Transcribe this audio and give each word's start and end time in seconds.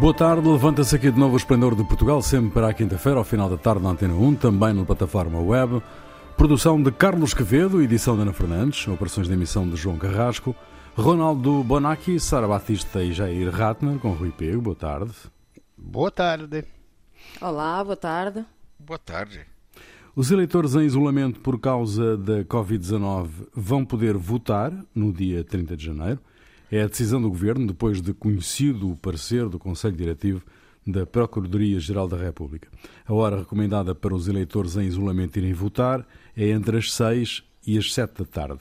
Boa 0.00 0.14
tarde, 0.14 0.48
levanta-se 0.48 0.96
aqui 0.96 1.10
de 1.10 1.18
novo 1.18 1.34
o 1.34 1.36
Esplendor 1.36 1.74
de 1.74 1.84
Portugal, 1.84 2.22
sempre 2.22 2.50
para 2.50 2.68
a 2.68 2.72
quinta-feira, 2.72 3.18
ao 3.18 3.24
final 3.24 3.50
da 3.50 3.58
tarde 3.58 3.82
na 3.82 3.90
Antena 3.90 4.14
1, 4.14 4.34
também 4.36 4.72
na 4.72 4.84
plataforma 4.84 5.38
web. 5.38 5.82
Produção 6.38 6.82
de 6.82 6.90
Carlos 6.90 7.34
Quevedo, 7.34 7.82
edição 7.82 8.16
de 8.16 8.22
Ana 8.22 8.32
Fernandes, 8.32 8.88
operações 8.88 9.28
de 9.28 9.34
emissão 9.34 9.68
de 9.68 9.76
João 9.76 9.98
Carrasco, 9.98 10.56
Ronaldo 10.96 11.62
Bonacci, 11.62 12.18
Sara 12.18 12.48
Batista 12.48 13.02
e 13.04 13.12
Jair 13.12 13.50
Ratner, 13.50 13.98
com 13.98 14.12
Rui 14.12 14.30
Pego. 14.30 14.62
Boa 14.62 14.74
tarde. 14.76 15.12
Boa 15.76 16.10
tarde. 16.10 16.64
Olá, 17.40 17.84
boa 17.84 17.96
tarde. 17.96 18.44
Boa 18.78 18.98
tarde. 18.98 19.40
Os 20.16 20.30
eleitores 20.30 20.74
em 20.74 20.86
isolamento 20.86 21.40
por 21.40 21.60
causa 21.60 22.16
da 22.16 22.42
Covid-19 22.44 23.28
vão 23.54 23.84
poder 23.84 24.16
votar 24.16 24.72
no 24.94 25.12
dia 25.12 25.44
30 25.44 25.76
de 25.76 25.84
janeiro. 25.84 26.18
É 26.72 26.82
a 26.82 26.86
decisão 26.86 27.20
do 27.20 27.28
Governo, 27.28 27.66
depois 27.66 28.00
de 28.00 28.14
conhecido 28.14 28.92
o 28.92 28.96
parecer 28.96 29.48
do 29.48 29.58
Conselho 29.58 29.96
Diretivo 29.96 30.44
da 30.86 31.04
Procuradoria-Geral 31.04 32.06
da 32.06 32.16
República. 32.16 32.68
A 33.04 33.12
hora 33.12 33.40
recomendada 33.40 33.92
para 33.92 34.14
os 34.14 34.28
eleitores 34.28 34.76
em 34.76 34.86
isolamento 34.86 35.36
irem 35.36 35.52
votar 35.52 36.06
é 36.36 36.50
entre 36.50 36.78
as 36.78 36.92
6 36.92 37.42
e 37.66 37.76
as 37.76 37.92
7 37.92 38.18
da 38.18 38.24
tarde. 38.24 38.60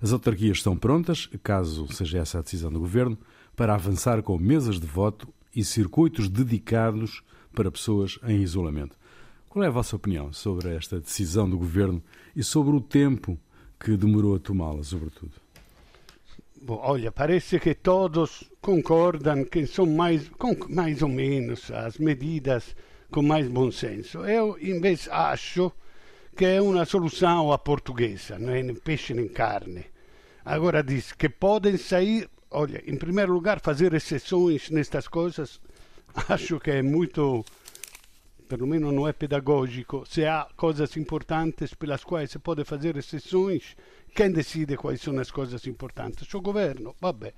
As 0.00 0.10
autarquias 0.10 0.56
estão 0.56 0.74
prontas, 0.74 1.28
caso 1.42 1.86
seja 1.92 2.20
essa 2.20 2.38
a 2.38 2.42
decisão 2.42 2.72
do 2.72 2.80
Governo, 2.80 3.18
para 3.54 3.74
avançar 3.74 4.22
com 4.22 4.38
mesas 4.38 4.80
de 4.80 4.86
voto 4.86 5.28
e 5.54 5.62
circuitos 5.62 6.30
dedicados 6.30 7.22
para 7.54 7.70
pessoas 7.70 8.18
em 8.26 8.40
isolamento. 8.40 8.96
Qual 9.50 9.62
é 9.62 9.68
a 9.68 9.70
vossa 9.70 9.96
opinião 9.96 10.32
sobre 10.32 10.74
esta 10.74 10.98
decisão 10.98 11.48
do 11.48 11.58
Governo 11.58 12.02
e 12.34 12.42
sobre 12.42 12.74
o 12.74 12.80
tempo 12.80 13.38
que 13.78 13.98
demorou 13.98 14.34
a 14.34 14.38
tomá-la, 14.38 14.82
sobretudo? 14.82 15.32
Olha, 16.68 17.10
parece 17.10 17.58
que 17.58 17.74
todos 17.74 18.44
concordam 18.60 19.44
que 19.44 19.66
são 19.66 19.86
mais, 19.86 20.28
com, 20.28 20.54
mais 20.68 21.00
ou 21.00 21.08
menos 21.08 21.70
as 21.70 21.96
medidas 21.96 22.76
com 23.10 23.22
mais 23.22 23.48
bom 23.48 23.72
senso. 23.72 24.18
Eu, 24.26 24.58
invece, 24.60 25.08
acho 25.10 25.72
que 26.36 26.44
é 26.44 26.60
uma 26.60 26.84
solução 26.84 27.50
à 27.50 27.58
portuguesa, 27.58 28.38
não 28.38 28.52
é 28.52 28.62
peixe 28.74 29.14
nem 29.14 29.26
carne. 29.26 29.86
Agora 30.44 30.82
diz 30.82 31.12
que 31.12 31.28
podem 31.30 31.78
sair, 31.78 32.28
olha, 32.50 32.82
em 32.86 32.96
primeiro 32.96 33.32
lugar, 33.32 33.58
fazer 33.60 33.94
exceções 33.94 34.68
nestas 34.70 35.08
coisas, 35.08 35.60
acho 36.28 36.60
que 36.60 36.70
é 36.70 36.82
muito, 36.82 37.44
pelo 38.50 38.66
menos 38.66 38.92
não 38.92 39.06
é 39.06 39.12
pedagógico. 39.12 40.04
Se 40.04 40.26
há 40.26 40.48
coisas 40.56 40.96
importantes 40.96 41.72
pelas 41.72 42.02
quais 42.02 42.32
se 42.32 42.38
pode 42.40 42.64
fazer 42.64 42.96
exceções, 42.96 43.76
quem 44.12 44.32
decide 44.32 44.76
quais 44.76 45.00
são 45.00 45.16
as 45.20 45.30
coisas 45.30 45.64
importantes? 45.68 46.34
O 46.34 46.40
governo. 46.40 46.96
Vabbè. 47.00 47.32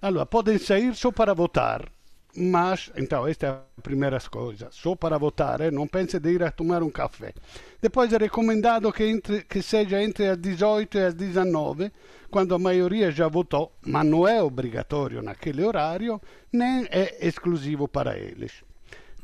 Allora, 0.00 0.24
podem 0.24 0.56
sair 0.56 0.94
só 0.94 1.12
para 1.12 1.34
votar, 1.34 1.90
mas, 2.34 2.90
então, 2.96 3.26
esta 3.26 3.46
é 3.46 3.50
a 3.50 3.82
primeira 3.82 4.18
coisa, 4.30 4.68
só 4.70 4.94
para 4.94 5.18
votar, 5.18 5.60
eh? 5.60 5.70
não 5.70 5.86
pense 5.86 6.18
de 6.18 6.30
ir 6.30 6.42
a 6.42 6.50
tomar 6.50 6.82
um 6.82 6.90
café. 6.90 7.32
Depois 7.80 8.12
é 8.12 8.18
recomendado 8.18 8.92
que, 8.92 9.04
entre, 9.04 9.42
que 9.42 9.60
seja 9.62 10.02
entre 10.02 10.28
as 10.28 10.38
18 10.38 10.98
e 10.98 11.00
as 11.00 11.14
19, 11.14 11.92
quando 12.30 12.54
a 12.54 12.58
maioria 12.58 13.10
já 13.10 13.28
votou, 13.28 13.72
mas 13.86 14.06
não 14.06 14.26
é 14.26 14.42
obrigatório 14.42 15.22
naquele 15.22 15.64
horário, 15.64 16.20
nem 16.52 16.86
é 16.90 17.26
exclusivo 17.26 17.86
para 17.88 18.18
eles. 18.18 18.64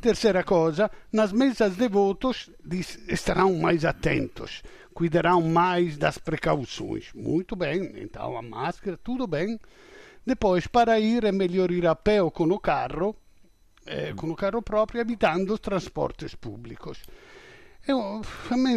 Terceira 0.02 0.42
coisa, 0.42 0.90
nas 1.12 1.32
mesas 1.32 1.76
de 1.76 1.88
votos 1.88 2.50
estarão 3.06 3.54
mais 3.54 3.84
atentos, 3.84 4.60
cuidarão 4.92 5.40
mais 5.40 5.96
das 5.96 6.18
precauções. 6.18 7.12
Muito 7.14 7.54
bem, 7.54 7.92
então 7.98 8.36
a 8.36 8.42
máscara, 8.42 8.96
tudo 8.96 9.28
bem. 9.28 9.60
Depois, 10.26 10.66
para 10.66 10.98
ir, 10.98 11.22
é 11.22 11.30
melhor 11.30 11.70
ir 11.70 11.86
a 11.86 11.94
pé 11.94 12.20
ou 12.20 12.32
com 12.32 12.50
o 12.50 12.58
carro, 12.58 13.14
eh, 13.86 14.12
com 14.16 14.28
o 14.28 14.34
carro 14.34 14.60
próprio, 14.60 15.00
evitando 15.00 15.54
os 15.54 15.60
transportes 15.60 16.34
públicos. 16.34 17.00
Eu, 17.86 18.22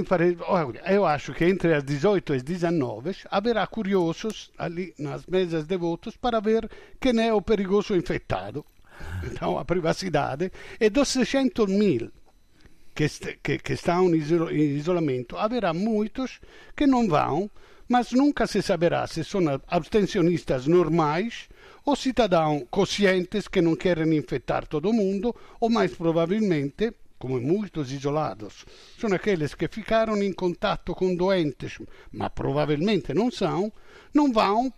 pare... 0.08 0.38
eu 0.85 1.08
acho 1.08 1.34
que 1.34 1.46
entre 1.46 1.74
as 1.74 1.84
18 1.84 2.34
e 2.34 2.35
as 2.35 2.44
19 2.44 3.16
haverá 3.31 3.66
curiosos 3.66 4.52
ali 4.59 4.94
nas 5.00 5.25
mesas 5.25 5.66
de 5.66 5.75
votos 5.75 6.16
para 6.18 6.40
ver 6.40 6.69
quem 7.02 7.19
é 7.19 7.34
o 7.34 7.41
perigoso 7.41 7.96
infectado. 7.96 8.64
A 9.60 9.66
privacidade. 9.66 10.52
E 10.80 10.90
dos 10.90 11.10
600 11.10 11.68
mil 11.68 12.12
que, 12.94 13.08
que, 13.60 13.74
estão 13.74 14.14
em 14.14 14.78
isolamento, 14.78 15.38
haverá 15.38 15.74
muitos 15.74 16.40
que 16.76 16.88
não 16.88 17.08
vão 17.08 17.50
mas 17.88 18.12
nunca 18.12 18.48
se 18.48 18.62
saberá 18.62 19.06
se 19.06 19.24
são 19.24 19.42
abstencionistas 19.68 20.66
normais 20.66 21.48
ou 21.86 21.96
cidadãos 21.96 22.64
conscientes 22.70 23.48
que 23.48 23.62
não 23.62 23.76
querem 23.76 24.18
infectar 24.18 24.66
todo 24.66 24.92
mundo, 24.92 25.36
ou 25.60 25.70
mais 25.70 25.94
provavelmente, 25.94 26.92
como 27.20 27.40
muitos 27.40 27.92
isolados, 27.92 28.66
são 28.98 29.14
aqueles 29.14 29.54
que 29.54 29.68
ficaram 29.68 30.18
em 30.22 30.34
contato 30.34 30.96
com 30.96 31.16
doentes, 31.16 31.78
mas 32.12 32.30
provavelmente 32.34 33.14
não 33.14 33.30
são, 33.30 33.72
não 34.12 34.34
vão 34.34 34.74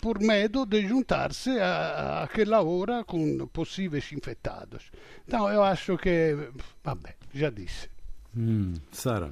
por, 0.00 0.18
medo 0.20 0.64
de 0.64 0.86
juntar-se 0.88 1.50
àquela 1.60 2.62
hora 2.62 3.04
com 3.04 3.46
possíveis 3.48 4.10
infectados. 4.12 4.90
Então 5.26 5.50
eu 5.50 5.62
acho 5.62 5.98
que, 5.98 6.34
vabbè, 6.82 7.14
já 7.34 7.50
disse. 7.50 7.90
Hum, 8.34 8.74
Sara. 8.90 9.30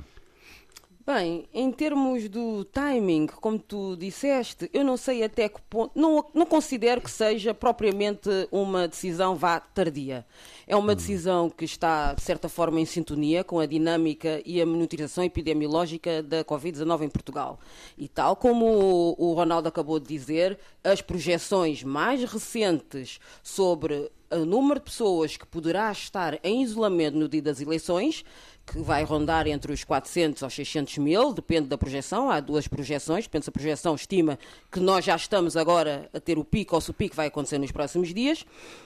Bem, 1.04 1.48
em 1.52 1.72
termos 1.72 2.28
do 2.28 2.64
timing, 2.64 3.26
como 3.26 3.58
tu 3.58 3.96
disseste, 3.96 4.70
eu 4.72 4.84
não 4.84 4.96
sei 4.96 5.24
até 5.24 5.48
que 5.48 5.60
ponto. 5.62 5.90
Não, 5.98 6.24
não 6.32 6.46
considero 6.46 7.00
que 7.00 7.10
seja 7.10 7.52
propriamente 7.52 8.30
uma 8.52 8.86
decisão 8.86 9.34
vá 9.34 9.58
tardia. 9.58 10.24
É 10.64 10.76
uma 10.76 10.94
decisão 10.94 11.50
que 11.50 11.64
está, 11.64 12.14
de 12.14 12.22
certa 12.22 12.48
forma, 12.48 12.78
em 12.78 12.84
sintonia 12.84 13.42
com 13.42 13.58
a 13.58 13.66
dinâmica 13.66 14.40
e 14.46 14.62
a 14.62 14.66
monitorização 14.66 15.24
epidemiológica 15.24 16.22
da 16.22 16.44
Covid-19 16.44 17.02
em 17.02 17.08
Portugal. 17.08 17.58
E 17.98 18.06
tal 18.06 18.36
como 18.36 19.16
o 19.18 19.32
Ronaldo 19.32 19.66
acabou 19.66 19.98
de 19.98 20.06
dizer, 20.06 20.56
as 20.84 21.02
projeções 21.02 21.82
mais 21.82 22.22
recentes 22.22 23.18
sobre 23.42 24.08
o 24.30 24.46
número 24.46 24.80
de 24.80 24.86
pessoas 24.86 25.36
que 25.36 25.46
poderá 25.46 25.90
estar 25.92 26.38
em 26.42 26.62
isolamento 26.62 27.16
no 27.18 27.28
dia 27.28 27.42
das 27.42 27.60
eleições 27.60 28.24
que 28.66 28.78
vai 28.78 29.04
rondar 29.04 29.46
entre 29.46 29.72
os 29.72 29.84
400 29.84 30.42
aos 30.42 30.54
600 30.54 30.98
mil, 30.98 31.32
depende 31.32 31.68
da 31.68 31.76
projeção, 31.76 32.30
há 32.30 32.40
duas 32.40 32.68
projeções, 32.68 33.24
depende 33.24 33.44
se 33.44 33.50
a 33.50 33.52
projeção 33.52 33.94
estima 33.94 34.38
que 34.70 34.80
nós 34.80 35.04
já 35.04 35.16
estamos 35.16 35.56
agora 35.56 36.08
a 36.12 36.20
ter 36.20 36.38
o 36.38 36.44
pico, 36.44 36.74
ou 36.74 36.80
se 36.80 36.90
o 36.90 36.94
pico 36.94 37.16
vai 37.16 37.26
acontecer 37.26 37.58
nos 37.58 37.72
próximos 37.72 38.14
dias. 38.14 38.44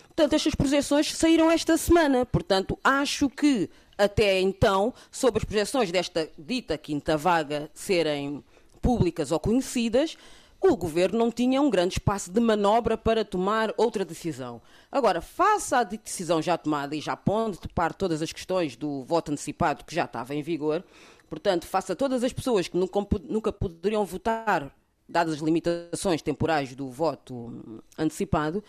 Portanto, 0.09 0.33
estas 0.33 0.55
projeções 0.55 1.15
saíram 1.15 1.51
esta 1.51 1.77
semana, 1.77 2.25
portanto, 2.25 2.79
acho 2.83 3.29
que 3.29 3.69
até 3.99 4.41
então, 4.41 4.93
sobre 5.11 5.39
as 5.39 5.45
projeções 5.45 5.91
desta 5.91 6.29
dita 6.39 6.77
quinta 6.77 7.17
vaga 7.17 7.71
serem 7.75 8.43
públicas 8.81 9.33
ou 9.33 9.41
conhecidas, 9.41 10.17
o 10.69 10.77
governo 10.77 11.19
não 11.19 11.31
tinha 11.31 11.61
um 11.61 11.71
grande 11.71 11.95
espaço 11.95 12.31
de 12.31 12.41
manobra 12.41 12.97
para 12.97 13.25
tomar 13.25 13.73
outra 13.77 14.05
decisão. 14.05 14.61
Agora, 14.91 15.21
face 15.21 15.75
à 15.75 15.83
decisão 15.83 16.41
já 16.43 16.57
tomada 16.59 16.95
e 16.95 17.01
já 17.01 17.17
pondo 17.17 17.59
de 17.61 17.69
par 17.69 17.95
todas 17.95 18.23
as 18.23 18.33
questões 18.33 18.77
do 18.77 19.05
voto 19.05 19.33
antecipado 19.33 19.85
que 19.85 19.95
já 19.95 20.05
estava 20.05 20.35
em 20.35 20.43
vigor, 20.43 20.85
portanto, 21.29 21.67
face 21.67 21.93
a 21.93 21.97
todas 21.97 22.23
as 22.25 22.33
pessoas 22.33 22.69
que 22.69 22.77
nunca, 22.77 22.99
nunca 23.25 23.53
poderiam 23.53 24.05
votar, 24.05 24.71
dadas 25.09 25.35
as 25.35 25.41
limitações 25.41 26.23
temporais 26.23 26.75
do 26.75 26.91
voto 26.91 27.83
antecipado, 27.99 28.63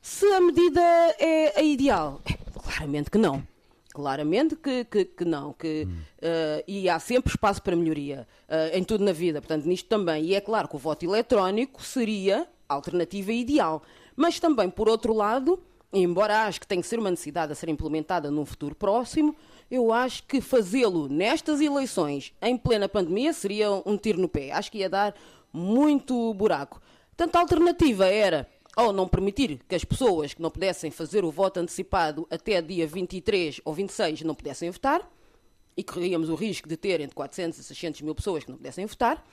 se 0.00 0.26
a 0.32 0.40
medida 0.40 0.80
é 1.18 1.58
a 1.58 1.62
ideal? 1.62 2.20
É, 2.24 2.60
claramente 2.60 3.10
que 3.10 3.18
não. 3.18 3.46
Claramente 3.92 4.56
que, 4.56 4.84
que, 4.84 5.04
que 5.04 5.24
não, 5.24 5.52
que, 5.52 5.86
hum. 5.86 5.98
uh, 6.22 6.64
e 6.66 6.88
há 6.88 6.98
sempre 6.98 7.30
espaço 7.30 7.62
para 7.62 7.76
melhoria 7.76 8.26
uh, 8.48 8.76
em 8.76 8.82
tudo 8.82 9.04
na 9.04 9.12
vida, 9.12 9.40
portanto, 9.40 9.66
nisto 9.66 9.86
também. 9.86 10.24
E 10.24 10.34
é 10.34 10.40
claro 10.40 10.66
que 10.66 10.76
o 10.76 10.78
voto 10.78 11.04
eletrónico 11.04 11.82
seria 11.82 12.48
a 12.66 12.74
alternativa 12.74 13.32
ideal. 13.32 13.82
Mas 14.16 14.40
também, 14.40 14.70
por 14.70 14.88
outro 14.88 15.12
lado, 15.12 15.62
embora 15.92 16.46
acho 16.46 16.60
que 16.60 16.66
tenha 16.66 16.80
que 16.80 16.88
ser 16.88 16.98
uma 16.98 17.10
necessidade 17.10 17.52
a 17.52 17.54
ser 17.54 17.68
implementada 17.68 18.30
num 18.30 18.46
futuro 18.46 18.74
próximo, 18.74 19.36
eu 19.70 19.92
acho 19.92 20.22
que 20.24 20.40
fazê-lo 20.40 21.08
nestas 21.08 21.60
eleições, 21.60 22.32
em 22.40 22.56
plena 22.56 22.88
pandemia, 22.88 23.32
seria 23.32 23.70
um 23.84 23.96
tiro 23.96 24.20
no 24.20 24.28
pé. 24.28 24.52
Acho 24.52 24.72
que 24.72 24.78
ia 24.78 24.88
dar 24.88 25.14
muito 25.52 26.32
buraco. 26.34 26.80
Portanto, 27.14 27.36
a 27.36 27.40
alternativa 27.40 28.06
era 28.06 28.48
ou 28.76 28.92
não 28.92 29.06
permitir 29.06 29.60
que 29.68 29.74
as 29.74 29.84
pessoas 29.84 30.34
que 30.34 30.42
não 30.42 30.50
pudessem 30.50 30.90
fazer 30.90 31.24
o 31.24 31.30
voto 31.30 31.60
antecipado 31.60 32.26
até 32.30 32.60
dia 32.62 32.86
23 32.86 33.60
ou 33.64 33.74
26 33.74 34.22
não 34.22 34.34
pudessem 34.34 34.70
votar, 34.70 35.08
e 35.76 35.82
corríamos 35.82 36.28
o 36.28 36.34
risco 36.34 36.68
de 36.68 36.76
ter 36.76 37.00
entre 37.00 37.14
400 37.14 37.58
e 37.58 37.64
600 37.64 38.00
mil 38.02 38.14
pessoas 38.14 38.44
que 38.44 38.50
não 38.50 38.56
pudessem 38.56 38.86
votar, 38.86 39.24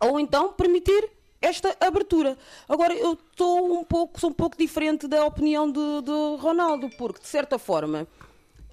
ou 0.00 0.18
então 0.18 0.52
permitir 0.52 1.10
esta 1.40 1.76
abertura. 1.80 2.38
Agora, 2.68 2.94
eu 2.94 3.12
estou 3.12 3.78
um 3.78 3.84
pouco, 3.84 4.18
sou 4.18 4.30
um 4.30 4.32
pouco 4.32 4.56
diferente 4.56 5.06
da 5.06 5.24
opinião 5.26 5.70
de, 5.70 6.02
de 6.02 6.40
Ronaldo, 6.40 6.88
porque, 6.96 7.20
de 7.20 7.28
certa 7.28 7.58
forma, 7.58 8.06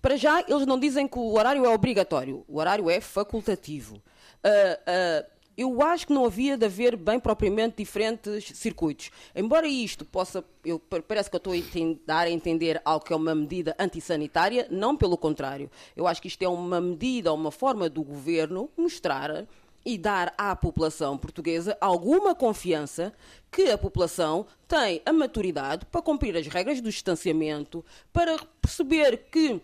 para 0.01 0.15
já, 0.15 0.41
eles 0.47 0.65
não 0.65 0.79
dizem 0.79 1.07
que 1.07 1.19
o 1.19 1.33
horário 1.33 1.65
é 1.65 1.69
obrigatório, 1.69 2.45
o 2.47 2.59
horário 2.59 2.89
é 2.89 3.01
facultativo. 3.01 3.95
Uh, 3.95 5.25
uh, 5.25 5.40
eu 5.61 5.81
acho 5.81 6.07
que 6.07 6.13
não 6.13 6.25
havia 6.25 6.57
de 6.57 6.65
haver 6.65 6.95
bem 6.95 7.19
propriamente 7.19 7.77
diferentes 7.77 8.57
circuitos. 8.57 9.11
Embora 9.35 9.67
isto 9.67 10.03
possa, 10.03 10.43
eu, 10.65 10.79
parece 10.79 11.29
que 11.29 11.35
eu 11.35 11.39
estou 11.39 11.53
a 11.53 11.97
dar 12.05 12.27
a 12.27 12.31
entender 12.31 12.81
algo 12.83 13.05
que 13.05 13.13
é 13.13 13.15
uma 13.15 13.35
medida 13.35 13.75
antissanitária, 13.79 14.67
não 14.69 14.97
pelo 14.97 15.17
contrário. 15.17 15.69
Eu 15.95 16.07
acho 16.07 16.21
que 16.21 16.27
isto 16.27 16.41
é 16.41 16.47
uma 16.47 16.81
medida, 16.81 17.31
uma 17.31 17.51
forma 17.51 17.87
do 17.89 18.03
governo 18.03 18.69
mostrar 18.75 19.45
e 19.85 19.97
dar 19.97 20.33
à 20.37 20.55
população 20.55 21.17
portuguesa 21.17 21.77
alguma 21.81 22.35
confiança 22.35 23.13
que 23.51 23.69
a 23.69 23.77
população 23.77 24.45
tem 24.67 25.01
a 25.05 25.11
maturidade 25.11 25.85
para 25.85 26.01
cumprir 26.01 26.35
as 26.37 26.47
regras 26.47 26.79
do 26.81 26.89
distanciamento, 26.89 27.83
para 28.13 28.37
perceber 28.61 29.25
que 29.31 29.61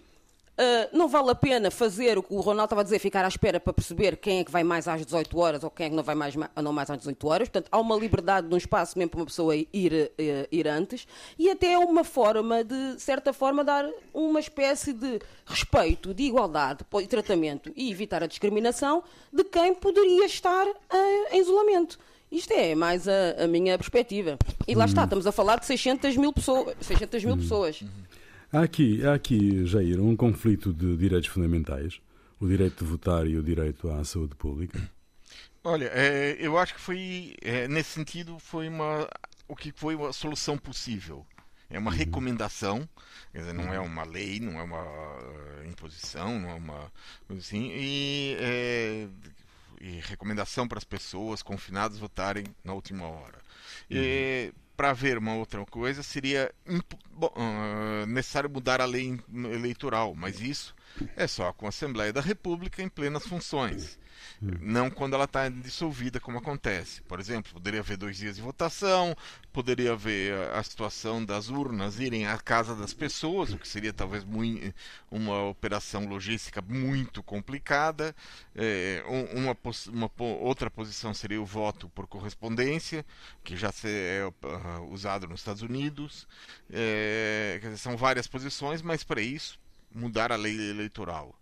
Uh, 0.58 0.98
não 0.98 1.08
vale 1.08 1.30
a 1.30 1.36
pena 1.36 1.70
fazer 1.70 2.18
o 2.18 2.24
que 2.24 2.34
o 2.34 2.42
Ronaldo 2.42 2.66
estava 2.66 2.82
a 2.82 2.84
dizer, 2.84 2.98
ficar 2.98 3.24
à 3.24 3.28
espera 3.28 3.60
para 3.60 3.72
perceber 3.72 4.18
quem 4.18 4.40
é 4.40 4.44
que 4.44 4.50
vai 4.50 4.64
mais 4.64 4.88
às 4.88 5.06
18 5.06 5.38
horas 5.38 5.64
ou 5.64 5.70
quem 5.70 5.86
é 5.86 5.90
que 5.92 5.96
não 5.96 6.02
vai 6.02 6.16
mais, 6.16 6.34
não 6.36 6.74
mais 6.74 6.90
às 6.90 6.98
18 6.98 7.28
horas. 7.28 7.48
Portanto, 7.48 7.70
há 7.72 7.80
uma 7.80 7.96
liberdade 7.96 8.48
de 8.48 8.54
um 8.56 8.58
espaço 8.58 8.98
mesmo 8.98 9.12
para 9.12 9.20
uma 9.20 9.26
pessoa 9.28 9.56
ir, 9.56 9.68
uh, 9.94 10.48
ir 10.52 10.68
antes 10.68 11.08
e 11.38 11.48
até 11.48 11.74
é 11.74 11.78
uma 11.78 12.04
forma 12.04 12.64
de, 12.64 13.00
certa 13.00 13.32
forma, 13.34 13.64
dar 13.64 13.88
uma 14.12 14.40
espécie 14.40 14.94
de 14.94 15.20
respeito, 15.46 16.12
de 16.12 16.24
igualdade 16.24 16.84
e 17.02 17.06
tratamento 17.06 17.72
e 17.76 17.92
evitar 17.92 18.24
a 18.24 18.28
discriminação 18.28 19.04
de 19.32 19.44
quem 19.44 19.76
poderia 19.76 20.26
estar 20.26 20.66
uh, 20.66 20.76
em 21.32 21.40
isolamento. 21.40 22.00
Isto 22.32 22.52
é 22.52 22.76
mais 22.76 23.08
a, 23.08 23.44
a 23.44 23.48
minha 23.48 23.78
perspectiva. 23.78 24.38
E 24.68 24.76
lá 24.76 24.86
está, 24.86 25.02
uhum. 25.02 25.06
estamos 25.06 25.28
a 25.28 25.32
falar 25.32 25.60
de 25.60 25.66
600 25.66 26.18
mil 26.18 26.34
pessoas. 26.34 26.76
600 26.82 27.24
mil 27.24 27.34
uhum. 27.36 27.40
pessoas. 27.40 27.84
Há 28.52 28.62
aqui, 28.62 29.06
há 29.06 29.14
aqui, 29.14 29.66
Jair, 29.66 30.00
um 30.00 30.16
conflito 30.16 30.72
de 30.72 30.96
direitos 30.96 31.30
fundamentais, 31.30 32.00
o 32.40 32.48
direito 32.48 32.84
de 32.84 32.90
votar 32.90 33.28
e 33.28 33.36
o 33.36 33.44
direito 33.44 33.90
à 33.90 34.06
saúde 34.06 34.36
pública. 34.36 34.80
Olha, 35.62 35.92
é, 35.94 36.38
eu 36.40 36.58
acho 36.58 36.74
que 36.74 36.80
foi, 36.80 37.36
é, 37.42 37.68
nesse 37.68 37.90
sentido, 37.90 38.40
foi 38.40 38.70
uma, 38.70 39.06
o 39.50 39.56
que 39.56 39.74
foi 39.76 39.96
uma 39.96 40.14
solução 40.14 40.58
possível. 40.58 41.26
É 41.70 41.78
uma 41.78 41.92
uhum. 41.92 41.98
recomendação, 41.98 42.88
quer 43.34 43.40
dizer, 43.40 43.54
não 43.54 43.74
é 43.74 43.80
uma 43.82 44.06
lei, 44.06 44.40
não 44.40 44.58
é 44.58 44.64
uma 44.64 44.82
uh, 44.82 45.68
imposição, 45.68 46.40
não 46.40 46.50
é 46.50 46.54
uma 46.54 46.92
assim, 47.38 47.70
e, 47.74 48.38
é, 48.40 49.08
e 49.82 50.00
recomendação 50.00 50.66
para 50.66 50.78
as 50.78 50.86
pessoas 50.86 51.44
confinadas 51.44 52.00
votarem 52.00 52.46
na 52.64 52.74
última 52.74 53.06
hora. 53.06 53.40
Uhum. 53.92 53.98
Para 54.78 54.94
ver 54.94 55.18
uma 55.18 55.34
outra 55.34 55.66
coisa, 55.66 56.04
seria 56.04 56.54
bom, 57.12 57.34
uh, 57.36 58.06
necessário 58.06 58.48
mudar 58.48 58.80
a 58.80 58.86
lei 58.86 59.20
eleitoral, 59.52 60.14
mas 60.16 60.40
isso 60.40 60.76
é 61.16 61.26
só 61.26 61.52
com 61.52 61.66
a 61.66 61.70
Assembleia 61.70 62.14
da 62.14 62.22
República 62.22 62.84
em 62.84 62.88
plenas 62.88 63.26
funções. 63.26 63.98
Não 64.42 64.90
quando 64.90 65.14
ela 65.14 65.26
está 65.26 65.50
dissolvida, 65.50 66.20
como 66.20 66.38
acontece. 66.38 67.02
Por 67.04 67.20
exemplo, 67.20 67.54
poderia 67.54 67.80
haver 67.80 67.98
dois 67.98 68.18
dias 68.18 68.36
de 68.36 68.42
votação, 68.42 69.16
poderia 69.52 69.94
haver 69.94 70.34
a, 70.52 70.62
situação 70.64 71.24
das 71.24 71.50
urnas 71.50 72.00
irem 72.00 72.28
à 72.28 72.38
casa 72.38 72.76
das 72.76 72.94
pessoas, 72.94 73.52
o 73.52 73.58
que 73.58 73.68
seria 73.68 73.94
talvez 73.94 74.24
muito, 74.24 74.74
uma 75.10 75.44
operação 75.44 76.06
logística 76.06 76.62
muito 76.62 77.24
complicada. 77.24 78.16
É, 78.56 79.04
uma, 79.34 79.58
uma, 79.88 80.12
outra 80.18 80.70
posição 80.70 81.14
seria 81.14 81.42
o 81.42 81.46
voto 81.46 81.90
por 81.90 82.08
correspondência, 82.08 83.06
que 83.44 83.56
já 83.56 83.72
é 83.84 84.26
uh, 84.26 84.94
usado 84.94 85.28
nos 85.28 85.40
Estados 85.40 85.62
Unidos. 85.62 86.28
É, 86.70 87.60
dizer, 87.62 87.78
são 87.78 87.98
várias 87.98 88.28
posições, 88.28 88.82
mas 88.82 89.04
para 89.04 89.22
isso 89.22 89.60
mudar 89.94 90.32
a 90.32 90.36
lei 90.36 90.70
eleitoral. 90.70 91.36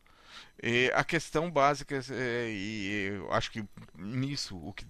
E 0.67 0.91
a 0.95 1.03
questão 1.03 1.51
básica, 1.51 2.01
é, 2.09 2.49
e 2.49 3.11
eu 3.11 3.31
acho 3.31 3.51
que 3.51 3.63
nisso 3.95 4.57
o 4.57 4.73
que 4.73 4.83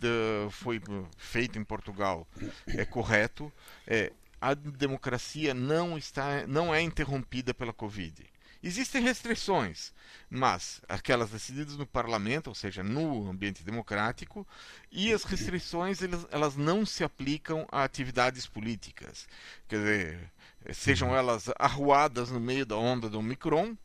foi 0.49 0.81
feito 1.17 1.59
em 1.59 1.65
Portugal 1.65 2.25
é 2.65 2.85
correto, 2.85 3.51
é 3.85 4.13
a 4.39 4.53
democracia 4.53 5.53
não 5.53 5.97
está, 5.97 6.47
não 6.47 6.73
é 6.73 6.81
interrompida 6.81 7.53
pela 7.53 7.73
Covid. 7.73 8.25
Existem 8.63 9.01
restrições, 9.01 9.93
mas 10.29 10.81
aquelas 10.87 11.31
decididas 11.31 11.75
no 11.75 11.85
parlamento, 11.85 12.47
ou 12.47 12.55
seja, 12.55 12.81
no 12.81 13.29
ambiente 13.29 13.61
democrático, 13.61 14.47
e 14.89 15.11
as 15.11 15.25
restrições 15.25 16.01
elas, 16.01 16.25
elas 16.31 16.55
não 16.55 16.85
se 16.85 17.03
aplicam 17.03 17.67
a 17.69 17.83
atividades 17.83 18.47
políticas. 18.47 19.27
Quer 19.67 19.79
dizer, 19.79 20.31
sejam 20.73 21.09
uhum. 21.09 21.15
elas 21.17 21.49
arruadas 21.59 22.31
no 22.31 22.39
meio 22.39 22.65
da 22.65 22.77
onda 22.77 23.09
do 23.09 23.19
Omicron, 23.19 23.75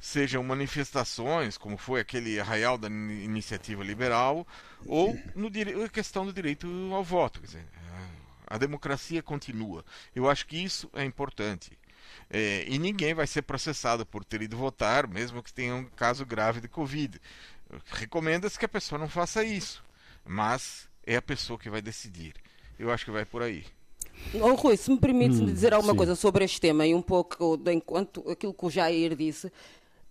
sejam 0.00 0.42
manifestações, 0.42 1.58
como 1.58 1.76
foi 1.76 2.00
aquele 2.00 2.40
arraial 2.40 2.78
da 2.78 2.88
iniciativa 2.88 3.84
liberal, 3.84 4.46
ou 4.86 5.16
no 5.34 5.48
a 5.84 5.88
questão 5.88 6.24
do 6.24 6.32
direito 6.32 6.66
ao 6.92 7.04
voto. 7.04 7.40
Quer 7.40 7.46
dizer, 7.46 7.66
a 8.46 8.58
democracia 8.58 9.22
continua. 9.22 9.84
Eu 10.14 10.28
acho 10.28 10.46
que 10.46 10.56
isso 10.56 10.90
é 10.94 11.04
importante. 11.04 11.78
É, 12.28 12.64
e 12.66 12.78
ninguém 12.78 13.14
vai 13.14 13.26
ser 13.26 13.42
processado 13.42 14.04
por 14.06 14.24
ter 14.24 14.42
ido 14.42 14.56
votar, 14.56 15.06
mesmo 15.06 15.42
que 15.42 15.52
tenha 15.52 15.74
um 15.74 15.84
caso 15.84 16.24
grave 16.24 16.60
de 16.60 16.66
Covid. 16.66 17.20
Recomenda-se 17.86 18.58
que 18.58 18.64
a 18.64 18.68
pessoa 18.68 18.98
não 18.98 19.08
faça 19.08 19.44
isso, 19.44 19.84
mas 20.24 20.88
é 21.06 21.16
a 21.16 21.22
pessoa 21.22 21.58
que 21.58 21.70
vai 21.70 21.82
decidir. 21.82 22.34
Eu 22.78 22.90
acho 22.90 23.04
que 23.04 23.10
vai 23.10 23.24
por 23.24 23.42
aí. 23.42 23.64
Oh, 24.34 24.54
Rui, 24.54 24.76
se 24.76 24.90
me 24.90 24.98
permite 24.98 25.36
hum, 25.36 25.46
dizer 25.46 25.72
alguma 25.72 25.92
sim. 25.92 25.96
coisa 25.96 26.14
sobre 26.14 26.44
este 26.44 26.60
tema 26.60 26.86
e 26.86 26.94
um 26.94 27.02
pouco 27.02 27.56
de 27.56 27.72
enquanto 27.72 28.28
aquilo 28.28 28.52
que 28.52 28.66
o 28.66 28.70
Jair 28.70 29.14
disse, 29.14 29.50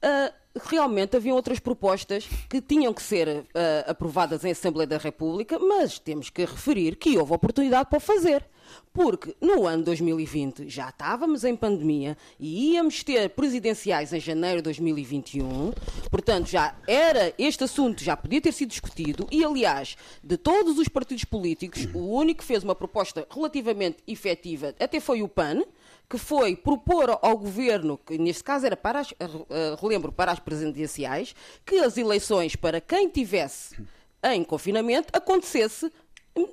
Uh, 0.04 0.40
realmente 0.56 1.16
haviam 1.16 1.36
outras 1.36 1.60
propostas 1.60 2.28
que 2.50 2.62
tinham 2.62 2.94
que 2.94 3.02
ser 3.02 3.28
uh, 3.28 3.44
aprovadas 3.88 4.44
em 4.44 4.52
Assembleia 4.52 4.88
da 4.88 4.98
República, 4.98 5.60
mas 5.60 6.00
temos 6.00 6.30
que 6.30 6.42
referir 6.42 6.96
que 6.96 7.18
houve 7.18 7.34
oportunidade 7.34 7.90
para 7.90 7.98
o 7.98 8.02
fazer. 8.02 8.46
Porque 8.94 9.36
no 9.42 9.66
ano 9.66 9.84
2020 9.84 10.70
já 10.70 10.90
estávamos 10.90 11.44
em 11.44 11.56
pandemia 11.56 12.16
e 12.40 12.74
íamos 12.74 13.04
ter 13.04 13.30
presidenciais 13.32 14.14
em 14.14 14.20
janeiro 14.20 14.58
de 14.58 14.64
2021, 14.64 15.72
portanto 16.12 16.48
já 16.48 16.76
era 16.88 17.34
este 17.40 17.64
assunto 17.64 18.04
já 18.04 18.16
podia 18.16 18.40
ter 18.40 18.52
sido 18.52 18.70
discutido 18.70 19.28
e 19.32 19.44
aliás, 19.44 19.98
de 20.24 20.38
todos 20.38 20.78
os 20.78 20.88
partidos 20.88 21.24
políticos, 21.24 21.88
o 21.96 22.16
único 22.16 22.42
que 22.42 22.46
fez 22.46 22.64
uma 22.64 22.76
proposta 22.76 23.28
relativamente 23.32 23.98
efetiva 24.08 24.76
até 24.80 25.00
foi 25.00 25.24
o 25.24 25.28
PAN, 25.28 25.64
que 26.10 26.18
foi 26.18 26.56
propor 26.56 27.20
ao 27.22 27.38
governo, 27.38 27.98
que 27.98 28.18
neste 28.18 28.44
caso 28.44 28.66
era 28.66 28.76
para 28.76 29.00
as, 29.00 29.12
uh, 29.12 29.16
relembro, 29.80 30.12
para 30.12 30.32
as 30.32 30.40
presidenciais, 30.40 31.36
que 31.64 31.76
as 31.76 31.98
eleições 31.98 32.56
para 32.56 32.82
quem 32.82 33.08
tivesse 33.08 33.78
em 34.24 34.44
confinamento 34.44 35.08
acontecesse 35.14 35.92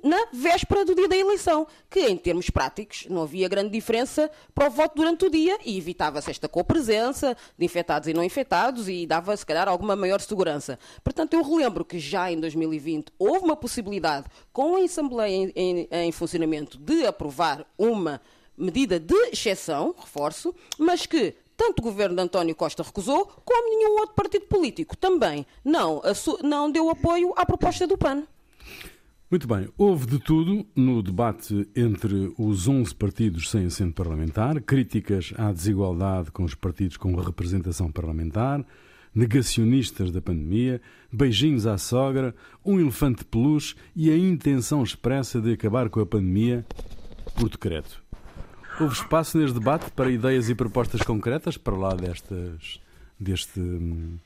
na 0.03 0.27
véspera 0.33 0.83
do 0.83 0.93
dia 0.93 1.07
da 1.07 1.15
eleição, 1.15 1.65
que 1.89 2.01
em 2.01 2.17
termos 2.17 2.49
práticos 2.49 3.05
não 3.09 3.23
havia 3.23 3.47
grande 3.47 3.69
diferença 3.69 4.29
para 4.53 4.67
o 4.67 4.71
voto 4.71 4.95
durante 4.95 5.25
o 5.25 5.29
dia 5.29 5.57
e 5.65 5.77
evitava-se 5.77 6.29
esta 6.29 6.49
copresença 6.49 7.35
de 7.57 7.65
infectados 7.65 8.07
e 8.07 8.13
não 8.13 8.23
infectados 8.23 8.89
e 8.89 9.05
dava 9.05 9.35
se 9.35 9.45
calhar 9.45 9.67
alguma 9.67 9.95
maior 9.95 10.19
segurança. 10.19 10.77
Portanto, 11.03 11.33
eu 11.33 11.43
relembro 11.43 11.85
que 11.85 11.99
já 11.99 12.31
em 12.31 12.39
2020 12.39 13.11
houve 13.17 13.45
uma 13.45 13.55
possibilidade, 13.55 14.27
com 14.51 14.75
a 14.75 14.83
Assembleia 14.83 15.33
em, 15.33 15.51
em, 15.55 15.87
em 15.91 16.11
funcionamento, 16.11 16.77
de 16.77 17.05
aprovar 17.05 17.65
uma 17.77 18.21
medida 18.57 18.99
de 18.99 19.15
exceção, 19.31 19.93
reforço, 19.97 20.53
mas 20.77 21.05
que 21.05 21.35
tanto 21.55 21.79
o 21.79 21.83
governo 21.83 22.15
de 22.15 22.21
António 22.21 22.55
Costa 22.55 22.83
recusou, 22.83 23.25
como 23.43 23.77
nenhum 23.77 23.99
outro 23.99 24.15
partido 24.15 24.45
político 24.45 24.95
também 24.95 25.45
não, 25.65 26.01
não 26.43 26.71
deu 26.71 26.89
apoio 26.89 27.33
à 27.35 27.45
proposta 27.45 27.87
do 27.87 27.97
PAN. 27.97 28.23
Muito 29.29 29.45
bem, 29.45 29.67
houve 29.77 30.05
de 30.05 30.19
tudo 30.19 30.65
no 30.73 31.03
debate 31.03 31.67
entre 31.75 32.33
os 32.37 32.65
11 32.65 32.95
partidos 32.95 33.49
sem 33.49 33.65
assento 33.65 33.93
parlamentar, 33.93 34.61
críticas 34.61 35.33
à 35.35 35.51
desigualdade 35.51 36.31
com 36.31 36.43
os 36.43 36.55
partidos 36.55 36.95
com 36.95 37.13
representação 37.13 37.91
parlamentar, 37.91 38.65
negacionistas 39.13 40.11
da 40.11 40.21
pandemia, 40.21 40.79
beijinhos 41.11 41.67
à 41.67 41.77
sogra, 41.77 42.33
um 42.63 42.79
elefante 42.79 43.25
peluche 43.25 43.75
e 43.93 44.09
a 44.09 44.17
intenção 44.17 44.81
expressa 44.81 45.41
de 45.41 45.51
acabar 45.51 45.89
com 45.89 45.99
a 45.99 46.05
pandemia 46.05 46.65
por 47.35 47.49
decreto. 47.49 48.06
Houve 48.79 48.93
espaço 48.93 49.37
neste 49.37 49.57
debate 49.57 49.89
para 49.91 50.09
ideias 50.09 50.49
e 50.49 50.55
propostas 50.55 51.01
concretas 51.01 51.57
para 51.57 51.75
lá 51.75 51.95
destas, 51.95 52.79
deste, 53.19 53.59
hum, 53.59 54.19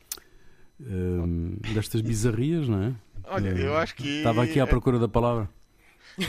hum, 0.79 1.57
destas 1.73 2.01
bizarrias, 2.01 2.67
não 2.67 2.83
é? 2.83 2.93
Olha, 3.25 3.49
eu 3.49 3.77
acho 3.77 3.95
que. 3.95 4.17
Estava 4.17 4.43
aqui 4.43 4.59
à 4.59 4.67
procura 4.67 4.99
da 4.99 5.07
palavra. 5.07 5.49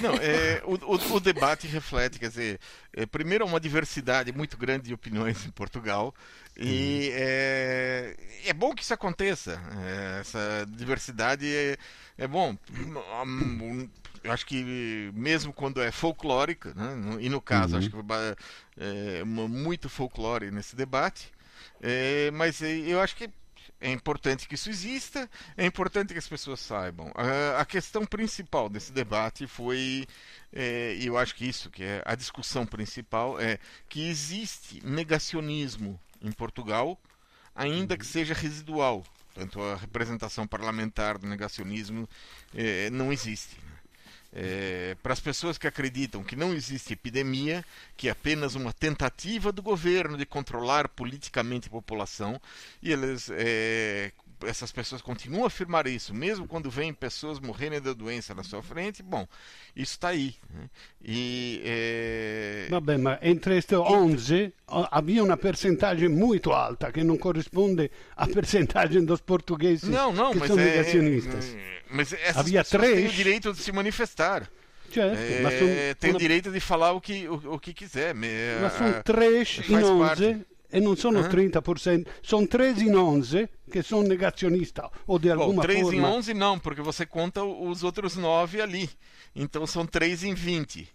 Não, 0.01 0.15
é, 0.15 0.63
o, 0.65 0.75
o, 0.75 1.17
o, 1.17 1.21
debate 1.21 1.67
reflete, 1.67 2.19
quer 2.19 2.29
dizer, 2.29 2.61
é, 2.93 3.05
primeiro 3.05 3.45
uma 3.45 3.59
diversidade 3.59 4.33
muito 4.33 4.57
grande 4.57 4.85
de 4.85 4.95
opiniões 4.95 5.45
em 5.45 5.51
Portugal 5.51 6.15
e 6.57 7.11
é, 7.13 8.17
é 8.47 8.53
bom 8.53 8.75
que 8.75 8.83
isso 8.83 8.95
aconteça. 8.95 9.61
É, 9.85 10.21
essa 10.21 10.67
diversidade 10.69 11.47
é, 11.47 11.77
é 12.17 12.29
bom. 12.29 12.57
Eu 14.23 14.33
acho 14.33 14.47
que 14.47 15.11
mesmo 15.15 15.53
quando 15.53 15.83
é 15.83 15.91
folclórica, 15.91 16.73
né, 16.75 17.19
e 17.21 17.29
no 17.29 17.41
caso 17.41 17.75
uhum. 17.75 17.79
acho 17.79 17.91
que 17.91 17.97
é 18.79 19.25
muito 19.25 19.89
folclore 19.89 20.51
nesse 20.51 20.77
debate, 20.77 21.33
é, 21.81 22.31
mas 22.31 22.61
eu 22.63 23.01
acho 23.01 23.17
que 23.17 23.29
é 23.81 23.91
importante 23.91 24.47
que 24.47 24.55
isso 24.55 24.71
exista, 24.71 25.29
é 25.57 25.67
importante 25.67 26.13
que 26.13 26.19
as 26.19 26.29
pessoas 26.29 26.61
saibam. 26.61 27.13
A, 27.15 27.61
a 27.61 27.65
questão 27.65 28.07
principal 28.07 28.69
desse 28.69 28.93
debate 28.93 29.47
foi, 29.47 30.07
é, 30.53 30.95
e 30.99 31.07
eu 31.07 31.19
acho 31.19 31.35
que 31.35 31.47
isso 31.47 31.69
que 31.69 31.83
é 31.83 32.01
a 32.05 32.15
discussão 32.15 32.65
principal, 32.65 33.41
é 33.41 33.59
que 33.89 34.09
existe 34.09 34.81
negacionismo 34.87 36.01
em 36.21 36.31
Portugal, 36.31 36.99
ainda 37.55 37.97
que 37.97 38.07
seja 38.07 38.35
residual. 38.35 39.05
Portanto, 39.35 39.63
a 39.63 39.77
representação 39.77 40.47
parlamentar 40.47 41.19
do 41.19 41.27
negacionismo 41.27 42.09
é, 42.55 42.91
não 42.91 43.13
existe. 43.13 43.57
É, 44.35 44.97
para 45.03 45.13
as 45.13 45.21
pessoas 45.21 45.59
que 45.59 45.67
acreditam 45.67 46.25
que 46.25 46.35
não 46.35 46.55
existe 46.55 46.95
epidemia, 46.95 47.63
que 47.97 48.09
é 48.09 48.13
apenas 48.13 48.55
uma 48.55 48.73
tentativa 48.73 49.53
do 49.53 49.63
governo 49.63 50.17
de 50.17 50.25
controlar 50.25 50.89
politicamente 50.89 51.69
a 51.69 51.71
população, 51.71 52.41
e 52.83 52.91
eles 52.91 53.29
é, 53.31 54.11
essas 54.47 54.73
pessoas 54.73 55.03
continuam 55.03 55.45
a 55.45 55.47
afirmar 55.47 55.87
isso, 55.87 56.15
mesmo 56.15 56.47
quando 56.47 56.71
vêm 56.71 56.93
pessoas 56.93 57.41
morrerem 57.41 57.81
da 57.81 57.93
doença 57.93 58.35
na 58.35 58.43
sua 58.43 58.63
frente, 58.63 59.03
bom, 59.03 59.27
isso 59.75 59.93
está 59.93 60.09
aí. 60.09 60.35
Né? 60.51 60.71
E, 61.03 61.63
é... 61.65 62.67
Vabbè, 62.71 62.97
ma 62.97 63.19
entre 63.23 63.57
estes 63.57 63.79
11 63.79 64.53
havia 64.91 65.23
uma 65.23 65.37
percentagem 65.37 66.09
muito 66.09 66.53
alta 66.53 66.91
que 66.91 67.03
não 67.05 67.17
corresponde 67.17 67.91
à 68.17 68.27
percentagem 68.27 69.05
dos 69.05 69.21
portugueses 69.21 69.89
não, 69.89 70.13
não, 70.13 70.33
que 70.33 70.47
são 70.47 70.59
é, 70.59 70.65
negacionistas. 70.65 71.57
Mas 71.91 72.13
essas 72.13 72.39
havia 72.39 72.65
pessoas 72.65 72.83
três... 72.83 72.97
têm 72.97 73.07
o 73.07 73.13
direito 73.13 73.53
de 73.53 73.59
se 73.59 73.73
manifestar. 73.73 74.49
Certo, 74.93 75.19
é, 75.19 75.95
tem 75.95 76.11
uma... 76.11 76.17
o 76.17 76.21
direito 76.21 76.51
de 76.51 76.61
falar 76.61 76.93
o 76.93 77.01
que, 77.01 77.27
o, 77.27 77.55
o 77.55 77.59
que 77.59 77.73
quiser. 77.73 78.15
Mas 78.15 78.73
são 78.75 79.03
3 79.03 79.61
em 79.69 79.77
11 79.77 79.99
parte 79.99 80.47
e 80.75 80.81
non 80.81 80.97
sono 80.97 81.19
eh? 81.21 81.29
30%, 81.29 82.07
sono 82.23 82.47
3 82.47 82.71
in 82.79 82.97
11 82.97 83.49
che 83.71 83.83
sono 83.83 84.07
negazionista 84.07 84.91
ou 85.05 85.19
de 85.19 85.31
alguma 85.31 85.61
Bom, 85.61 85.61
3 85.61 85.83
forma. 85.83 85.91
3 85.91 86.01
em 86.01 86.17
11 86.17 86.35
não, 86.35 86.59
porque 86.59 86.81
você 86.81 87.05
conta 87.05 87.45
os 87.45 87.83
outros 87.83 88.17
9 88.17 88.63
ali. 88.63 88.89
Então 89.35 89.67
são 89.67 89.85
3 89.85 90.25
em 90.25 90.35
20. 90.35 90.89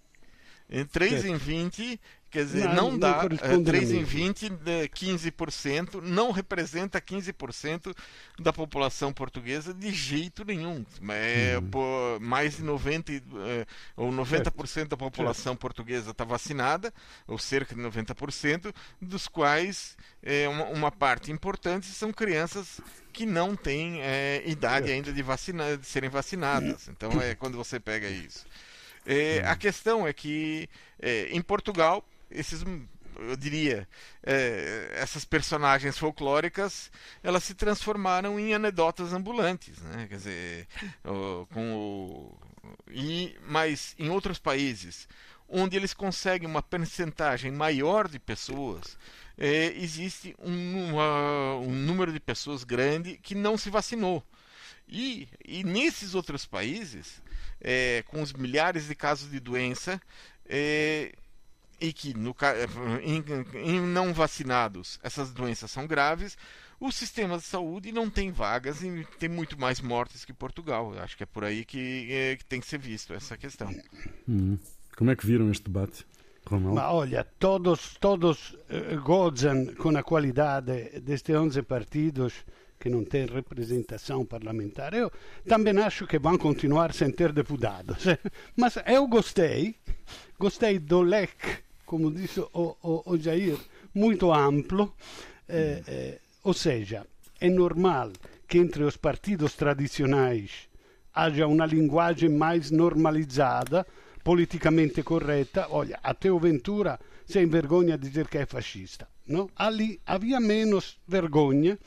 3 0.92 1.12
certo. 1.12 1.28
em 1.28 1.38
20 1.38 2.00
Quer 2.30 2.44
dizer, 2.44 2.68
não, 2.70 2.92
não 2.92 3.00
dá 3.00 3.24
não 3.50 3.64
3 3.64 3.92
em 3.92 4.04
20, 4.04 4.50
15%, 4.50 6.02
não 6.02 6.32
representa 6.32 7.00
15% 7.00 7.96
da 8.38 8.52
população 8.52 9.14
portuguesa 9.14 9.74
de 9.74 9.92
jeito 9.94 10.44
nenhum. 10.44 10.86
É, 11.10 11.58
uhum. 11.58 12.20
mais 12.20 12.58
de 12.58 12.64
90 12.64 13.14
é, 13.14 13.66
ou 13.96 14.12
90% 14.12 14.68
certo. 14.68 14.90
da 14.90 14.98
população 14.98 15.54
certo. 15.54 15.62
portuguesa 15.62 16.12
está 16.12 16.26
vacinada, 16.26 16.94
ou 17.26 17.38
cerca 17.38 17.74
de 17.74 17.82
90%, 17.82 18.74
dos 19.02 19.30
quais 19.30 19.96
é, 20.22 20.50
uma, 20.50 20.66
uma 20.66 20.92
parte 20.92 21.32
importante 21.32 21.88
são 21.88 22.12
crianças 22.12 22.82
que 23.14 23.26
não 23.26 23.56
têm 23.56 24.02
é, 24.02 24.44
idade 24.46 24.92
ainda 24.92 25.14
de, 25.14 25.24
vacina, 25.24 25.78
de 25.78 25.86
serem 25.88 26.10
vacinadas. 26.10 26.90
Então 26.90 27.22
é 27.22 27.34
quando 27.36 27.56
você 27.56 27.80
pega 27.80 28.10
isso. 28.10 28.46
É, 29.06 29.40
a 29.46 29.56
questão 29.56 30.06
é 30.06 30.12
que 30.12 30.70
é, 31.02 31.30
em 31.32 31.42
Portugal 31.42 32.04
esses 32.30 32.64
eu 33.20 33.36
diria, 33.36 33.88
é, 34.24 34.92
essas 34.94 35.26
personagens 35.26 35.98
folclóricas, 35.98 36.92
elas 37.24 37.44
se 37.44 37.56
transformaram 37.56 38.40
em 38.40 38.54
anedotas 38.54 39.14
ambulantes, 39.14 39.80
né? 39.82 40.08
Quer 40.08 40.18
dizer, 40.18 40.68
o, 41.04 41.46
com 41.48 41.76
o, 41.76 42.40
e 42.92 43.36
mas 43.48 43.96
em 43.98 44.10
outros 44.10 44.38
países, 44.40 45.08
onde 45.48 45.76
eles 45.76 45.94
conseguem 45.94 46.48
uma 46.48 46.62
percentagem 46.62 47.52
maior 47.52 48.08
de 48.08 48.20
pessoas, 48.20 48.98
é, 49.38 49.74
existe 49.78 50.36
um, 50.40 50.90
uma, 50.90 51.56
um 51.56 51.72
número 51.72 52.12
de 52.12 52.20
pessoas 52.20 52.64
grande 52.64 53.18
que 53.18 53.36
não 53.36 53.58
se 53.58 53.70
vacinou. 53.70 54.24
E, 54.88 55.28
e 55.46 55.64
nesses 55.64 56.16
outros 56.16 56.46
países, 56.46 57.22
é, 57.60 58.04
com 58.08 58.22
os 58.22 58.32
milhares 58.32 58.88
de 58.88 58.96
casos 58.96 59.30
de 59.30 59.40
doença, 59.40 60.02
e 61.80 61.94
que 61.94 62.14
no, 62.14 62.36
em, 63.04 63.24
em 63.56 63.82
não 63.82 64.14
vacinados 64.14 65.00
essas 65.04 65.32
doenças 65.32 65.72
são 65.72 65.86
graves, 65.86 66.38
o 66.80 66.92
sistema 66.92 67.38
de 67.38 67.44
saúde 67.44 67.92
não 67.92 68.10
tem 68.10 68.32
vagas 68.32 68.84
e 68.84 69.06
tem 69.20 69.30
muito 69.30 69.60
mais 69.60 69.82
mortes 69.82 70.24
que 70.24 70.34
Portugal. 70.34 70.94
Eu 70.94 71.02
acho 71.02 71.18
que 71.18 71.24
é 71.24 71.26
por 71.26 71.44
aí 71.44 71.66
que, 71.66 72.08
é, 72.12 72.36
que 72.36 72.46
tem 72.46 72.60
que 72.60 72.68
ser 72.68 72.78
visto 72.78 73.14
essa 73.14 73.36
questão. 73.38 73.74
Hum. 74.28 74.58
Como 74.96 75.12
é 75.12 75.16
que 75.16 75.26
viram 75.26 75.50
este 75.52 75.66
debate? 75.66 76.06
Ronaldo? 76.46 76.76
Ma 76.76 76.92
olha, 76.92 77.24
todos, 77.38 77.98
todos 78.00 78.54
uh, 78.54 79.02
gozam 79.04 79.66
com 79.76 79.96
a 79.98 80.04
qualidade 80.04 81.00
destes 81.02 81.36
11 81.36 81.62
partidos 81.64 82.34
que 82.80 82.90
não 82.90 83.04
têm 83.04 83.26
representação 83.26 84.24
parlamentar. 84.26 84.94
Eu 84.94 85.12
também 85.48 85.78
acho 85.80 86.06
que 86.06 86.20
vão 86.20 86.38
continuar 86.38 86.94
sem 86.94 87.12
ter 87.12 87.34
deputados. 87.34 88.06
Mas 88.56 88.76
eu 88.86 89.08
gostei, 89.08 89.76
gostei 90.38 90.78
do 90.78 91.02
leque 91.02 91.67
como 91.88 92.12
disse 92.12 92.42
o, 92.42 92.76
o, 92.84 93.12
o 93.12 93.18
Jair, 93.18 93.58
muito 93.96 94.32
amplo, 94.32 94.94
eh, 95.48 95.82
eh, 95.88 96.20
ou 96.44 96.54
seja, 96.54 97.08
é 97.40 97.50
normal 97.50 98.12
que 98.46 98.58
entre 98.58 98.84
os 98.84 98.98
partidos 98.98 99.56
tradicionais 99.56 100.68
haja 101.14 101.48
uma 101.48 101.66
linguagem 101.66 102.30
mais 102.30 102.72
normalizada, 102.72 103.88
politicamente 104.22 105.02
correta. 105.02 105.68
Olha, 105.70 105.98
até 106.04 106.30
o 106.30 106.38
Ventura 106.38 107.00
sem 107.26 107.48
vergonha 107.48 107.98
de 107.98 108.10
dizer 108.10 108.28
que 108.28 108.38
é 108.38 108.46
fascista. 108.46 109.08
No? 109.26 109.50
Ali 109.56 110.02
havia 110.06 110.40
menos 110.42 111.00
vergonha. 111.08 111.80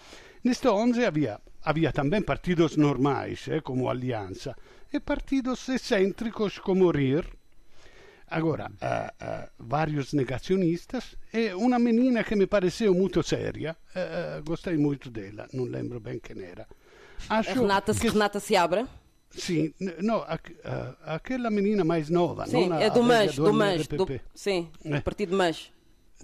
Neste 0.43 0.67
11 0.67 1.05
havia, 1.05 1.39
havia 1.63 1.93
também 1.93 2.23
partidos 2.23 2.75
normais, 2.77 3.47
eh, 3.49 3.61
como 3.61 3.91
Aliança, 3.91 4.57
e 4.91 4.99
partidos 4.99 5.69
excêntricos 5.69 6.59
como 6.59 6.91
RIR, 6.91 7.27
Agora, 8.31 8.71
uh, 8.71 9.25
uh, 9.25 9.51
vários 9.59 10.13
negacionistas 10.13 11.17
e 11.35 11.53
uma 11.55 11.81
menina 11.81 12.23
que 12.23 12.37
me 12.37 12.47
pareceu 12.47 12.95
muito 12.95 13.25
séria, 13.25 13.77
uh, 13.91 14.43
gostei 14.45 14.77
muito 14.77 15.11
dela, 15.11 15.49
não 15.53 15.65
lembro 15.65 15.99
bem 15.99 16.21
quem 16.21 16.41
era. 16.41 16.65
Acho 17.29 17.55
Renata, 17.55 17.93
que... 17.93 18.09
Renata 18.09 18.39
Seabra? 18.39 18.87
Sim, 19.31 19.75
não, 20.01 20.25
aquela 21.05 21.51
menina 21.51 21.85
mais 21.85 22.09
nova. 22.09 22.47
Sim, 22.47 22.69
não 22.69 22.79
é 22.79 22.89
do 22.89 23.03
MAS, 23.03 23.35
do 23.35 23.97
do, 23.97 24.21
sim, 24.35 24.71
do 24.85 24.95
é. 24.95 25.01
partido 25.01 25.37
MAS. 25.37 25.73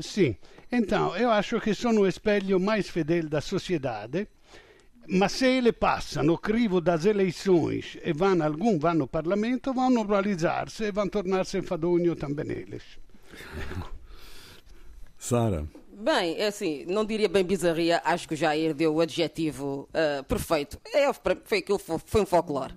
Sim, 0.01 0.37
então 0.71 1.17
eu 1.17 1.31
acho 1.31 1.61
que 1.61 1.75
são 1.75 1.93
o 1.93 2.07
espelho 2.07 2.61
mais 2.61 2.89
fedele 2.89 3.29
da 3.29 3.41
sociedade 3.41 4.29
ma 5.09 5.29
se 5.29 5.47
ele 5.47 5.73
passano 5.73 6.35
o 6.35 6.39
crivo 6.39 6.81
das 6.81 7.05
eleições 7.05 7.97
e 8.05 8.13
vanno, 8.13 8.45
algum 8.45 8.79
vanno 8.79 9.03
ao 9.03 9.09
Parlamento, 9.09 9.73
vão 9.73 9.91
normalizar-se 9.91 10.85
e 10.85 10.93
vão 10.93 11.09
tornar-se 11.09 11.59
enfadonho 11.59 12.15
também 12.17 12.51
eles. 12.51 12.83
Sara. 15.19 15.67
Bem, 15.93 16.37
é 16.39 16.49
assim, 16.49 16.85
não 16.87 17.05
diria 17.05 17.29
bem 17.29 17.43
bizarria, 17.43 18.03
acho 18.05 18.29
que 18.29 18.35
o 18.35 18.37
Jair 18.37 18.75
deu 18.75 18.95
o 18.95 19.01
adjetivo 19.01 19.89
uh, 19.91 20.23
perfeito. 20.25 20.79
É, 20.93 21.11
foi, 21.13 21.59
aquilo, 21.59 21.79
foi 21.79 22.21
um 22.21 22.27
folclore 22.27 22.75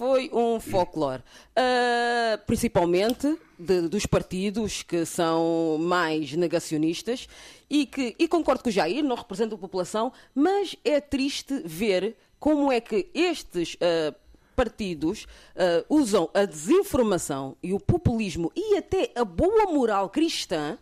foi 0.00 0.30
um 0.32 0.58
folclore. 0.58 1.22
Uh, 1.50 2.42
principalmente 2.46 3.36
de, 3.58 3.82
dos 3.82 4.06
partidos 4.06 4.82
que 4.82 5.04
são 5.04 5.76
mais 5.78 6.32
negacionistas 6.32 7.28
e 7.70 7.86
que, 7.86 8.16
e 8.18 8.26
concordo 8.26 8.64
com 8.64 8.68
o 8.68 8.72
Jair, 8.72 9.04
não 9.04 9.14
representam 9.14 9.56
a 9.56 9.60
população, 9.60 10.12
mas 10.34 10.74
é 10.84 11.00
triste 11.00 11.62
ver 11.64 12.16
como 12.38 12.72
é 12.72 12.80
que 12.80 13.08
estes 13.14 13.74
uh, 13.74 14.14
partidos 14.56 15.24
uh, 15.54 15.84
usam 15.88 16.28
a 16.34 16.44
desinformação 16.44 17.56
e 17.62 17.72
o 17.72 17.78
populismo 17.78 18.50
e 18.56 18.76
até 18.76 19.12
a 19.14 19.24
boa 19.24 19.66
moral 19.66 20.10
cristã 20.10 20.76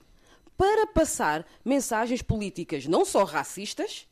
para 0.57 0.87
passar 0.87 1.47
mensagens 1.65 2.23
políticas 2.23 2.87
não 2.87 3.05
só 3.05 3.23
racistas, 3.23 4.08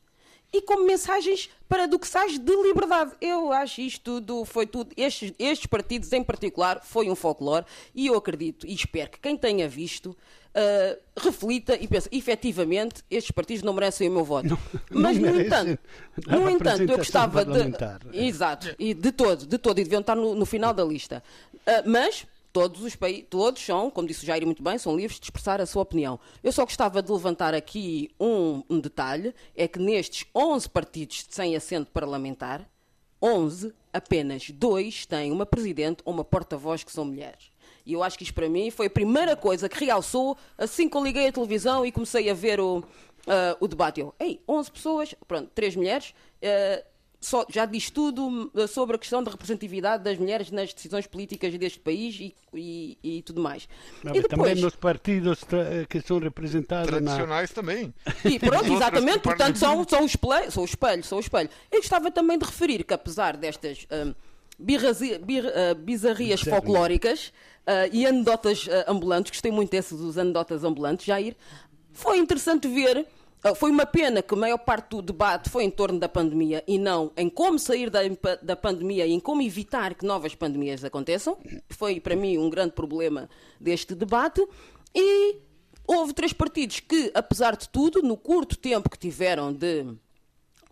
e 0.57 0.61
como 0.61 0.85
mensagens 0.85 1.49
paradoxais 1.69 2.39
de 2.39 2.55
liberdade. 2.63 3.11
Eu 3.21 3.51
acho 3.51 3.81
isto 3.81 4.01
tudo, 4.01 4.43
foi 4.43 4.65
tudo, 4.65 4.91
estes, 4.97 5.33
estes 5.37 5.67
partidos 5.67 6.11
em 6.11 6.23
particular, 6.23 6.81
foi 6.83 7.09
um 7.09 7.15
folclore 7.15 7.65
e 7.93 8.07
eu 8.07 8.15
acredito 8.15 8.65
e 8.65 8.73
espero 8.73 9.11
que 9.11 9.19
quem 9.19 9.37
tenha 9.37 9.69
visto 9.69 10.15
Uh, 10.57 10.97
reflita 11.15 11.77
e 11.79 11.87
pense, 11.87 12.09
efetivamente, 12.11 13.03
estes 13.11 13.29
partidos 13.29 13.61
não 13.61 13.73
merecem 13.73 14.09
o 14.09 14.11
meu 14.11 14.23
voto. 14.23 14.47
Não, 14.49 14.57
Mas, 14.89 15.15
não 15.19 15.31
no 15.31 15.41
entanto, 15.41 15.79
no 16.25 16.49
entanto, 16.49 16.91
eu 16.91 16.97
gostava 16.97 17.45
de. 17.45 17.71
Exato, 18.11 18.75
e 18.79 18.91
de 18.91 19.11
todo, 19.11 19.45
de 19.45 19.59
todo, 19.59 19.77
e 19.77 19.83
deviam 19.83 20.01
estar 20.01 20.15
no, 20.15 20.33
no 20.33 20.47
final 20.47 20.73
da 20.73 20.83
lista. 20.83 21.21
Uh, 21.53 21.87
mas 21.87 22.25
todos 22.57 22.81
os 22.81 22.95
países, 22.95 23.25
todos 23.29 23.63
são, 23.63 23.91
como 23.91 24.07
disse 24.07 24.23
o 24.23 24.25
Jair 24.25 24.43
muito 24.43 24.63
bem, 24.63 24.79
são 24.79 24.95
livres 24.95 25.19
de 25.19 25.25
expressar 25.27 25.61
a 25.61 25.65
sua 25.67 25.83
opinião. 25.83 26.19
Eu 26.43 26.51
só 26.51 26.65
gostava 26.65 27.03
de 27.03 27.11
levantar 27.11 27.53
aqui 27.53 28.09
um, 28.19 28.63
um 28.67 28.79
detalhe, 28.79 29.35
é 29.55 29.67
que 29.67 29.77
nestes 29.77 30.25
11 30.33 30.67
partidos 30.67 31.27
sem 31.29 31.55
assento 31.55 31.91
parlamentar, 31.91 32.67
11, 33.21 33.71
apenas 33.93 34.49
dois 34.49 35.05
têm 35.05 35.31
uma 35.31 35.45
presidente 35.45 36.01
ou 36.03 36.11
uma 36.11 36.23
porta-voz 36.23 36.83
que 36.83 36.91
são 36.91 37.05
mulheres. 37.05 37.51
E 37.85 37.93
eu 37.93 38.01
acho 38.01 38.17
que 38.17 38.23
isto 38.23 38.33
para 38.33 38.49
mim 38.49 38.71
foi 38.71 38.87
a 38.87 38.89
primeira 38.89 39.35
coisa 39.35 39.69
que 39.69 39.85
realçou 39.85 40.35
assim 40.57 40.89
que 40.89 40.97
eu 40.97 41.03
liguei 41.03 41.27
a 41.27 41.31
televisão 41.31 41.85
e 41.85 41.91
comecei 41.91 42.27
a 42.27 42.33
ver 42.33 42.59
o, 42.59 42.79
uh, 42.79 42.83
o 43.59 43.67
debate. 43.67 44.01
Eu, 44.01 44.15
ei, 44.19 44.41
11 44.49 44.71
pessoas, 44.71 45.15
pronto, 45.27 45.51
3 45.53 45.75
mulheres. 45.75 46.11
Uh, 46.41 46.96
só, 47.19 47.45
já 47.49 47.65
diz 47.65 47.89
tudo 47.89 48.51
sobre 48.67 48.95
a 48.95 48.99
questão 48.99 49.23
da 49.23 49.31
representatividade 49.31 50.03
das 50.03 50.17
mulheres 50.17 50.51
nas 50.51 50.73
decisões 50.73 51.07
políticas 51.07 51.57
deste 51.57 51.79
país 51.79 52.15
e, 52.19 52.35
e, 52.53 52.97
e 53.03 53.21
tudo 53.23 53.41
mais. 53.41 53.67
Mas 54.03 54.17
e 54.17 54.21
depois, 54.21 54.49
também 54.49 54.55
nos 54.63 54.75
partidos 54.75 55.39
que 55.89 56.01
são 56.01 56.19
representados 56.19 56.87
tradicionais 56.87 57.49
na... 57.49 57.55
também. 57.55 57.93
E 58.23 58.37
pronto, 58.39 58.71
exatamente, 58.71 59.19
portanto 59.19 59.57
são, 59.57 59.85
são, 59.87 60.03
o 60.03 60.05
espelho, 60.05 60.51
são 60.51 60.63
o 60.63 60.65
espelho, 60.65 61.03
são 61.03 61.17
o 61.17 61.21
espelho. 61.21 61.49
Eu 61.71 61.79
gostava 61.79 62.11
também 62.11 62.37
de 62.37 62.45
referir 62.45 62.83
que 62.83 62.93
apesar 62.93 63.35
destas 63.35 63.87
um, 63.91 64.13
birrazi, 64.57 65.17
bir, 65.19 65.45
uh, 65.45 65.75
bizarrias 65.75 66.41
folclóricas 66.41 67.31
uh, 67.67 67.89
e 67.91 68.05
anedotas 68.05 68.67
uh, 68.67 68.71
ambulantes, 68.87 69.31
gostei 69.31 69.51
muito 69.51 69.71
desses 69.71 69.97
dos 69.97 70.17
anedotas 70.17 70.63
ambulantes, 70.63 71.05
Jair, 71.05 71.35
foi 71.93 72.17
interessante 72.17 72.67
ver 72.67 73.05
foi 73.55 73.71
uma 73.71 73.85
pena 73.85 74.21
que 74.21 74.33
a 74.33 74.37
maior 74.37 74.57
parte 74.57 74.89
do 74.89 75.01
debate 75.01 75.49
foi 75.49 75.63
em 75.63 75.69
torno 75.69 75.99
da 75.99 76.09
pandemia 76.09 76.63
e 76.67 76.77
não 76.77 77.11
em 77.15 77.29
como 77.29 77.59
sair 77.59 77.89
da, 77.89 77.99
da 78.41 78.55
pandemia 78.55 79.05
e 79.05 79.13
em 79.13 79.19
como 79.19 79.41
evitar 79.41 79.93
que 79.93 80.05
novas 80.05 80.33
pandemias 80.35 80.83
aconteçam. 80.83 81.37
Foi, 81.69 81.99
para 81.99 82.15
mim, 82.15 82.37
um 82.37 82.49
grande 82.49 82.73
problema 82.73 83.29
deste 83.59 83.93
debate. 83.93 84.45
E 84.93 85.37
houve 85.85 86.13
três 86.13 86.33
partidos 86.33 86.79
que, 86.79 87.11
apesar 87.13 87.55
de 87.55 87.69
tudo, 87.69 88.01
no 88.01 88.17
curto 88.17 88.57
tempo 88.57 88.89
que 88.89 88.97
tiveram 88.97 89.53
de 89.53 89.85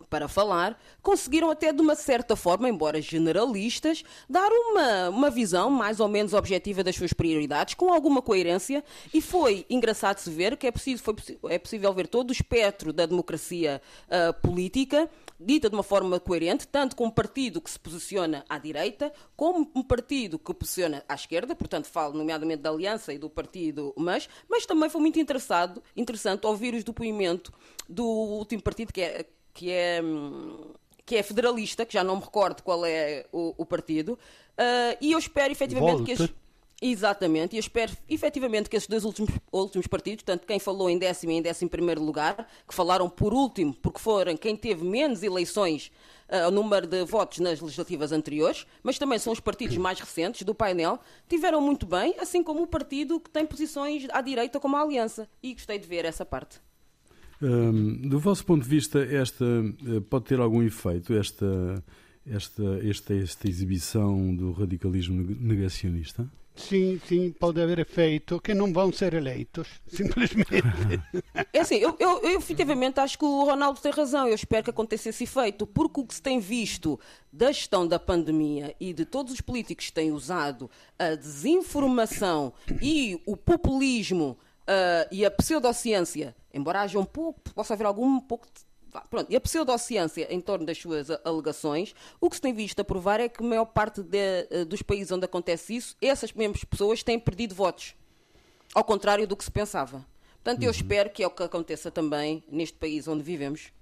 para 0.08 0.28
falar, 0.28 0.78
conseguiram 1.02 1.50
até 1.50 1.72
de 1.72 1.80
uma 1.80 1.94
certa 1.94 2.36
forma, 2.36 2.68
embora 2.68 3.00
generalistas, 3.00 4.02
dar 4.28 4.50
uma, 4.50 5.08
uma 5.10 5.30
visão 5.30 5.70
mais 5.70 6.00
ou 6.00 6.08
menos 6.08 6.32
objetiva 6.32 6.82
das 6.82 6.96
suas 6.96 7.12
prioridades, 7.12 7.74
com 7.74 7.92
alguma 7.92 8.22
coerência, 8.22 8.84
e 9.12 9.20
foi 9.20 9.66
engraçado 9.68 10.18
se 10.18 10.30
ver 10.30 10.56
que 10.56 10.66
é, 10.66 10.72
preciso, 10.72 11.02
foi, 11.02 11.14
é 11.48 11.58
possível 11.58 11.92
ver 11.92 12.06
todo 12.06 12.30
o 12.30 12.32
espectro 12.32 12.92
da 12.92 13.06
democracia 13.06 13.80
uh, 14.06 14.32
política, 14.40 15.08
dita 15.38 15.68
de 15.68 15.76
uma 15.76 15.82
forma 15.82 16.18
coerente, 16.18 16.66
tanto 16.66 16.96
com 16.96 17.06
um 17.06 17.10
partido 17.10 17.60
que 17.60 17.70
se 17.70 17.78
posiciona 17.78 18.44
à 18.48 18.58
direita, 18.58 19.12
como 19.36 19.70
um 19.74 19.82
partido 19.82 20.38
que 20.38 20.54
posiciona 20.54 21.04
à 21.08 21.14
esquerda, 21.14 21.54
portanto 21.54 21.86
falo 21.86 22.14
nomeadamente 22.14 22.62
da 22.62 22.70
Aliança 22.70 23.12
e 23.12 23.18
do 23.18 23.28
partido 23.28 23.92
MAS, 23.96 24.28
mas 24.48 24.64
também 24.64 24.88
foi 24.88 25.00
muito 25.00 25.18
interessado, 25.18 25.82
interessante 25.94 26.46
ouvir 26.46 26.74
os 26.74 26.84
depoimentos 26.84 27.52
do 27.88 28.04
último 28.04 28.62
partido, 28.62 28.92
que 28.92 29.00
é 29.00 29.26
que 29.56 29.72
é, 29.72 30.02
que 31.06 31.16
é 31.16 31.22
federalista, 31.22 31.86
que 31.86 31.94
já 31.94 32.04
não 32.04 32.16
me 32.16 32.22
recordo 32.22 32.62
qual 32.62 32.84
é 32.84 33.24
o, 33.32 33.54
o 33.56 33.64
partido, 33.64 34.10
uh, 34.12 34.96
e 35.00 35.12
eu 35.12 35.18
espero 35.18 35.50
efetivamente 35.50 36.02
que 36.04 36.12
estes. 36.12 36.30
Exatamente, 36.80 37.54
e 37.54 37.56
eu 37.56 37.60
espero 37.60 37.90
efetivamente 38.06 38.68
que 38.68 38.76
esses 38.76 38.86
dois 38.86 39.02
últimos, 39.02 39.30
últimos 39.50 39.86
partidos, 39.86 40.24
tanto 40.24 40.46
quem 40.46 40.58
falou 40.58 40.90
em 40.90 40.98
décimo 40.98 41.32
e 41.32 41.36
em 41.36 41.40
décimo 41.40 41.70
primeiro 41.70 42.02
lugar, 42.02 42.46
que 42.68 42.74
falaram 42.74 43.08
por 43.08 43.32
último, 43.32 43.72
porque 43.80 43.98
foram 43.98 44.36
quem 44.36 44.54
teve 44.54 44.84
menos 44.84 45.22
eleições 45.22 45.90
uh, 46.28 46.50
número 46.50 46.86
de 46.86 47.02
votos 47.06 47.38
nas 47.38 47.62
legislativas 47.62 48.12
anteriores, 48.12 48.66
mas 48.82 48.98
também 48.98 49.18
são 49.18 49.32
os 49.32 49.40
partidos 49.40 49.78
mais 49.78 49.98
recentes 49.98 50.42
do 50.42 50.54
painel, 50.54 51.00
tiveram 51.26 51.62
muito 51.62 51.86
bem, 51.86 52.14
assim 52.18 52.42
como 52.42 52.62
o 52.62 52.66
partido 52.66 53.18
que 53.18 53.30
tem 53.30 53.46
posições 53.46 54.06
à 54.10 54.20
direita 54.20 54.60
como 54.60 54.76
a 54.76 54.82
Aliança. 54.82 55.26
E 55.42 55.54
gostei 55.54 55.78
de 55.78 55.88
ver 55.88 56.04
essa 56.04 56.26
parte. 56.26 56.60
Um, 57.40 58.08
do 58.08 58.18
vosso 58.18 58.44
ponto 58.44 58.62
de 58.62 58.68
vista, 58.68 58.98
esta 59.00 59.44
eh, 59.44 60.00
pode 60.08 60.24
ter 60.24 60.40
algum 60.40 60.62
efeito, 60.62 61.12
esta, 61.12 61.82
esta, 62.26 62.62
esta, 62.82 63.14
esta 63.14 63.48
exibição 63.48 64.34
do 64.34 64.52
radicalismo 64.52 65.22
negacionista? 65.38 66.26
Sim, 66.56 66.98
sim, 67.06 67.30
pode 67.38 67.60
haver 67.60 67.78
efeito 67.80 68.40
que 68.40 68.54
não 68.54 68.72
vão 68.72 68.90
ser 68.90 69.12
eleitos, 69.12 69.68
simplesmente. 69.86 70.48
É 71.52 71.60
assim, 71.60 71.76
eu, 71.76 71.94
eu, 72.00 72.22
eu, 72.22 72.38
efetivamente 72.38 72.98
acho 72.98 73.18
que 73.18 73.26
o 73.26 73.44
Ronaldo 73.44 73.78
tem 73.78 73.92
razão, 73.92 74.26
eu 74.26 74.34
espero 74.34 74.64
que 74.64 74.70
aconteça 74.70 75.10
esse 75.10 75.24
efeito, 75.24 75.66
porque 75.66 76.00
o 76.00 76.06
que 76.06 76.14
se 76.14 76.22
tem 76.22 76.40
visto 76.40 76.98
da 77.30 77.52
gestão 77.52 77.86
da 77.86 77.98
pandemia 77.98 78.74
e 78.80 78.94
de 78.94 79.04
todos 79.04 79.34
os 79.34 79.40
políticos 79.42 79.86
que 79.86 79.92
têm 79.92 80.10
usado 80.10 80.70
a 80.98 81.14
desinformação 81.14 82.54
e 82.80 83.20
o 83.26 83.36
populismo 83.36 84.38
uh, 84.68 85.08
e 85.10 85.24
a 85.24 85.30
pseudociência, 85.30 86.34
embora 86.52 86.82
haja 86.82 86.98
um 86.98 87.04
pouco, 87.04 87.40
possa 87.54 87.74
haver 87.74 87.86
algum 87.86 88.20
pouco 88.20 88.46
de 88.46 88.66
Pronto, 89.10 89.30
e 89.30 89.36
a 89.36 89.40
pseudociência 89.40 90.26
em 90.32 90.40
torno 90.40 90.64
das 90.64 90.78
suas 90.78 91.10
alegações, 91.24 91.94
o 92.20 92.30
que 92.30 92.36
se 92.36 92.42
tem 92.42 92.54
visto 92.54 92.80
a 92.80 92.84
provar 92.84 93.20
é 93.20 93.28
que 93.28 93.42
a 93.42 93.46
maior 93.46 93.66
parte 93.66 94.02
de, 94.02 94.48
uh, 94.50 94.64
dos 94.64 94.80
países 94.82 95.12
onde 95.12 95.24
acontece 95.24 95.76
isso, 95.76 95.96
essas 96.00 96.32
mesmas 96.32 96.64
pessoas 96.64 97.02
têm 97.02 97.18
perdido 97.18 97.54
votos. 97.54 97.94
Ao 98.74 98.84
contrário 98.84 99.26
do 99.26 99.36
que 99.36 99.44
se 99.44 99.50
pensava. 99.50 100.04
Portanto, 100.42 100.62
eu 100.62 100.68
uhum. 100.68 100.74
espero 100.74 101.10
que 101.10 101.22
é 101.22 101.26
o 101.26 101.30
que 101.30 101.42
aconteça 101.42 101.90
também 101.90 102.42
neste 102.48 102.78
país 102.78 103.06
onde 103.08 103.22
vivemos. 103.22 103.72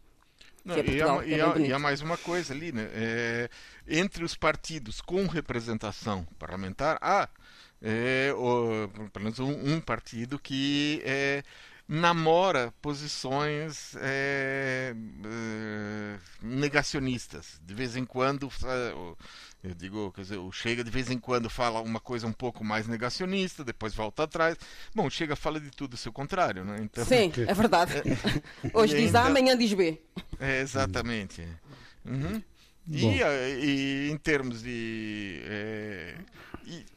Não, 0.64 0.74
é 0.74 0.82
Portugal, 0.82 1.22
e, 1.22 1.34
há, 1.34 1.36
é 1.36 1.38
e, 1.38 1.42
há, 1.42 1.66
e, 1.68 1.72
há, 1.74 1.78
mais 1.78 2.00
uma 2.00 2.16
coisa 2.16 2.54
ali, 2.54 2.72
né? 2.72 2.88
É, 2.94 3.50
entre 3.86 4.24
os 4.24 4.34
partidos 4.34 5.02
com 5.02 5.26
representação 5.26 6.26
parlamentar, 6.38 6.96
há 7.02 7.28
é, 7.86 8.32
o, 8.32 8.88
pelo 9.12 9.24
menos 9.24 9.38
um, 9.38 9.74
um 9.74 9.78
partido 9.78 10.38
que 10.38 11.02
é, 11.04 11.42
namora 11.86 12.72
posições 12.80 13.94
é, 13.96 14.94
é, 15.26 16.18
negacionistas. 16.40 17.60
De 17.62 17.74
vez 17.74 17.94
em 17.94 18.06
quando, 18.06 18.48
eu 19.62 19.74
digo, 19.74 20.10
quer 20.12 20.22
dizer, 20.22 20.38
o 20.38 20.50
Chega 20.50 20.82
de 20.82 20.90
vez 20.90 21.10
em 21.10 21.18
quando 21.18 21.50
fala 21.50 21.82
uma 21.82 22.00
coisa 22.00 22.26
um 22.26 22.32
pouco 22.32 22.64
mais 22.64 22.88
negacionista, 22.88 23.62
depois 23.62 23.94
volta 23.94 24.22
atrás. 24.22 24.56
Bom, 24.94 25.06
o 25.06 25.10
Chega 25.10 25.36
fala 25.36 25.60
de 25.60 25.70
tudo 25.70 25.92
o 25.92 25.98
seu 25.98 26.10
contrário, 26.10 26.64
né? 26.64 26.78
Então, 26.80 27.04
Sim, 27.04 27.30
é 27.46 27.52
verdade. 27.52 27.92
Hoje 28.72 28.96
diz 28.96 29.14
A, 29.14 29.26
amanhã 29.26 29.54
diz 29.58 29.74
B. 29.74 30.00
É, 30.40 30.62
exatamente. 30.62 31.46
Uhum. 32.02 32.42
E, 32.90 33.20
e, 33.20 34.10
em 34.10 34.16
termos 34.16 34.62
de. 34.62 35.42
É, 35.44 36.14
e, 36.64 36.76
é, 36.78 36.94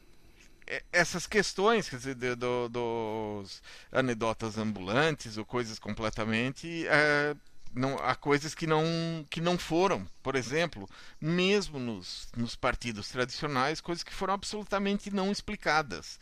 essas 0.92 1.26
questões, 1.26 1.88
quer 1.88 1.96
dizer, 1.96 2.36
do, 2.36 2.68
dos 2.68 3.62
anedotas 3.92 4.58
ambulantes 4.58 5.38
ou 5.38 5.44
coisas 5.44 5.78
completamente. 5.78 6.86
É, 6.86 7.34
não, 7.74 7.96
há 7.98 8.14
coisas 8.14 8.54
que 8.54 8.66
não, 8.66 8.84
que 9.30 9.40
não 9.40 9.58
foram, 9.58 10.06
por 10.22 10.34
exemplo, 10.34 10.88
mesmo 11.20 11.78
nos, 11.78 12.28
nos 12.36 12.56
partidos 12.56 13.08
tradicionais, 13.08 13.80
coisas 13.80 14.02
que 14.02 14.12
foram 14.12 14.34
absolutamente 14.34 15.10
não 15.10 15.30
explicadas. 15.30 16.18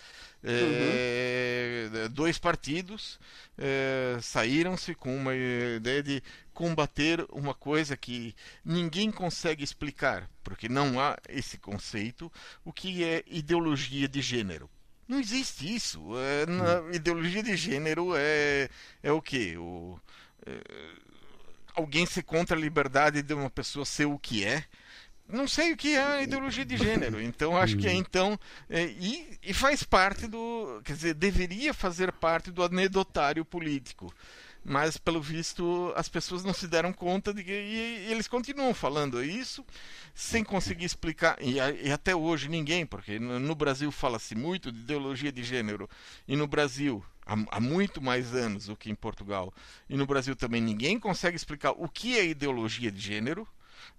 Uhum. 0.46 2.08
Dois 2.10 2.38
partidos 2.38 3.18
é, 3.58 4.18
saíram-se 4.20 4.94
com 4.94 5.14
uma 5.16 5.34
ideia 5.34 6.02
de 6.02 6.22
combater 6.54 7.26
uma 7.30 7.54
coisa 7.54 7.96
que 7.96 8.34
ninguém 8.64 9.10
consegue 9.10 9.64
explicar, 9.64 10.30
porque 10.42 10.68
não 10.68 11.00
há 11.00 11.16
esse 11.28 11.58
conceito, 11.58 12.32
o 12.64 12.72
que 12.72 13.04
é 13.04 13.22
ideologia 13.26 14.08
de 14.08 14.22
gênero. 14.22 14.70
Não 15.08 15.20
existe 15.20 15.72
isso. 15.74 16.00
É, 16.18 16.46
na 16.46 16.80
hum. 16.80 16.90
ideologia 16.92 17.42
de 17.42 17.56
gênero 17.56 18.12
é, 18.16 18.68
é 19.02 19.12
o 19.12 19.22
quê? 19.22 19.56
O, 19.56 19.98
é, 20.44 20.60
alguém 21.74 22.06
ser 22.06 22.22
contra 22.22 22.56
a 22.56 22.60
liberdade 22.60 23.22
de 23.22 23.34
uma 23.34 23.50
pessoa 23.50 23.84
ser 23.84 24.06
o 24.06 24.18
que 24.18 24.44
é 24.44 24.64
não 25.28 25.48
sei 25.48 25.72
o 25.72 25.76
que 25.76 25.94
é 25.94 26.02
a 26.02 26.22
ideologia 26.22 26.64
de 26.64 26.76
gênero. 26.76 27.20
Então 27.20 27.56
acho 27.56 27.76
que 27.76 27.86
é 27.86 27.92
então 27.92 28.38
é, 28.68 28.84
e, 28.84 29.38
e, 29.42 29.52
faz 29.52 29.82
parte 29.82 30.26
do, 30.26 30.80
quer 30.84 30.94
dizer, 30.94 31.14
deveria 31.14 31.74
fazer 31.74 32.12
parte 32.12 32.50
do 32.50 32.62
anedotário 32.62 33.44
político. 33.44 34.12
Mas 34.68 34.96
pelo 34.96 35.20
visto 35.20 35.92
as 35.94 36.08
pessoas 36.08 36.42
não 36.42 36.52
se 36.52 36.66
deram 36.66 36.92
conta 36.92 37.32
de 37.32 37.44
que 37.44 37.52
e, 37.52 38.08
e 38.08 38.12
eles 38.12 38.26
continuam 38.26 38.74
falando 38.74 39.22
isso 39.22 39.64
sem 40.12 40.42
conseguir 40.42 40.84
explicar 40.84 41.36
e, 41.40 41.56
e 41.56 41.92
até 41.92 42.16
hoje 42.16 42.48
ninguém, 42.48 42.84
porque 42.84 43.18
no, 43.18 43.38
no 43.38 43.54
Brasil 43.54 43.92
fala-se 43.92 44.34
muito 44.34 44.72
de 44.72 44.80
ideologia 44.80 45.30
de 45.30 45.44
gênero 45.44 45.88
e 46.26 46.34
no 46.34 46.48
Brasil 46.48 47.04
há, 47.24 47.36
há 47.52 47.60
muito 47.60 48.02
mais 48.02 48.34
anos 48.34 48.66
do 48.66 48.76
que 48.76 48.90
em 48.90 48.94
Portugal 48.94 49.54
e 49.88 49.96
no 49.96 50.04
Brasil 50.04 50.34
também 50.34 50.60
ninguém 50.60 50.98
consegue 50.98 51.36
explicar 51.36 51.70
o 51.70 51.88
que 51.88 52.18
é 52.18 52.26
ideologia 52.26 52.90
de 52.90 53.00
gênero 53.00 53.46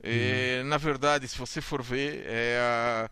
é, 0.01 0.63
Na 0.63 0.77
verdade, 0.77 1.27
se 1.27 1.37
você 1.37 1.61
for 1.61 1.81
ver, 1.81 2.23
é 2.25 2.59
a 2.59 3.09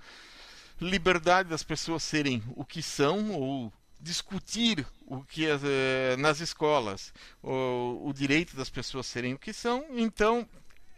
liberdade 0.80 1.50
das 1.50 1.64
pessoas 1.64 2.04
serem 2.04 2.44
o 2.56 2.66
que 2.66 2.82
são 2.82 3.32
ou 3.32 3.72
discutir 4.00 4.86
o 5.08 5.24
que 5.24 5.48
é, 5.48 6.16
nas 6.18 6.40
escolas, 6.40 7.14
o, 7.42 8.02
o 8.08 8.14
direito 8.14 8.56
das 8.56 8.70
pessoas 8.70 9.06
serem 9.06 9.34
o 9.34 9.40
que 9.40 9.54
são. 9.54 9.86
Então, 9.92 10.48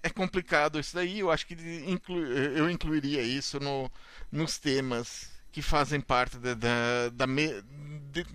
é 0.04 0.10
complicado 0.10 0.80
isso 0.80 0.95
daí. 0.95 1.19
Eu 1.19 1.32
acho 1.32 1.45
que 1.45 1.54
inclu, 1.88 2.19
eu 2.26 2.69
incluiria 2.69 3.21
isso 3.21 3.60
no, 3.60 3.89
nos 4.32 4.58
temas 4.58 5.37
que 5.52 5.62
fazem 5.62 6.00
parte 6.00 6.38
da, 6.38 6.54
da, 6.54 7.10
da 7.12 7.26
de, 7.26 8.26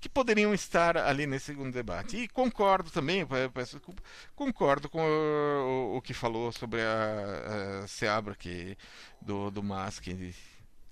que 0.00 0.08
poderiam 0.08 0.52
estar 0.54 0.96
ali 0.96 1.26
nesse 1.26 1.46
segundo 1.46 1.72
debate. 1.72 2.16
E 2.16 2.28
concordo 2.28 2.90
também, 2.90 3.26
peço 3.52 3.76
desculpa, 3.76 4.02
concordo 4.34 4.88
com 4.88 5.02
o, 5.02 5.96
o, 5.96 6.02
que 6.02 6.14
falou 6.14 6.52
sobre 6.52 6.80
a, 6.80 7.82
a 7.82 7.86
Seabra 7.86 8.34
que, 8.34 8.76
do, 9.20 9.50
do 9.50 9.62
MAS, 9.62 9.98
que 10.00 10.34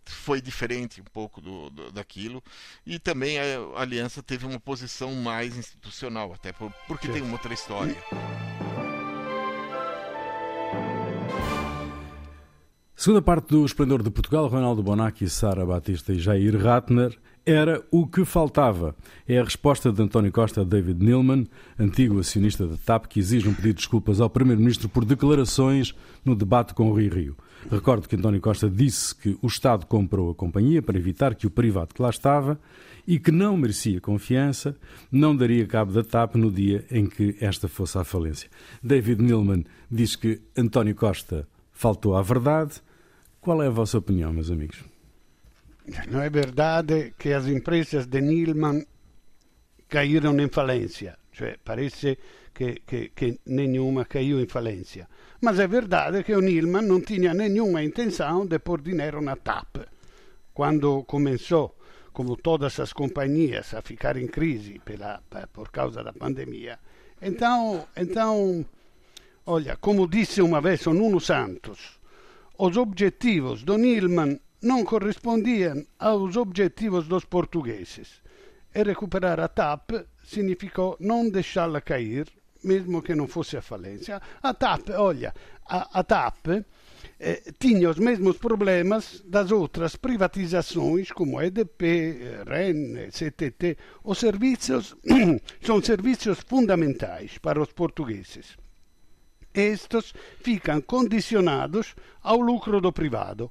foi 0.05 0.41
diferente 0.41 1.01
um 1.01 1.05
pouco 1.05 1.41
do, 1.41 1.71
do, 1.71 1.93
daquilo 1.93 2.43
e 2.85 2.99
também 2.99 3.39
a 3.39 3.43
aliança 3.77 4.23
teve 4.23 4.47
uma 4.47 4.59
posição 4.59 5.15
mais 5.15 5.57
institucional, 5.57 6.33
até 6.33 6.53
por, 6.53 6.73
porque 6.87 7.07
Sim. 7.07 7.15
tem 7.15 7.23
uma 7.23 7.33
outra 7.33 7.53
história. 7.53 7.97
Segunda 13.09 13.23
parte 13.23 13.49
do 13.49 13.65
Esplendor 13.65 14.03
de 14.03 14.11
Portugal, 14.11 14.49
Ronaldo 14.49 14.83
Bonacci, 14.83 15.31
Sara 15.31 15.65
Batista 15.65 16.13
e 16.13 16.19
Jair 16.19 16.55
Ratner, 16.63 17.19
era 17.47 17.83
o 17.91 18.07
que 18.07 18.23
faltava. 18.23 18.95
É 19.27 19.39
a 19.39 19.45
resposta 19.45 19.91
de 19.91 20.03
António 20.03 20.31
Costa 20.31 20.61
a 20.61 20.65
David 20.65 21.03
Neilman, 21.03 21.49
antigo 21.79 22.19
acionista 22.19 22.67
da 22.67 22.77
TAP, 22.77 23.07
que 23.07 23.19
exige 23.19 23.49
um 23.49 23.55
pedido 23.55 23.77
de 23.77 23.77
desculpas 23.77 24.21
ao 24.21 24.29
Primeiro-Ministro 24.29 24.91
por 24.91 25.07
declarações 25.07 25.95
no 26.23 26.37
debate 26.37 26.75
com 26.75 26.91
o 26.91 26.93
Rui 26.93 27.09
Rio. 27.09 27.35
Recordo 27.71 28.07
que 28.07 28.15
António 28.15 28.43
Costa 28.43 28.69
disse 28.69 29.15
que 29.15 29.39
o 29.41 29.47
Estado 29.47 29.87
comprou 29.87 30.31
a 30.31 30.35
companhia 30.35 30.83
para 30.83 30.99
evitar 30.99 31.35
que 31.35 31.47
o 31.47 31.51
privado 31.51 31.95
que 31.95 32.03
lá 32.03 32.11
estava 32.11 32.61
e 33.07 33.19
que 33.19 33.33
não 33.33 33.57
merecia 33.57 34.03
confiança, 34.03 34.77
não 35.11 35.35
daria 35.35 35.67
cabo 35.67 35.95
da 35.95 36.05
TAP 36.05 36.35
no 36.35 36.53
dia 36.53 36.85
em 36.91 37.07
que 37.07 37.39
esta 37.41 37.69
fosse 37.69 37.97
à 37.97 38.05
falência. 38.05 38.51
David 38.83 39.23
Neilman 39.23 39.65
diz 39.91 40.15
que 40.15 40.43
António 40.55 40.95
Costa 40.95 41.49
faltou 41.73 42.15
à 42.15 42.21
verdade 42.21 42.83
qual 43.41 43.63
é 43.63 43.67
a 43.67 43.71
vossa 43.71 43.99
opinião, 43.99 44.33
meus 44.33 44.51
amigos? 44.51 44.85
Não 46.11 46.21
é 46.21 46.29
verdade 46.29 47.15
que 47.19 47.33
as 47.33 47.47
empresas 47.47 48.07
de 48.07 48.21
Nilman 48.21 48.85
caíram 49.89 50.39
em 50.39 50.49
falência. 50.49 51.17
Cioè, 51.33 51.57
parece 51.65 52.19
que, 52.53 52.83
que, 52.85 53.11
que 53.11 53.41
nenhuma 53.47 54.05
caiu 54.05 54.41
em 54.41 54.47
falência. 54.47 55.09
Mas 55.41 55.59
é 55.61 55.67
verdade 55.69 56.25
que 56.25 56.35
o 56.35 56.41
Nilman 56.41 56.83
não 56.83 57.01
tinha 57.01 57.33
nenhuma 57.33 57.83
intenção 57.83 58.45
de 58.45 58.59
pôr 58.59 58.83
dinheiro 58.83 59.21
na 59.21 59.37
TAP. 59.37 59.87
Quando 60.53 61.05
começou, 61.05 61.77
como 62.13 62.37
todas 62.37 62.81
as 62.81 62.93
companhias, 62.93 63.73
a 63.73 63.81
ficar 63.81 64.17
em 64.17 64.27
crise 64.27 64.81
pela, 64.85 65.23
por 65.53 65.71
causa 65.71 66.03
da 66.03 66.13
pandemia. 66.13 66.81
Então, 67.23 67.87
então, 67.97 68.67
olha, 69.47 69.77
como 69.77 70.09
disse 70.09 70.43
uma 70.43 70.61
vez 70.61 70.85
o 70.89 70.93
Nuno 70.93 71.21
Santos, 71.21 71.98
os 72.59 72.77
objetivos 72.77 73.63
do 73.63 73.79
Nilman 73.79 74.41
não 74.61 74.85
correspondiam 74.85 75.87
aos 75.97 76.37
objetivos 76.37 77.07
dos 77.07 77.25
portugueses. 77.25 78.21
E 78.75 78.83
recuperar 78.83 79.39
a 79.39 79.47
TAP 79.47 79.91
significou 80.25 80.97
não 80.99 81.31
deixá-la 81.31 81.81
cair, 81.81 82.27
mesmo 82.65 83.01
que 83.01 83.15
não 83.15 83.29
fosse 83.29 83.57
a 83.57 83.63
falência. 83.63 84.21
A 84.43 84.53
TAP, 84.53 84.91
olha, 84.91 85.33
a, 85.65 86.01
a 86.01 86.03
TAP 86.03 86.49
eh, 87.21 87.43
tinha 87.61 87.89
os 87.89 87.99
mesmos 87.99 88.37
problemas 88.39 89.23
das 89.25 89.53
outras 89.53 89.95
privatizações, 89.95 91.13
como 91.13 91.41
EDP, 91.41 92.43
REN, 92.45 93.09
CTT. 93.13 93.79
Os 94.03 94.19
serviços 94.19 94.97
são 95.63 95.81
serviços 95.81 96.41
fundamentais 96.41 97.39
para 97.39 97.63
os 97.63 97.73
portugueses 97.73 98.57
estes 99.55 100.13
ficam 100.43 100.81
condicionados 100.81 101.95
ao 102.23 102.41
lucro 102.41 102.81
do 102.81 102.93
privado, 102.93 103.51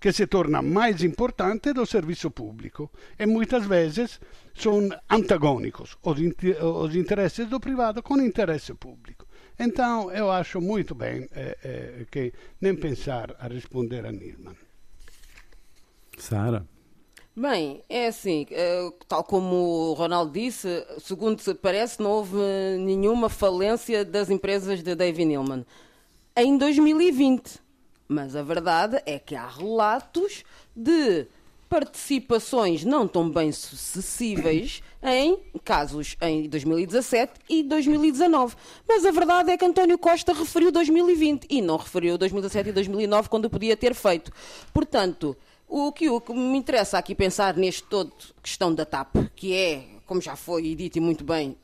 que 0.00 0.12
se 0.12 0.26
torna 0.26 0.62
mais 0.62 1.02
importante 1.02 1.72
do 1.72 1.86
serviço 1.86 2.30
público 2.30 2.90
e 3.18 3.26
muitas 3.26 3.66
vezes 3.66 4.20
são 4.54 4.88
antagônicos 5.10 5.96
os, 6.02 6.94
interesses 6.94 7.48
do 7.48 7.58
privado 7.58 8.02
com 8.02 8.14
o 8.14 8.22
interesse 8.22 8.74
público. 8.74 9.26
Então 9.58 10.10
eu 10.12 10.30
acho 10.30 10.60
muito 10.60 10.94
bem 10.94 11.28
eh, 11.32 11.58
eh, 11.64 12.06
que 12.10 12.32
nem 12.60 12.76
pensar 12.76 13.34
a 13.38 13.48
responder 13.48 14.04
a 14.04 14.12
Nilman. 14.12 14.56
Sara. 16.18 16.75
Bem, 17.38 17.84
é 17.86 18.06
assim, 18.06 18.46
eh, 18.50 18.90
tal 19.06 19.22
como 19.22 19.90
o 19.90 19.92
Ronaldo 19.92 20.32
disse, 20.32 20.82
segundo 20.98 21.38
se 21.38 21.52
parece, 21.52 22.00
não 22.00 22.10
houve 22.10 22.38
nenhuma 22.78 23.28
falência 23.28 24.06
das 24.06 24.30
empresas 24.30 24.82
de 24.82 24.94
David 24.94 25.26
Neilman 25.26 25.66
em 26.34 26.56
2020. 26.56 27.60
Mas 28.08 28.34
a 28.34 28.42
verdade 28.42 29.02
é 29.04 29.18
que 29.18 29.34
há 29.34 29.46
relatos 29.46 30.44
de 30.74 31.26
participações 31.68 32.84
não 32.84 33.06
tão 33.06 33.28
bem 33.28 33.52
sucessíveis 33.52 34.82
em 35.02 35.38
casos 35.62 36.16
em 36.22 36.48
2017 36.48 37.34
e 37.50 37.62
2019. 37.62 38.56
Mas 38.88 39.04
a 39.04 39.10
verdade 39.10 39.50
é 39.50 39.58
que 39.58 39.64
António 39.66 39.98
Costa 39.98 40.32
referiu 40.32 40.72
2020 40.72 41.48
e 41.50 41.60
não 41.60 41.76
referiu 41.76 42.16
2017 42.16 42.70
e 42.70 42.72
2009 42.72 43.28
quando 43.28 43.50
podia 43.50 43.76
ter 43.76 43.94
feito. 43.94 44.32
Portanto, 44.72 45.36
o 45.68 45.92
que, 45.92 46.08
o 46.08 46.20
que 46.20 46.32
me 46.32 46.56
interessa 46.58 46.98
aqui 46.98 47.14
pensar 47.14 47.56
neste 47.56 47.82
todo 47.84 48.12
questão 48.42 48.74
da 48.74 48.84
TAP, 48.84 49.16
que 49.34 49.54
é, 49.54 49.84
como 50.06 50.20
já 50.20 50.36
foi 50.36 50.74
dito 50.74 50.96
e 50.96 51.00
muito 51.00 51.24
bem, 51.24 51.56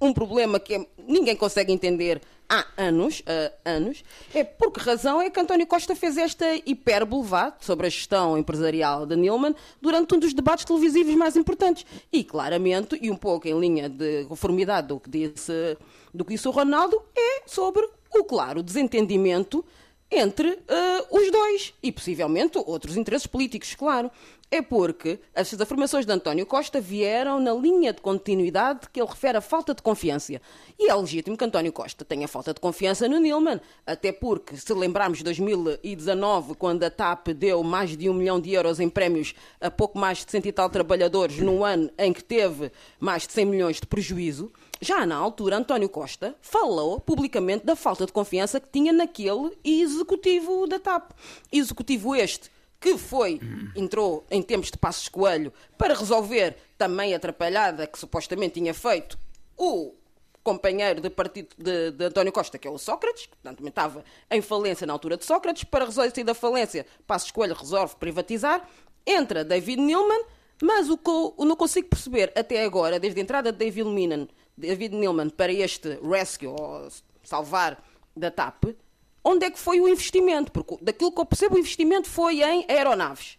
um 0.00 0.12
problema 0.12 0.58
que 0.58 0.86
ninguém 1.06 1.36
consegue 1.36 1.72
entender 1.72 2.22
há 2.48 2.66
anos, 2.76 3.22
anos, 3.64 4.02
é 4.34 4.42
por 4.42 4.72
que 4.72 4.80
razão 4.80 5.22
é 5.22 5.30
que 5.30 5.38
António 5.38 5.66
Costa 5.66 5.94
fez 5.94 6.16
esta 6.16 6.44
hipérbole 6.66 7.28
sobre 7.60 7.86
a 7.86 7.90
gestão 7.90 8.36
empresarial 8.36 9.06
da 9.06 9.14
Nilman 9.14 9.54
durante 9.80 10.14
um 10.14 10.18
dos 10.18 10.34
debates 10.34 10.64
televisivos 10.64 11.14
mais 11.14 11.36
importantes. 11.36 11.86
E 12.12 12.24
claramente, 12.24 12.98
e 13.00 13.10
um 13.10 13.16
pouco 13.16 13.46
em 13.46 13.58
linha 13.58 13.88
de 13.88 14.24
conformidade 14.24 14.88
do 14.88 14.98
que 14.98 15.08
disse, 15.08 15.78
do 16.12 16.24
que 16.24 16.34
disse 16.34 16.48
o 16.48 16.50
Ronaldo, 16.50 17.00
é 17.16 17.42
sobre 17.46 17.88
o 18.12 18.24
claro 18.24 18.62
desentendimento 18.62 19.64
entre 20.10 20.48
uh, 20.48 21.16
os 21.16 21.30
dois 21.30 21.74
e 21.82 21.92
possivelmente 21.92 22.58
outros 22.58 22.96
interesses 22.96 23.26
políticos, 23.26 23.74
claro. 23.74 24.10
É 24.52 24.60
porque 24.60 25.20
estas 25.32 25.60
afirmações 25.60 26.04
de 26.04 26.12
António 26.12 26.44
Costa 26.44 26.80
vieram 26.80 27.38
na 27.38 27.54
linha 27.54 27.92
de 27.92 28.00
continuidade 28.00 28.88
que 28.92 29.00
ele 29.00 29.08
refere 29.08 29.38
à 29.38 29.40
falta 29.40 29.72
de 29.72 29.80
confiança. 29.80 30.40
E 30.76 30.90
é 30.90 30.94
legítimo 30.94 31.36
que 31.36 31.44
António 31.44 31.72
Costa 31.72 32.04
tenha 32.04 32.26
falta 32.26 32.52
de 32.52 32.60
confiança 32.60 33.08
no 33.08 33.20
Nilman, 33.20 33.60
até 33.86 34.10
porque, 34.10 34.56
se 34.56 34.74
lembrarmos 34.74 35.18
de 35.18 35.24
2019, 35.24 36.56
quando 36.56 36.82
a 36.82 36.90
TAP 36.90 37.28
deu 37.28 37.62
mais 37.62 37.96
de 37.96 38.10
um 38.10 38.14
milhão 38.14 38.40
de 38.40 38.52
euros 38.52 38.80
em 38.80 38.88
prémios 38.88 39.36
a 39.60 39.70
pouco 39.70 39.96
mais 39.96 40.24
de 40.24 40.32
cento 40.32 40.46
e 40.46 40.52
tal 40.52 40.68
trabalhadores, 40.68 41.38
num 41.38 41.64
ano 41.64 41.88
em 41.96 42.12
que 42.12 42.24
teve 42.24 42.72
mais 42.98 43.28
de 43.28 43.32
100 43.32 43.44
milhões 43.44 43.76
de 43.76 43.86
prejuízo, 43.86 44.50
já 44.80 45.04
na 45.04 45.16
altura, 45.16 45.56
António 45.56 45.88
Costa 45.88 46.34
falou 46.40 46.98
publicamente 47.00 47.66
da 47.66 47.76
falta 47.76 48.06
de 48.06 48.12
confiança 48.12 48.58
que 48.58 48.68
tinha 48.72 48.92
naquele 48.92 49.56
executivo 49.62 50.66
da 50.66 50.78
TAP. 50.78 51.12
Executivo 51.52 52.14
este 52.14 52.50
que 52.80 52.96
foi, 52.96 53.38
entrou 53.76 54.24
em 54.30 54.40
tempos 54.40 54.70
de 54.70 54.78
Passos 54.78 55.06
Coelho 55.06 55.52
para 55.76 55.92
resolver 55.92 56.56
também 56.78 57.12
a 57.12 57.18
atrapalhada 57.18 57.86
que 57.86 57.98
supostamente 57.98 58.54
tinha 58.54 58.72
feito 58.72 59.18
o 59.54 59.94
companheiro 60.42 61.02
de 61.02 61.10
partido 61.10 61.48
de, 61.58 61.90
de, 61.90 62.04
António 62.06 62.32
Costa, 62.32 62.58
que 62.58 62.66
é 62.66 62.70
o 62.70 62.78
Sócrates, 62.78 63.26
que 63.26 63.36
portanto, 63.36 63.66
estava 63.68 64.02
em 64.30 64.40
falência 64.40 64.86
na 64.86 64.94
altura 64.94 65.18
de 65.18 65.26
Sócrates, 65.26 65.64
para 65.64 65.84
resolver 65.84 66.24
da 66.24 66.32
falência, 66.32 66.86
Passos 67.06 67.30
Coelho 67.30 67.54
resolve 67.54 67.96
privatizar, 67.96 68.66
entra 69.06 69.44
David 69.44 69.82
Neilman, 69.82 70.24
mas 70.62 70.90
o 70.90 70.98
que 70.98 71.10
eu 71.10 71.34
não 71.38 71.56
consigo 71.56 71.88
perceber 71.88 72.32
até 72.36 72.64
agora, 72.64 73.00
desde 73.00 73.18
a 73.20 73.22
entrada 73.22 73.52
de 73.52 73.58
David 73.58 73.88
Neilman, 73.88 74.28
David 74.56 74.94
para 75.36 75.52
este 75.52 75.98
rescue, 76.02 76.48
ou 76.48 76.88
salvar 77.22 77.82
da 78.14 78.30
TAP, 78.30 78.76
onde 79.24 79.46
é 79.46 79.50
que 79.50 79.58
foi 79.58 79.80
o 79.80 79.88
investimento? 79.88 80.52
Porque 80.52 80.76
daquilo 80.82 81.12
que 81.12 81.20
eu 81.20 81.26
percebo, 81.26 81.54
o 81.56 81.58
investimento 81.58 82.08
foi 82.08 82.42
em 82.42 82.64
aeronaves. 82.68 83.38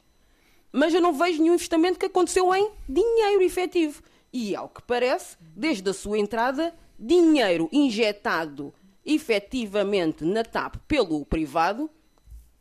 Mas 0.71 0.93
eu 0.93 1.01
não 1.01 1.13
vejo 1.13 1.41
nenhum 1.41 1.55
investimento 1.55 1.99
que 1.99 2.05
aconteceu 2.05 2.53
em 2.55 2.71
dinheiro 2.87 3.43
efetivo. 3.43 4.01
E, 4.31 4.55
ao 4.55 4.69
que 4.69 4.81
parece, 4.81 5.35
desde 5.41 5.89
a 5.89 5.93
sua 5.93 6.17
entrada, 6.17 6.73
dinheiro 6.97 7.67
injetado 7.71 8.73
efetivamente 9.05 10.23
na 10.23 10.43
TAP 10.43 10.75
pelo 10.87 11.25
privado 11.25 11.89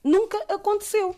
nunca 0.03 0.39
aconteceu. 0.49 1.15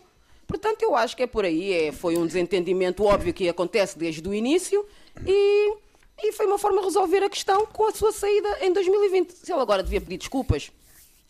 Portanto, 0.47 0.83
eu 0.83 0.95
acho 0.95 1.15
que 1.15 1.23
é 1.23 1.27
por 1.27 1.45
aí. 1.45 1.73
É, 1.73 1.91
foi 1.91 2.17
um 2.17 2.25
desentendimento 2.25 3.03
óbvio 3.03 3.33
que 3.33 3.47
acontece 3.47 3.97
desde 3.97 4.27
o 4.27 4.33
início 4.33 4.85
e 5.25 5.73
e 6.21 6.31
foi 6.31 6.45
uma 6.45 6.57
forma 6.57 6.79
de 6.79 6.85
resolver 6.85 7.23
a 7.23 7.29
questão 7.29 7.65
com 7.65 7.87
a 7.87 7.91
sua 7.91 8.11
saída 8.11 8.59
em 8.61 8.71
2020. 8.71 9.31
Se 9.31 9.51
ele 9.51 9.61
agora 9.61 9.83
devia 9.83 9.99
pedir 9.99 10.17
desculpas, 10.17 10.71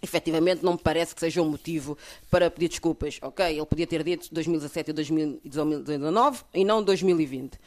efetivamente 0.01 0.63
não 0.63 0.73
me 0.73 0.77
parece 0.77 1.15
que 1.15 1.21
seja 1.21 1.41
um 1.41 1.49
motivo 1.49 1.97
para 2.29 2.51
pedir 2.51 2.67
desculpas. 2.67 3.17
Ok, 3.21 3.45
ele 3.45 3.65
podia 3.65 3.87
ter 3.87 4.03
dito 4.03 4.27
2017 4.31 4.91
e 4.91 4.93
2019 4.93 6.43
e 6.53 6.65
não 6.65 6.83
2020. 6.83 7.57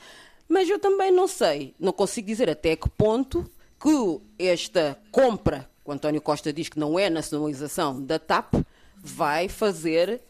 Mas 0.48 0.68
eu 0.68 0.78
também 0.78 1.10
não 1.10 1.26
sei, 1.26 1.74
não 1.80 1.92
consigo 1.92 2.26
dizer 2.28 2.48
até 2.48 2.76
que 2.76 2.88
ponto 2.88 3.50
que 3.80 4.20
esta 4.38 4.96
compra, 5.10 5.68
que 5.84 5.90
o 5.90 5.92
António 5.92 6.20
Costa 6.20 6.52
diz 6.52 6.68
que 6.68 6.78
não 6.78 6.98
é 6.98 7.10
nacionalização 7.10 8.00
da 8.00 8.18
TAP, 8.18 8.54
vai 8.96 9.48
fazer 9.48 10.20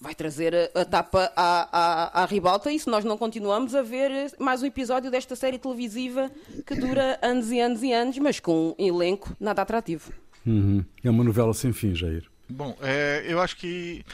vai 0.00 0.14
trazer 0.14 0.70
a 0.74 0.84
tapa 0.84 1.32
à, 1.34 1.68
à, 1.72 2.22
à 2.22 2.26
ribalta 2.26 2.70
e 2.70 2.78
se 2.78 2.88
nós 2.88 3.04
não 3.04 3.18
continuamos 3.18 3.74
a 3.74 3.82
ver 3.82 4.32
mais 4.38 4.62
um 4.62 4.66
episódio 4.66 5.10
desta 5.10 5.34
série 5.34 5.58
televisiva 5.58 6.30
que 6.66 6.74
dura 6.74 7.18
anos 7.22 7.50
e 7.50 7.60
anos 7.60 7.82
e 7.82 7.92
anos, 7.92 8.18
mas 8.18 8.38
com 8.40 8.74
um 8.78 8.86
elenco 8.86 9.36
nada 9.40 9.62
atrativo. 9.62 10.12
Uhum. 10.46 10.84
É 11.02 11.10
uma 11.10 11.24
novela 11.24 11.52
sem 11.54 11.72
fim, 11.72 11.94
Jair. 11.94 12.24
Bom, 12.48 12.76
é, 12.80 13.24
eu 13.26 13.40
acho 13.40 13.56
que 13.56 14.04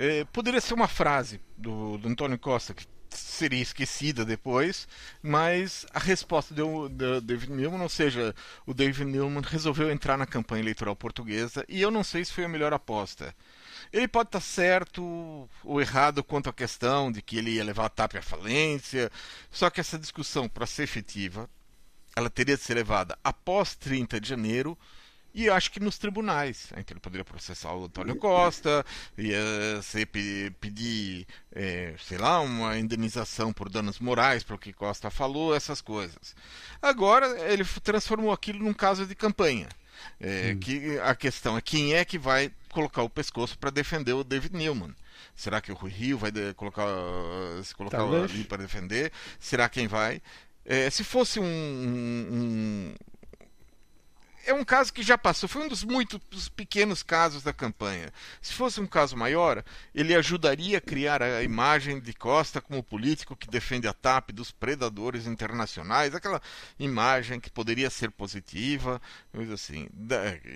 É, 0.00 0.24
poderia 0.32 0.60
ser 0.60 0.74
uma 0.74 0.86
frase 0.86 1.40
do, 1.56 1.98
do 1.98 2.08
Antônio 2.08 2.38
Costa 2.38 2.72
que 2.72 2.86
seria 3.10 3.60
esquecida 3.60 4.24
depois, 4.24 4.86
mas 5.20 5.84
a 5.92 5.98
resposta 5.98 6.54
do, 6.54 6.88
do 6.88 7.20
David 7.20 7.50
Newman, 7.50 7.82
ou 7.82 7.88
seja, 7.88 8.32
o 8.64 8.72
David 8.72 9.06
Newman 9.10 9.42
resolveu 9.42 9.90
entrar 9.90 10.16
na 10.16 10.24
campanha 10.24 10.62
eleitoral 10.62 10.94
portuguesa 10.94 11.64
e 11.68 11.80
eu 11.82 11.90
não 11.90 12.04
sei 12.04 12.24
se 12.24 12.32
foi 12.32 12.44
a 12.44 12.48
melhor 12.48 12.72
aposta. 12.72 13.34
Ele 13.92 14.08
pode 14.08 14.28
estar 14.28 14.40
certo 14.40 15.48
ou 15.64 15.80
errado 15.80 16.22
quanto 16.24 16.48
à 16.48 16.52
questão 16.52 17.10
de 17.10 17.22
que 17.22 17.38
ele 17.38 17.52
ia 17.52 17.64
levar 17.64 17.86
a 17.86 17.90
TAP 17.90 18.16
à 18.16 18.22
falência, 18.22 19.10
só 19.50 19.70
que 19.70 19.80
essa 19.80 19.98
discussão, 19.98 20.48
para 20.48 20.66
ser 20.66 20.84
efetiva, 20.84 21.48
ela 22.16 22.30
teria 22.30 22.56
de 22.56 22.62
ser 22.62 22.74
levada 22.74 23.18
após 23.22 23.74
30 23.74 24.20
de 24.20 24.28
janeiro 24.28 24.76
e 25.34 25.46
eu 25.46 25.54
acho 25.54 25.70
que 25.70 25.78
nos 25.78 25.98
tribunais. 25.98 26.66
Então 26.72 26.94
ele 26.94 27.00
poderia 27.00 27.24
processar 27.24 27.72
o 27.72 27.84
Antônio 27.84 28.16
Costa, 28.16 28.84
ia 29.16 29.80
ser, 29.82 30.06
pedir, 30.06 31.26
é, 31.52 31.94
sei 31.98 32.18
lá, 32.18 32.40
uma 32.40 32.76
indenização 32.76 33.52
por 33.52 33.68
danos 33.68 34.00
morais 34.00 34.42
pelo 34.42 34.58
que 34.58 34.72
Costa 34.72 35.10
falou, 35.10 35.54
essas 35.54 35.80
coisas. 35.80 36.34
Agora 36.82 37.38
ele 37.52 37.64
transformou 37.82 38.32
aquilo 38.32 38.64
num 38.64 38.74
caso 38.74 39.06
de 39.06 39.14
campanha. 39.14 39.68
É, 40.20 40.52
hum. 40.54 40.60
que 40.60 40.98
a 41.00 41.12
questão 41.12 41.56
é 41.56 41.60
quem 41.60 41.94
é 41.94 42.04
que 42.04 42.18
vai 42.18 42.52
colocar 42.78 43.02
o 43.02 43.10
pescoço 43.10 43.58
para 43.58 43.70
defender 43.70 44.12
o 44.12 44.22
David 44.22 44.54
Newman. 44.56 44.94
Será 45.34 45.60
que 45.60 45.72
o 45.72 45.74
Rui 45.74 45.90
Rio 45.90 46.16
vai 46.16 46.30
colocar, 46.54 46.86
se 47.64 47.74
colocar 47.74 48.02
ali 48.02 48.44
para 48.44 48.62
defender? 48.62 49.10
Será 49.40 49.68
quem 49.68 49.88
vai? 49.88 50.22
É, 50.64 50.88
se 50.88 51.02
fosse 51.02 51.40
um, 51.40 51.44
um, 51.44 52.94
é 54.48 54.54
um 54.54 54.64
caso 54.64 54.92
que 54.92 55.02
já 55.02 55.18
passou, 55.18 55.46
foi 55.46 55.62
um 55.62 55.68
dos 55.68 55.84
muitos 55.84 56.48
pequenos 56.48 57.02
casos 57.02 57.42
da 57.42 57.52
campanha. 57.52 58.10
Se 58.40 58.54
fosse 58.54 58.80
um 58.80 58.86
caso 58.86 59.14
maior, 59.14 59.62
ele 59.94 60.14
ajudaria 60.14 60.78
a 60.78 60.80
criar 60.80 61.22
a 61.22 61.42
imagem 61.42 62.00
de 62.00 62.14
Costa 62.14 62.58
como 62.58 62.82
político 62.82 63.36
que 63.36 63.46
defende 63.46 63.86
a 63.86 63.92
TAP 63.92 64.30
dos 64.30 64.50
predadores 64.50 65.26
internacionais, 65.26 66.14
aquela 66.14 66.40
imagem 66.78 67.38
que 67.38 67.50
poderia 67.50 67.90
ser 67.90 68.10
positiva, 68.10 69.00
coisa 69.30 69.52
assim. 69.52 69.86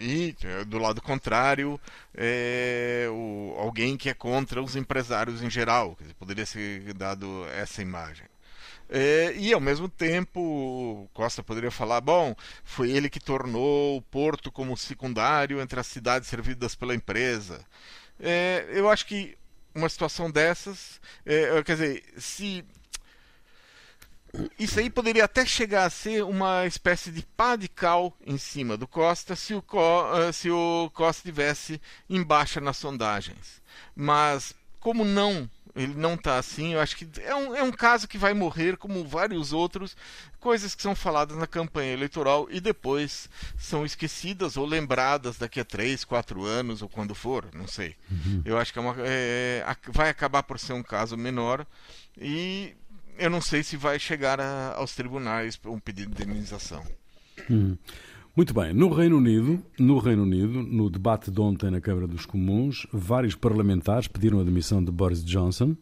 E 0.01 0.35
do 0.67 0.79
lado 0.79 1.03
contrário, 1.03 1.79
é, 2.15 3.07
o, 3.11 3.55
alguém 3.59 3.99
que 3.99 4.09
é 4.09 4.15
contra 4.15 4.63
os 4.63 4.75
empresários 4.75 5.43
em 5.43 5.51
geral, 5.51 5.99
poderia 6.19 6.47
ser 6.47 6.95
dado 6.95 7.45
essa 7.51 7.83
imagem. 7.83 8.32
É, 8.95 9.33
e 9.39 9.55
ao 9.55 9.61
mesmo 9.61 9.89
tempo, 9.89 11.09
Costa 11.15 11.43
poderia 11.43 11.71
falar: 11.71 12.03
bom, 12.03 12.37
foi 12.63 12.91
ele 12.91 13.09
que 13.09 13.19
tornou 13.19 13.97
o 13.97 14.03
porto 14.03 14.53
como 14.53 14.77
secundário 14.77 15.63
entre 15.63 15.81
as 15.81 15.87
cidades 15.87 16.29
servidas 16.29 16.75
pela 16.75 16.95
empresa. 16.95 17.65
É, 18.21 18.67
eu 18.69 18.91
acho 18.91 19.07
que 19.07 19.39
uma 19.75 19.89
situação 19.89 20.31
dessas, 20.31 21.01
é, 21.25 21.63
quer 21.63 21.73
dizer, 21.73 22.05
se 22.19 22.63
isso 24.59 24.79
aí 24.79 24.91
poderia 24.91 25.25
até 25.25 25.47
chegar 25.47 25.87
a 25.87 25.91
ser 25.91 26.23
uma 26.25 26.67
espécie 26.67 27.11
de 27.11 27.23
pá 27.23 27.57
de 27.57 27.69
cal 27.69 28.15
em 28.27 28.37
cima 28.37 28.77
do 28.77 28.87
Costa 28.87 29.35
se 29.35 29.55
o, 29.55 29.63
Co 29.63 30.07
eh, 30.17 30.33
se 30.33 30.51
o 30.51 30.91
Costa 30.95 31.21
estivesse 31.21 31.81
em 32.09 32.23
baixa 32.23 32.61
nas 32.61 32.77
sondagens. 32.77 33.63
Mas 33.95 34.55
como 34.81 35.05
não 35.05 35.49
ele 35.75 35.95
não 35.95 36.15
está 36.15 36.39
assim. 36.39 36.75
Eu 36.75 36.81
acho 36.81 36.97
que 36.97 37.09
é 37.21 37.35
um, 37.35 37.55
é 37.55 37.63
um 37.63 37.73
caso 37.73 38.07
que 38.07 38.19
vai 38.19 38.35
morrer, 38.35 38.77
como 38.77 39.05
vários 39.05 39.53
outros, 39.53 39.97
coisas 40.39 40.75
que 40.75 40.83
são 40.83 40.95
faladas 40.95 41.37
na 41.37 41.47
campanha 41.47 41.93
eleitoral 41.93 42.47
e 42.51 42.61
depois 42.61 43.29
são 43.59 43.85
esquecidas 43.85 44.57
ou 44.57 44.67
lembradas 44.67 45.39
daqui 45.39 45.61
a 45.61 45.65
três, 45.65 46.05
quatro 46.05 46.45
anos 46.45 46.83
ou 46.83 46.89
quando 46.89 47.15
for, 47.15 47.47
não 47.55 47.67
sei. 47.67 47.97
Uhum. 48.11 48.43
Eu 48.45 48.59
acho 48.59 48.73
que 48.73 48.79
é 48.79 48.83
uma, 48.83 48.95
é, 48.99 49.65
vai 49.89 50.11
acabar 50.11 50.43
por 50.43 50.59
ser 50.59 50.73
um 50.73 50.83
caso 50.83 51.17
menor 51.17 51.67
e 52.17 52.75
eu 53.19 53.31
não 53.31 53.41
sei 53.41 53.63
se 53.63 53.77
vai 53.77 53.99
chegar 53.99 54.41
a, 54.41 54.75
aos 54.77 54.95
tribunais 54.95 55.59
um 55.65 55.79
pedido 55.79 56.15
de 56.15 56.23
indenização. 56.23 56.85
Uhum. 57.49 57.77
Muito 58.35 58.55
bem. 58.55 58.73
No 58.73 58.89
Reino 58.89 59.19
Unido, 59.19 59.63
no 59.79 59.99
Reino 59.99 60.23
Unido, 60.23 60.63
no 60.63 60.89
debate 60.89 61.31
de 61.31 61.39
ontem 61.39 61.71
na 61.71 61.83
Câmara 61.83 62.07
dos 62.07 62.25
Comuns, 62.25 62.87
vários 62.91 63.35
parlamentares 63.35 64.09
pediram 64.09 64.41
a 64.41 64.43
demissão 64.43 64.83
de 64.83 64.91
Boris 64.91 65.23
Johnson, 65.23 65.77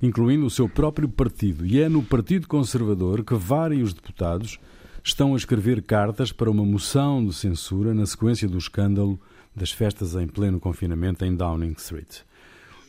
incluindo 0.00 0.46
o 0.46 0.50
seu 0.50 0.68
próprio 0.68 1.08
partido. 1.08 1.66
E 1.66 1.80
é 1.80 1.88
no 1.88 2.00
Partido 2.00 2.46
Conservador 2.46 3.24
que 3.24 3.34
vários 3.34 3.92
deputados 3.92 4.60
estão 5.02 5.34
a 5.34 5.36
escrever 5.36 5.82
cartas 5.82 6.30
para 6.30 6.48
uma 6.48 6.64
moção 6.64 7.26
de 7.26 7.34
censura 7.34 7.92
na 7.92 8.06
sequência 8.06 8.48
do 8.48 8.58
escândalo 8.58 9.18
das 9.54 9.72
festas 9.72 10.14
em 10.14 10.28
pleno 10.28 10.60
confinamento 10.60 11.24
em 11.24 11.34
Downing 11.34 11.74
Street. 11.76 12.20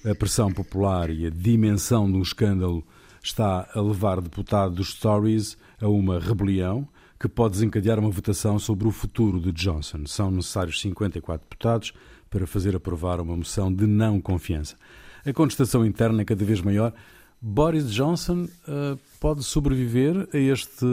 A 0.06 0.14
pressão 0.14 0.54
popular 0.54 1.10
e 1.10 1.26
a 1.26 1.32
dimensão 1.32 2.12
do 2.12 2.22
escândalo 2.22 2.84
está 3.24 3.68
a 3.74 3.82
levar 3.82 4.22
deputados 4.22 4.76
dos 4.76 4.94
Tories 4.94 5.58
a 5.82 5.88
uma 5.88 6.20
rebelião 6.20 6.88
que 7.22 7.30
pode 7.30 7.54
desencadear 7.54 8.00
uma 8.00 8.10
votação 8.10 8.58
sobre 8.58 8.88
o 8.88 8.92
futuro 8.92 9.40
de 9.40 9.52
Johnson. 9.52 10.08
São 10.08 10.32
necessários 10.32 10.82
54 10.82 11.48
deputados 11.48 11.94
para 12.32 12.48
fazer 12.48 12.76
aprovar 12.76 13.22
uma 13.22 13.38
moção 13.38 13.72
de 13.72 13.86
não 13.86 14.20
confiança. 14.20 14.76
A 15.24 15.32
contestação 15.32 15.86
interna 15.86 16.24
é 16.24 16.26
cada 16.26 16.44
vez 16.44 16.62
maior. 16.62 16.92
Boris 17.40 17.94
Johnson 17.94 18.46
uh, 18.46 19.00
pode 19.20 19.44
sobreviver 19.44 20.28
a 20.34 20.38
este 20.38 20.84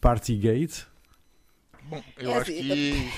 Partygate? 0.00 0.84
Bom, 1.84 2.02
eu 2.16 2.32
é 2.32 2.38
acho 2.38 2.50
assim, 2.50 2.62
que. 2.62 3.12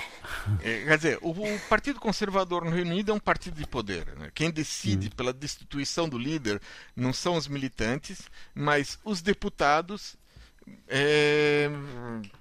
É, 0.62 0.85
quer 0.85 0.96
dizer, 0.96 1.18
o, 1.23 1.31
o, 1.31 1.61
Partido 1.68 1.99
Conservador 1.99 2.64
no 2.64 2.70
Reino 2.70 2.90
Unido 2.90 3.11
é 3.11 3.14
um 3.14 3.18
partido 3.18 3.57
de 3.57 3.66
poder. 3.66 4.07
Né? 4.16 4.31
Quem 4.35 4.51
decide 4.51 5.07
hum. 5.07 5.11
pela 5.16 5.33
destituição 5.33 6.07
do 6.09 6.18
líder 6.18 6.61
não 6.94 7.12
são 7.12 7.37
os 7.37 7.49
militantes, 7.49 8.29
mas 8.55 8.99
os 9.03 9.23
deputados 9.23 10.14
é, 10.88 11.70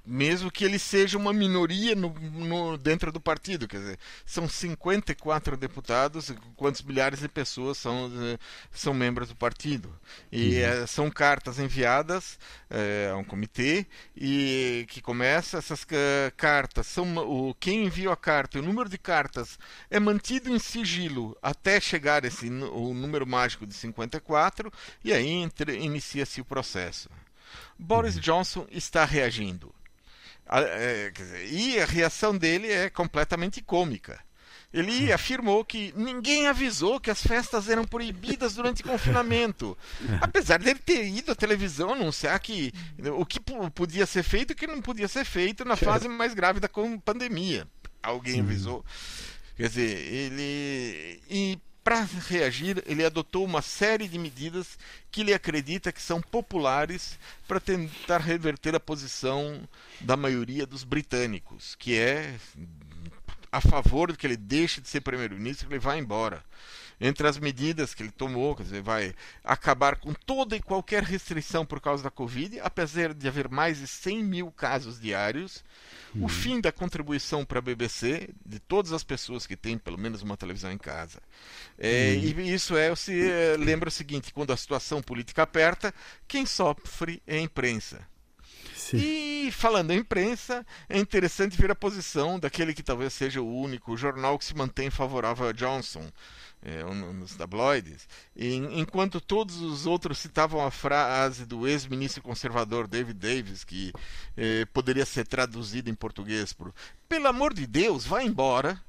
mesmo 0.06 0.52
que 0.52 0.66
ele 0.66 0.80
seja 0.80 1.18
uma 1.18 1.32
minoria 1.32 1.96
no, 1.96 2.10
no, 2.10 2.78
dentro 2.78 3.12
do 3.12 3.22
partido. 3.22 3.68
Quer 3.68 3.78
dizer, 3.78 4.00
são 4.26 4.50
54 4.50 5.56
deputados, 5.56 6.34
quantos 6.56 6.82
milhares 6.82 7.20
de 7.20 7.28
pessoas 7.28 7.78
são, 7.78 8.12
são 8.72 8.94
membros 8.94 9.30
do 9.30 9.36
partido. 9.36 9.94
E 10.32 10.56
uhum. 10.56 10.62
é, 10.62 10.88
são 10.88 11.12
cartas 11.12 11.60
enviadas 11.60 12.40
é, 12.70 13.10
a 13.12 13.18
um 13.18 13.24
comitê 13.24 13.86
e 14.16 14.86
que 14.90 15.02
começa, 15.02 15.58
essas 15.58 15.86
cartas 16.36 16.88
são 16.88 17.18
o, 17.18 17.54
quem 17.54 17.86
enviou 17.86 18.12
a 18.12 18.18
carta 18.18 18.60
o 18.60 18.62
número 18.62 18.90
de 18.90 18.98
cartas 18.98 19.60
é 19.90 20.00
mantido 20.00 20.54
em 20.54 20.60
sigilo 20.60 21.38
até 21.42 21.80
chegar 21.80 22.26
esse, 22.26 22.48
o 22.48 22.94
número 22.94 23.28
mágico 23.28 23.66
de 23.66 23.74
54 23.74 24.72
e 25.04 25.14
aí 25.14 25.48
inicia-se 25.80 26.42
o 26.42 26.46
processo. 26.46 27.10
Boris 27.78 28.16
uhum. 28.16 28.22
Johnson 28.22 28.68
está 28.72 29.06
reagindo. 29.06 29.74
É, 30.52 31.12
e 31.52 31.80
a 31.80 31.86
reação 31.86 32.36
dele 32.36 32.72
é 32.72 32.90
completamente 32.90 33.62
cômica. 33.62 34.20
Ele 34.72 35.12
afirmou 35.12 35.66
que 35.66 35.92
ninguém 35.96 36.48
avisou 36.48 37.00
que 37.00 37.10
as 37.10 37.22
festas 37.22 37.68
eram 37.70 37.84
proibidas 37.86 38.54
durante 38.54 38.84
o 38.84 38.86
confinamento. 38.86 39.76
Apesar 40.22 40.60
dele 40.60 40.80
ter 40.80 41.08
ido 41.08 41.32
à 41.32 41.36
televisão 41.36 41.94
anunciar 41.94 42.40
que 42.40 42.72
o 43.18 43.26
que 43.26 43.40
podia 43.74 44.06
ser 44.06 44.22
feito 44.22 44.52
e 44.52 44.54
o 44.54 44.56
que 44.56 44.68
não 44.68 44.80
podia 44.80 45.08
ser 45.08 45.26
feito 45.26 45.66
na 45.66 45.76
fase 45.76 46.08
mais 46.08 46.36
grave 46.36 46.60
da 46.60 46.70
pandemia. 47.04 47.68
Alguém 48.02 48.42
avisou. 48.42 48.86
Quer 49.56 49.70
dizer, 49.70 49.98
ele. 49.98 51.22
E 51.30 51.60
para 51.90 52.08
reagir, 52.28 52.84
ele 52.86 53.04
adotou 53.04 53.44
uma 53.44 53.64
série 53.64 54.08
de 54.08 54.20
medidas 54.20 54.78
que 55.12 55.22
ele 55.22 55.34
acredita 55.34 55.92
que 55.92 56.00
são 56.00 56.22
populares 56.22 57.18
para 57.48 57.60
tentar 57.60 58.20
reverter 58.20 58.76
a 58.76 58.80
posição 58.80 59.68
da 60.00 60.16
maioria 60.16 60.68
dos 60.68 60.84
britânicos, 60.84 61.74
que 61.74 61.98
é 61.98 62.36
a 63.52 63.60
favor 63.60 64.16
que 64.16 64.28
ele 64.28 64.38
deixe 64.38 64.80
de 64.80 64.88
ser 64.88 65.02
primeiro-ministro, 65.02 65.68
que 65.68 65.74
ele 65.74 65.80
vá 65.80 65.98
embora 65.98 66.44
entre 67.00 67.28
as 67.28 67.38
medidas 67.38 67.94
que 67.94 68.04
ele 68.04 68.12
tomou, 68.12 68.56
quer 68.56 68.64
dizer, 68.64 68.82
vai 68.82 69.14
acabar 69.44 69.96
com 69.96 70.14
toda 70.14 70.56
e 70.56 70.62
qualquer 70.62 71.04
restrição 71.04 71.66
por 71.66 71.80
causa 71.80 72.04
da 72.04 72.12
Covid, 72.12 72.60
apesar 72.60 73.14
de 73.14 73.28
haver 73.28 73.50
mais 73.50 73.78
de 73.78 73.88
100 73.88 74.24
mil 74.24 74.52
casos 74.52 75.00
diários, 75.00 75.64
uhum. 76.14 76.26
o 76.26 76.28
fim 76.28 76.60
da 76.60 76.72
contribuição 76.72 77.46
para 77.46 77.60
a 77.60 77.62
BBC 77.62 78.30
de 78.46 78.60
todas 78.60 78.92
as 78.92 79.04
pessoas 79.04 79.48
que 79.48 79.56
têm 79.56 79.78
pelo 79.78 79.98
menos 79.98 80.22
uma 80.22 80.36
televisão 80.36 80.72
em 80.72 80.78
casa. 80.78 81.22
É, 81.78 82.16
uhum. 82.16 82.42
E 82.42 82.54
isso 82.54 82.76
é, 82.76 82.94
se 82.96 83.30
é, 83.30 83.56
lembra 83.58 83.90
o 83.90 83.92
seguinte, 83.92 84.34
quando 84.34 84.52
a 84.52 84.58
situação 84.58 85.02
política 85.02 85.44
aperta, 85.44 85.94
quem 86.28 86.46
sofre 86.46 87.22
é 87.26 87.38
a 87.38 87.42
imprensa. 87.42 88.08
Sim. 88.90 88.98
E 88.98 89.52
falando 89.52 89.92
em 89.92 90.00
imprensa, 90.00 90.66
é 90.88 90.98
interessante 90.98 91.58
ver 91.58 91.70
a 91.72 91.76
posição 91.76 92.40
daquele 92.40 92.74
que 92.74 92.82
talvez 92.82 93.14
seja 93.14 93.42
o 93.42 93.62
único 93.62 93.96
jornal 93.96 94.38
que 94.38 94.46
se 94.46 94.56
mantém 94.56 94.90
favorável 94.90 95.48
a 95.48 95.52
Johnson, 95.52 96.10
é, 96.62 96.84
nos 96.84 97.36
tabloides, 97.36 98.08
e, 98.36 98.56
enquanto 98.56 99.22
todos 99.22 99.62
os 99.62 99.86
outros 99.86 100.18
citavam 100.18 100.66
a 100.66 100.72
frase 100.72 101.46
do 101.46 101.68
ex-ministro 101.68 102.22
conservador 102.22 102.88
David 102.88 103.18
Davis, 103.18 103.64
que 103.64 103.94
é, 104.36 104.66
poderia 104.66 105.06
ser 105.06 105.26
traduzida 105.26 105.90
em 105.90 105.96
português 105.96 106.52
por 106.52 106.74
pelo 107.08 107.28
amor 107.28 107.54
de 107.54 107.66
Deus, 107.66 108.06
vá 108.06 108.24
embora. 108.24 108.80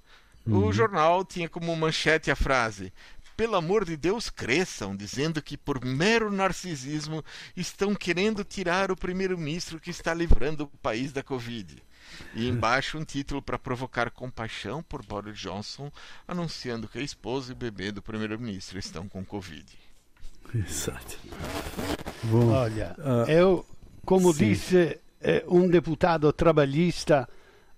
Uhum. 0.47 0.67
O 0.67 0.73
jornal 0.73 1.23
tinha 1.23 1.49
como 1.49 1.75
manchete 1.77 2.31
a 2.31 2.35
frase 2.37 2.93
pelo 3.41 3.57
amor 3.57 3.87
de 3.87 3.97
Deus, 3.97 4.29
cresçam, 4.29 4.95
dizendo 4.95 5.41
que 5.41 5.57
por 5.57 5.83
mero 5.83 6.31
narcisismo 6.31 7.25
estão 7.57 7.95
querendo 7.95 8.45
tirar 8.45 8.91
o 8.91 8.97
primeiro-ministro 8.97 9.81
que 9.81 9.89
está 9.89 10.13
livrando 10.13 10.65
o 10.65 10.79
país 10.83 11.11
da 11.11 11.23
Covid. 11.23 11.83
E 12.35 12.47
embaixo 12.47 12.99
um 12.99 13.05
título 13.05 13.41
para 13.41 13.59
provocar 13.59 14.11
compaixão 14.11 14.83
por 14.83 15.03
Boris 15.03 15.39
Johnson, 15.39 15.91
anunciando 16.29 16.87
que 16.87 16.99
a 16.99 17.03
esposa 17.03 17.51
e 17.51 17.55
o 17.55 17.57
bebê 17.57 17.91
do 17.91 18.03
primeiro-ministro 18.03 18.79
estão 18.79 19.09
com 19.09 19.25
Covid. 19.25 19.65
Exato. 20.55 21.17
Bom, 22.25 22.51
Olha, 22.51 22.95
uh, 22.99 23.31
eu, 23.31 23.67
como 24.05 24.35
sim. 24.35 24.51
disse 24.51 25.01
eh, 25.19 25.43
um 25.49 25.67
deputado 25.67 26.31
trabalhista, 26.31 27.27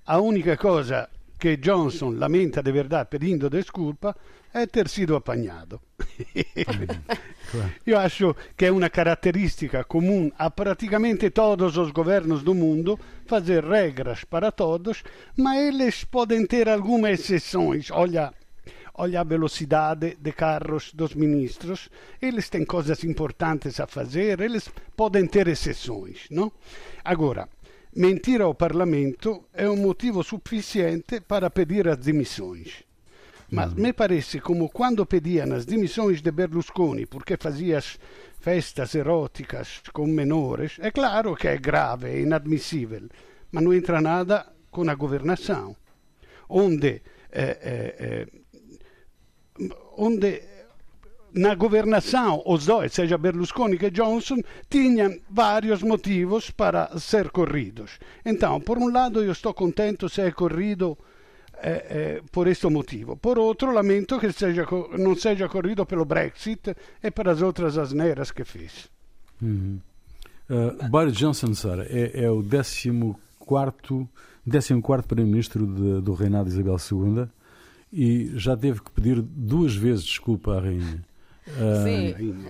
a 0.05 0.19
única 0.19 0.57
cosa 0.57 1.09
che 1.43 1.59
Johnson 1.59 2.19
lamenta 2.19 2.63
di 2.63 2.71
verdade 2.71 3.07
pedindo 3.07 3.49
desculpa 3.49 4.15
è 4.49 4.65
ter 4.69 4.89
sido 4.89 5.17
apanhado. 5.17 5.81
Io 7.83 7.99
acho 7.99 8.37
che 8.55 8.67
è 8.67 8.69
una 8.69 8.89
caratteristica 8.91 9.85
comune 9.85 10.31
a 10.37 10.51
praticamente 10.51 11.33
todos 11.33 11.75
os 11.75 11.91
governos 11.91 12.45
do 12.45 12.55
mundo 12.55 12.97
fazer 13.25 13.65
regras 13.65 14.25
para 14.25 14.53
todos, 14.53 15.03
ma 15.35 15.57
eles 15.57 16.05
podem 16.05 16.47
ter 16.47 16.69
algumas 16.69 17.19
exceções. 17.19 17.91
Olha, 17.91 18.33
olha 18.99 19.23
a 19.23 19.25
velocidade 19.25 20.19
de 20.21 20.31
carros 20.31 20.93
dos 20.95 21.13
ministros, 21.17 21.89
eles 22.21 22.49
têm 22.49 22.65
coisas 22.65 23.03
importantes 23.03 23.81
a 23.81 23.89
fazer, 23.89 24.41
eles 24.41 24.71
podem 24.95 25.27
ter 25.27 25.49
exceções, 25.49 26.29
não? 26.31 26.53
Agora, 27.03 27.49
mentir 27.95 28.41
ao 28.41 28.55
Parlamento 28.55 29.49
é 29.53 29.69
um 29.69 29.77
motivo 29.77 30.23
suficiente 30.23 31.21
para 31.21 31.51
pedir 31.51 31.89
as 31.89 31.99
demissões. 31.99 32.85
Mas 33.51 33.75
me 33.75 33.93
parece 33.93 34.41
como 34.41 34.71
quando 34.71 35.05
pediam 35.05 35.53
as 35.53 35.67
demissões 35.67 36.23
de 36.23 36.31
Berlusconi 36.31 37.05
porque 37.05 37.37
fazias 37.37 37.99
festas 38.41 38.95
eróticas 38.95 39.83
com 39.93 40.07
menores, 40.07 40.79
é 40.81 40.91
claro 40.91 41.37
que 41.37 41.49
é 41.49 41.59
grave, 41.59 42.09
é 42.09 42.21
inadmissível, 42.21 43.09
mas 43.51 43.63
não 43.63 43.75
entra 43.75 44.01
nada 44.01 44.47
com 44.71 44.89
a 44.89 44.95
governação, 44.95 45.77
onde, 46.49 47.03
eh, 47.31 47.59
eh, 47.63 47.95
eh 48.01 48.27
onde 49.99 50.43
na 51.35 51.55
governação, 51.55 52.43
os 52.47 52.67
dois, 52.67 52.93
seja 52.93 53.17
Berlusconi 53.17 53.79
que 53.79 53.91
Johnson, 53.91 54.39
tinham 54.69 55.17
vários 55.31 55.83
motivos 55.83 56.51
para 56.51 56.99
ser 56.99 57.31
corridos. 57.31 57.99
Então, 58.25 58.61
por 58.61 58.79
um 58.79 58.91
lado, 58.91 59.23
eu 59.23 59.33
estou 59.33 59.55
contente 59.55 60.09
se 60.09 60.21
é 60.21 60.31
corrido 60.31 60.97
eh, 61.55 61.87
eh, 61.91 62.23
por 62.31 62.49
este 62.49 62.67
motivo. 62.69 63.17
Por 63.17 63.39
outro, 63.39 63.73
lamento 63.73 64.19
que 64.19 64.33
seja, 64.33 64.67
não 64.99 65.15
seja 65.15 65.49
corrido 65.49 65.87
pelo 65.87 66.05
Brexit 66.05 66.75
e 67.03 67.11
pelas 67.11 67.41
outras 67.41 67.79
asneiras 67.79 68.31
que 68.31 68.45
fez. 68.45 68.91
Uhum. 69.41 69.81
Uh, 70.51 70.89
Boris 70.91 71.15
Johnson, 71.15 71.55
Sara, 71.55 71.87
é, 71.89 72.25
é 72.25 72.31
o 72.31 72.43
14 72.43 73.15
quarto, 73.39 74.09
14 74.45 74.83
Primeiro-Ministro 75.07 75.67
do 76.01 76.15
reinado 76.15 76.51
de 76.51 76.55
Isabel 76.55 76.77
II 76.77 77.27
e 77.93 78.33
já 78.35 78.57
teve 78.57 78.81
que 78.81 78.91
pedir 78.91 79.21
duas 79.21 79.75
vezes 79.75 80.05
desculpa 80.05 80.57
à 80.57 80.61
rainha. 80.61 81.05
Sim. 81.85 82.45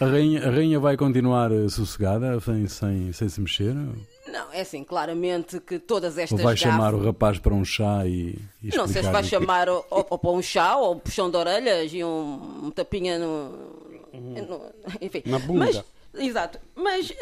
A 0.00 0.06
rainha, 0.06 0.46
a 0.46 0.50
rainha 0.50 0.80
vai 0.80 0.96
continuar 0.96 1.52
eh, 1.52 1.68
sossegada, 1.68 2.38
sem, 2.40 2.66
sem, 2.66 3.12
sem 3.12 3.28
se 3.28 3.40
mexer? 3.40 3.74
Não, 3.74 4.52
é 4.52 4.60
assim, 4.60 4.84
claramente 4.84 5.60
que 5.60 5.78
todas 5.78 6.18
estas 6.18 6.38
Ou 6.38 6.44
vai 6.44 6.54
gafas... 6.54 6.60
chamar 6.60 6.94
o 6.94 7.04
rapaz 7.04 7.38
para 7.38 7.54
um 7.54 7.64
chá 7.64 8.06
e, 8.06 8.38
e 8.62 8.74
Não 8.76 8.86
sei 8.86 9.02
se 9.02 9.10
vai 9.10 9.24
chamar 9.24 9.68
ou, 9.68 9.84
ou, 9.90 10.18
para 10.18 10.30
um 10.30 10.42
chá, 10.42 10.76
ou 10.76 10.94
um 10.94 10.98
puxão 10.98 11.30
de 11.30 11.36
orelhas 11.36 11.92
e 11.92 12.04
um, 12.04 12.64
um 12.64 12.70
tapinha 12.70 13.18
no... 13.18 13.50
no... 14.12 14.60
Enfim. 15.00 15.22
Na 15.26 15.38
bunda. 15.38 15.66
Mas, 15.66 15.84
Exato, 16.12 16.58
mas 16.74 17.08
uh, 17.10 17.14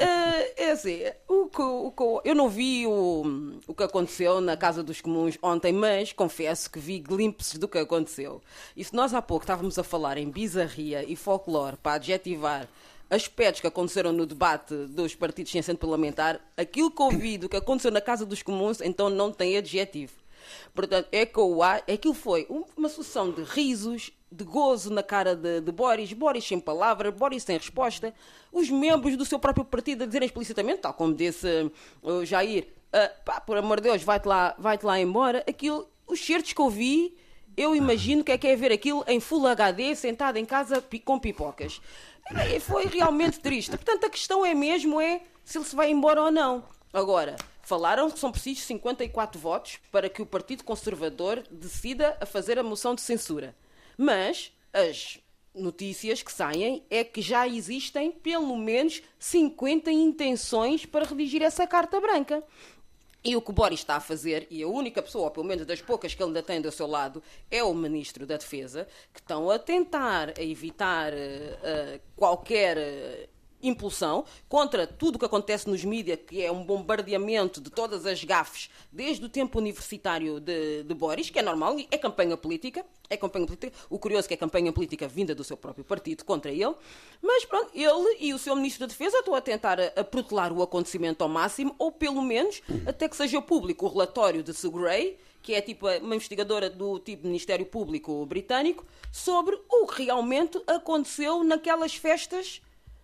é 0.56 0.70
assim, 0.70 1.00
o 1.28 1.46
que, 1.46 1.60
o 1.60 1.90
que, 1.90 2.28
eu 2.28 2.34
não 2.34 2.48
vi 2.48 2.86
o, 2.86 3.58
o 3.66 3.74
que 3.74 3.82
aconteceu 3.82 4.40
na 4.40 4.56
Casa 4.56 4.82
dos 4.82 5.02
Comuns 5.02 5.38
ontem, 5.42 5.72
mas 5.72 6.12
confesso 6.12 6.70
que 6.70 6.78
vi 6.78 6.98
glimpses 6.98 7.58
do 7.58 7.68
que 7.68 7.76
aconteceu. 7.76 8.40
E 8.74 8.82
se 8.82 8.94
nós 8.94 9.12
há 9.12 9.20
pouco 9.20 9.44
estávamos 9.44 9.78
a 9.78 9.84
falar 9.84 10.16
em 10.16 10.30
bizarria 10.30 11.04
e 11.04 11.14
folclore 11.16 11.76
para 11.76 11.96
adjetivar 11.96 12.66
aspectos 13.10 13.60
que 13.60 13.66
aconteceram 13.66 14.12
no 14.12 14.24
debate 14.24 14.74
dos 14.86 15.14
partidos 15.14 15.52
sem 15.52 15.60
assento 15.60 15.78
parlamentar, 15.78 16.40
aquilo 16.56 16.90
que 16.90 17.02
ouvi 17.02 17.36
do 17.36 17.48
que 17.48 17.56
aconteceu 17.56 17.90
na 17.90 18.00
Casa 18.00 18.24
dos 18.24 18.42
Comuns, 18.42 18.80
então 18.80 19.10
não 19.10 19.30
tem 19.30 19.58
adjetivo. 19.58 20.14
Portanto, 20.74 21.08
é 21.12 21.26
que 21.26 21.38
eu, 21.38 21.62
aquilo 21.62 22.14
foi 22.14 22.46
uma 22.76 22.88
sucessão 22.88 23.30
de 23.30 23.42
risos, 23.42 24.12
de 24.30 24.44
gozo 24.44 24.90
na 24.92 25.02
cara 25.02 25.34
de, 25.34 25.60
de, 25.60 25.72
Boris, 25.72 26.12
Boris 26.12 26.46
sem 26.46 26.60
palavra, 26.60 27.10
Boris 27.10 27.42
sem 27.42 27.56
resposta, 27.56 28.14
os 28.52 28.70
membros 28.70 29.16
do 29.16 29.24
seu 29.24 29.38
próprio 29.38 29.64
partido 29.64 30.04
a 30.04 30.06
dizerem 30.06 30.26
explicitamente, 30.26 30.80
tal 30.80 30.94
como 30.94 31.14
disse 31.14 31.70
o 32.02 32.24
Jair, 32.24 32.68
uh, 32.92 33.24
pá, 33.24 33.40
por 33.40 33.56
amor 33.56 33.80
de 33.80 33.88
Deus, 33.88 34.02
vai-te 34.02 34.26
lá, 34.26 34.54
vai 34.58 34.78
lá 34.82 35.00
embora. 35.00 35.44
Aquilo, 35.48 35.88
os 36.06 36.24
certos 36.24 36.52
que 36.52 36.60
eu 36.60 36.68
vi, 36.68 37.16
eu 37.56 37.74
imagino 37.74 38.22
que 38.22 38.32
é 38.32 38.38
que 38.38 38.46
é 38.46 38.54
ver 38.54 38.72
aquilo 38.72 39.04
em 39.08 39.18
Full 39.18 39.46
HD, 39.46 39.94
sentado 39.94 40.36
em 40.36 40.44
casa 40.44 40.84
com 41.04 41.18
pipocas. 41.18 41.80
Foi 42.60 42.86
realmente 42.86 43.40
triste. 43.40 43.70
Portanto, 43.70 44.04
a 44.04 44.10
questão 44.10 44.44
é 44.44 44.54
mesmo 44.54 45.00
é 45.00 45.22
se 45.44 45.58
ele 45.58 45.64
se 45.64 45.74
vai 45.74 45.90
embora 45.90 46.22
ou 46.22 46.30
não. 46.30 46.62
Agora, 46.92 47.36
falaram 47.62 48.10
que 48.10 48.18
são 48.18 48.30
precisos 48.30 48.64
54 48.64 49.40
votos 49.40 49.78
para 49.90 50.08
que 50.08 50.22
o 50.22 50.26
Partido 50.26 50.62
Conservador 50.62 51.42
decida 51.50 52.16
a 52.20 52.26
fazer 52.26 52.58
a 52.58 52.62
moção 52.62 52.94
de 52.94 53.00
censura. 53.00 53.54
Mas 53.98 54.52
as 54.72 55.18
notícias 55.52 56.22
que 56.22 56.32
saem 56.32 56.84
é 56.88 57.02
que 57.02 57.20
já 57.20 57.48
existem 57.48 58.12
pelo 58.12 58.56
menos 58.56 59.02
50 59.18 59.90
intenções 59.90 60.86
para 60.86 61.04
redigir 61.04 61.42
essa 61.42 61.66
carta 61.66 62.00
branca. 62.00 62.42
E 63.24 63.34
o 63.34 63.42
que 63.42 63.52
Boris 63.52 63.80
está 63.80 63.96
a 63.96 64.00
fazer, 64.00 64.46
e 64.48 64.62
a 64.62 64.68
única 64.68 65.02
pessoa, 65.02 65.24
ou 65.24 65.30
pelo 65.32 65.44
menos 65.44 65.66
das 65.66 65.82
poucas 65.82 66.14
que 66.14 66.22
ele 66.22 66.30
ainda 66.30 66.42
tem 66.42 66.60
do 66.60 66.70
seu 66.70 66.86
lado, 66.86 67.20
é 67.50 67.62
o 67.64 67.74
Ministro 67.74 68.24
da 68.24 68.36
Defesa, 68.36 68.86
que 69.12 69.20
estão 69.20 69.50
a 69.50 69.58
tentar 69.58 70.38
evitar 70.38 71.12
uh, 71.12 72.00
qualquer 72.14 72.78
uh, 72.78 73.28
impulsão 73.62 74.24
contra 74.48 74.86
tudo 74.86 75.16
o 75.16 75.18
que 75.18 75.24
acontece 75.24 75.68
nos 75.68 75.84
mídias, 75.84 76.18
que 76.26 76.42
é 76.42 76.50
um 76.50 76.64
bombardeamento 76.64 77.60
de 77.60 77.70
todas 77.70 78.06
as 78.06 78.22
gafes 78.22 78.70
desde 78.92 79.24
o 79.24 79.28
tempo 79.28 79.58
universitário 79.58 80.40
de, 80.40 80.82
de 80.82 80.94
Boris, 80.94 81.30
que 81.30 81.38
é 81.38 81.42
normal, 81.42 81.76
é 81.90 81.98
campanha 81.98 82.36
política, 82.36 82.84
é 83.10 83.16
campanha 83.16 83.46
política. 83.46 83.72
O 83.90 83.98
curioso 83.98 84.26
é 84.26 84.28
que 84.28 84.34
é 84.34 84.36
campanha 84.36 84.72
política 84.72 85.08
vinda 85.08 85.34
do 85.34 85.44
seu 85.44 85.56
próprio 85.56 85.84
partido 85.84 86.24
contra 86.24 86.50
ele, 86.50 86.74
mas 87.22 87.44
pronto, 87.44 87.70
ele 87.74 88.16
e 88.20 88.32
o 88.32 88.38
seu 88.38 88.54
Ministro 88.54 88.80
da 88.80 88.86
Defesa 88.86 89.18
estão 89.18 89.34
a 89.34 89.40
tentar 89.40 89.80
a, 89.80 89.86
a 90.00 90.04
protelar 90.04 90.52
o 90.52 90.62
acontecimento 90.62 91.22
ao 91.22 91.28
máximo, 91.28 91.74
ou 91.78 91.90
pelo 91.90 92.22
menos 92.22 92.62
até 92.86 93.08
que 93.08 93.16
seja 93.16 93.40
público 93.40 93.86
o 93.86 93.88
relatório 93.88 94.42
de 94.42 94.52
Gray, 94.68 95.18
que 95.42 95.54
é 95.54 95.60
tipo 95.60 95.88
uma 95.88 96.14
investigadora 96.14 96.68
do 96.68 96.98
tipo 96.98 97.26
Ministério 97.26 97.64
Público 97.64 98.24
britânico, 98.26 98.84
sobre 99.10 99.58
o 99.68 99.86
que 99.86 100.04
realmente 100.04 100.60
aconteceu 100.66 101.42
naquelas 101.42 101.94
festas 101.94 102.60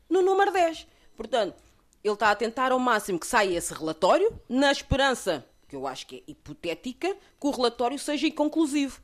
no 0.09 0.23
número 0.23 0.53
10. 0.53 0.87
Portanto, 1.17 1.55
ele 2.03 2.15
está 2.15 2.31
a 2.31 2.37
tentar 2.37 2.73
ao 2.73 2.79
máximo 2.79 3.19
que 3.19 3.27
saia 3.27 3.57
esse 3.57 3.73
relatório, 3.73 4.33
na 4.49 4.71
esperança, 4.71 5.45
que 5.67 5.75
eu 5.75 5.87
acho 5.87 6.07
que 6.07 6.17
é 6.17 6.31
hipotética, 6.31 7.09
que 7.15 7.47
o 7.47 7.51
relatório 7.51 7.99
seja 7.99 8.27
inconclusivo. 8.27 9.01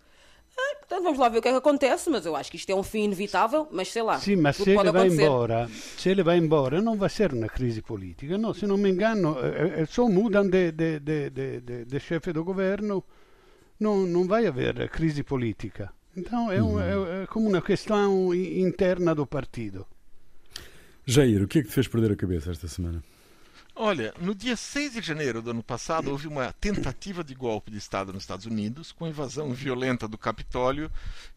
Ah, 0.58 0.76
portanto, 0.80 1.02
vamos 1.04 1.18
lá 1.18 1.28
ver 1.28 1.38
o 1.38 1.42
que 1.42 1.48
é 1.48 1.52
que 1.52 1.58
acontece, 1.58 2.10
mas 2.10 2.26
eu 2.26 2.36
acho 2.36 2.50
que 2.50 2.56
isto 2.56 2.68
é 2.70 2.74
um 2.74 2.82
fim 2.82 3.04
inevitável, 3.04 3.68
mas 3.70 3.88
sei 3.88 4.02
lá. 4.02 4.18
Sim, 4.18 4.36
mas 4.36 4.56
se 4.56 4.68
ele 4.68 4.92
vai 4.92 5.06
embora, 5.06 5.70
se 5.96 6.08
ele 6.10 6.22
vai 6.22 6.36
embora, 6.36 6.82
não 6.82 6.96
vai 6.96 7.08
ser 7.08 7.32
uma 7.32 7.48
crise 7.48 7.80
política, 7.80 8.36
não, 8.36 8.52
se 8.52 8.66
não 8.66 8.76
me 8.76 8.90
engano, 8.90 9.36
eh, 9.38 9.86
só 9.86 10.08
mudam 10.08 10.48
de, 10.48 10.72
de, 10.72 11.00
de, 11.00 11.30
de, 11.30 11.84
de 11.84 12.00
chefe 12.00 12.32
do 12.32 12.44
governo, 12.44 13.02
não, 13.78 14.06
não 14.06 14.26
vai 14.26 14.46
haver 14.46 14.90
crise 14.90 15.22
política. 15.22 15.92
Então 16.16 16.50
é, 16.50 16.62
um, 16.62 16.80
é, 16.80 17.22
é 17.22 17.26
como 17.26 17.48
uma 17.48 17.62
questão 17.62 18.34
interna 18.34 19.14
do 19.14 19.26
partido. 19.26 19.86
Jair, 21.10 21.42
o 21.42 21.48
que 21.48 21.58
é 21.58 21.62
que 21.62 21.68
te 21.68 21.74
fez 21.74 21.88
perder 21.88 22.12
a 22.12 22.16
cabeça 22.16 22.52
esta 22.52 22.68
semana? 22.68 23.02
Olha, 23.74 24.14
no 24.20 24.32
dia 24.32 24.54
6 24.54 24.92
de 24.92 25.02
janeiro 25.02 25.42
do 25.42 25.50
ano 25.50 25.62
passado 25.62 26.08
houve 26.08 26.28
uma 26.28 26.52
tentativa 26.52 27.24
de 27.24 27.34
golpe 27.34 27.68
de 27.68 27.78
Estado 27.78 28.12
nos 28.12 28.22
Estados 28.22 28.46
Unidos, 28.46 28.92
com 28.92 29.08
invasão 29.08 29.52
violenta 29.52 30.06
do 30.06 30.16
Capitólio 30.16 30.88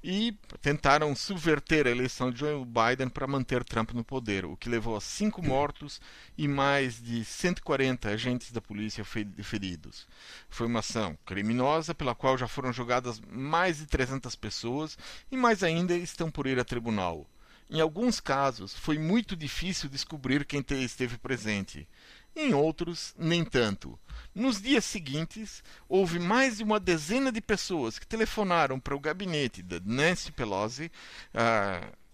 e 0.04 0.38
tentaram 0.62 1.16
subverter 1.16 1.88
a 1.88 1.90
eleição 1.90 2.30
de 2.30 2.42
Joe 2.42 2.64
Biden 2.64 3.10
para 3.10 3.26
manter 3.26 3.64
Trump 3.64 3.94
no 3.94 4.04
poder, 4.04 4.46
o 4.46 4.56
que 4.56 4.70
levou 4.70 4.96
a 4.96 5.02
cinco 5.02 5.44
mortos 5.44 6.00
e 6.38 6.48
mais 6.48 7.02
de 7.02 7.26
140 7.26 8.10
agentes 8.10 8.52
da 8.52 8.62
polícia 8.62 9.04
feridos. 9.04 10.08
Foi 10.52 10.68
uma 10.68 10.82
ação 10.82 11.18
criminosa 11.26 11.96
pela 11.96 12.14
qual 12.14 12.38
já 12.38 12.48
foram 12.48 12.72
julgadas 12.72 13.20
mais 13.28 13.80
de 13.80 13.88
300 13.88 14.36
pessoas 14.36 15.00
e 15.32 15.36
mais 15.36 15.64
ainda 15.64 15.96
estão 15.96 16.30
por 16.30 16.46
ir 16.46 16.60
a 16.60 16.64
tribunal. 16.64 17.28
Em 17.70 17.80
alguns 17.82 18.20
casos, 18.20 18.74
foi 18.74 18.98
muito 18.98 19.36
difícil 19.36 19.90
descobrir 19.90 20.46
quem 20.46 20.64
esteve 20.82 21.18
presente. 21.18 21.88
em 22.36 22.52
outros, 22.54 23.14
nem 23.16 23.46
tanto. 23.46 23.98
Nos 24.34 24.60
dias 24.60 24.86
seguintes, 24.86 25.64
houve 25.88 26.18
mais 26.18 26.58
de 26.58 26.64
uma 26.64 26.80
dezena 26.80 27.32
de 27.32 27.40
pessoas 27.40 28.00
que 28.00 28.08
telefonaram 28.08 28.80
para 28.80 28.96
o 28.96 29.00
gabinete 29.00 29.62
da 29.62 29.80
Nancy 29.86 30.32
Pelosi, 30.32 30.92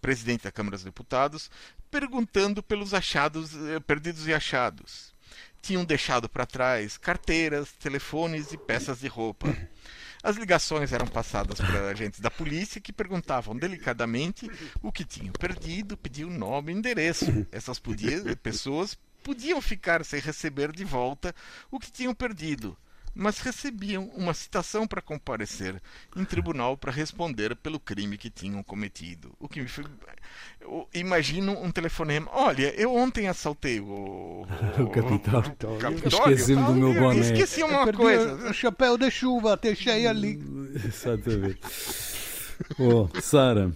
presidente 0.01 0.43
da 0.43 0.51
Câmara 0.51 0.75
dos 0.75 0.83
Deputados, 0.83 1.49
perguntando 1.89 2.61
pelos 2.61 2.93
achados 2.93 3.55
eh, 3.55 3.79
perdidos 3.79 4.27
e 4.27 4.33
achados. 4.33 5.13
Tinham 5.61 5.83
deixado 5.83 6.29
para 6.29 6.45
trás 6.45 6.97
carteiras, 6.97 7.71
telefones 7.73 8.51
e 8.51 8.57
peças 8.57 8.99
de 8.99 9.07
roupa. 9.07 9.47
As 10.21 10.35
ligações 10.35 10.91
eram 10.91 11.07
passadas 11.07 11.59
para 11.59 11.89
agentes 11.89 12.19
da 12.19 12.29
polícia 12.29 12.81
que 12.81 12.91
perguntavam 12.91 13.55
delicadamente 13.55 14.49
o 14.81 14.91
que 14.91 15.05
tinham 15.05 15.31
perdido, 15.31 15.95
pediam 15.95 16.29
nome 16.29 16.73
e 16.73 16.75
endereço. 16.75 17.47
Essas 17.51 17.79
podia, 17.79 18.35
pessoas 18.35 18.97
podiam 19.23 19.61
ficar 19.61 20.03
sem 20.03 20.19
receber 20.19 20.71
de 20.71 20.83
volta 20.83 21.33
o 21.71 21.79
que 21.79 21.91
tinham 21.91 22.13
perdido, 22.13 22.77
mas 23.19 23.39
recebiam 23.39 24.05
uma 24.15 24.33
citação 24.33 24.87
para 24.87 25.01
comparecer 25.01 25.81
em 26.15 26.23
tribunal 26.23 26.77
para 26.77 26.89
responder 26.89 27.53
pelo 27.53 27.77
crime 27.77 28.17
que 28.17 28.29
tinham 28.29 28.63
cometido. 28.63 29.33
O 29.37 29.49
que 29.49 29.61
me 29.61 29.67
foi... 29.67 29.83
imagino 30.93 31.51
um 31.61 31.69
telefonema. 31.69 32.31
Olha, 32.33 32.73
eu 32.79 32.95
ontem 32.95 33.27
assaltei 33.27 33.81
o, 33.81 33.85
o, 34.79 34.83
o 34.83 34.89
Capitólio. 34.89 35.53
Capitólio. 35.79 36.07
Esqueci-me 36.07 36.63
do 36.63 36.73
meu 36.73 36.93
boné. 36.93 37.19
Esqueci 37.19 37.61
uma 37.61 37.91
coisa. 37.91 38.49
O 38.49 38.53
chapéu 38.53 38.97
de 38.97 39.11
chuva, 39.11 39.57
deixei 39.57 40.07
ali. 40.07 40.39
Exatamente. 40.87 41.59
Oh, 42.79 43.09
Sara. 43.19 43.69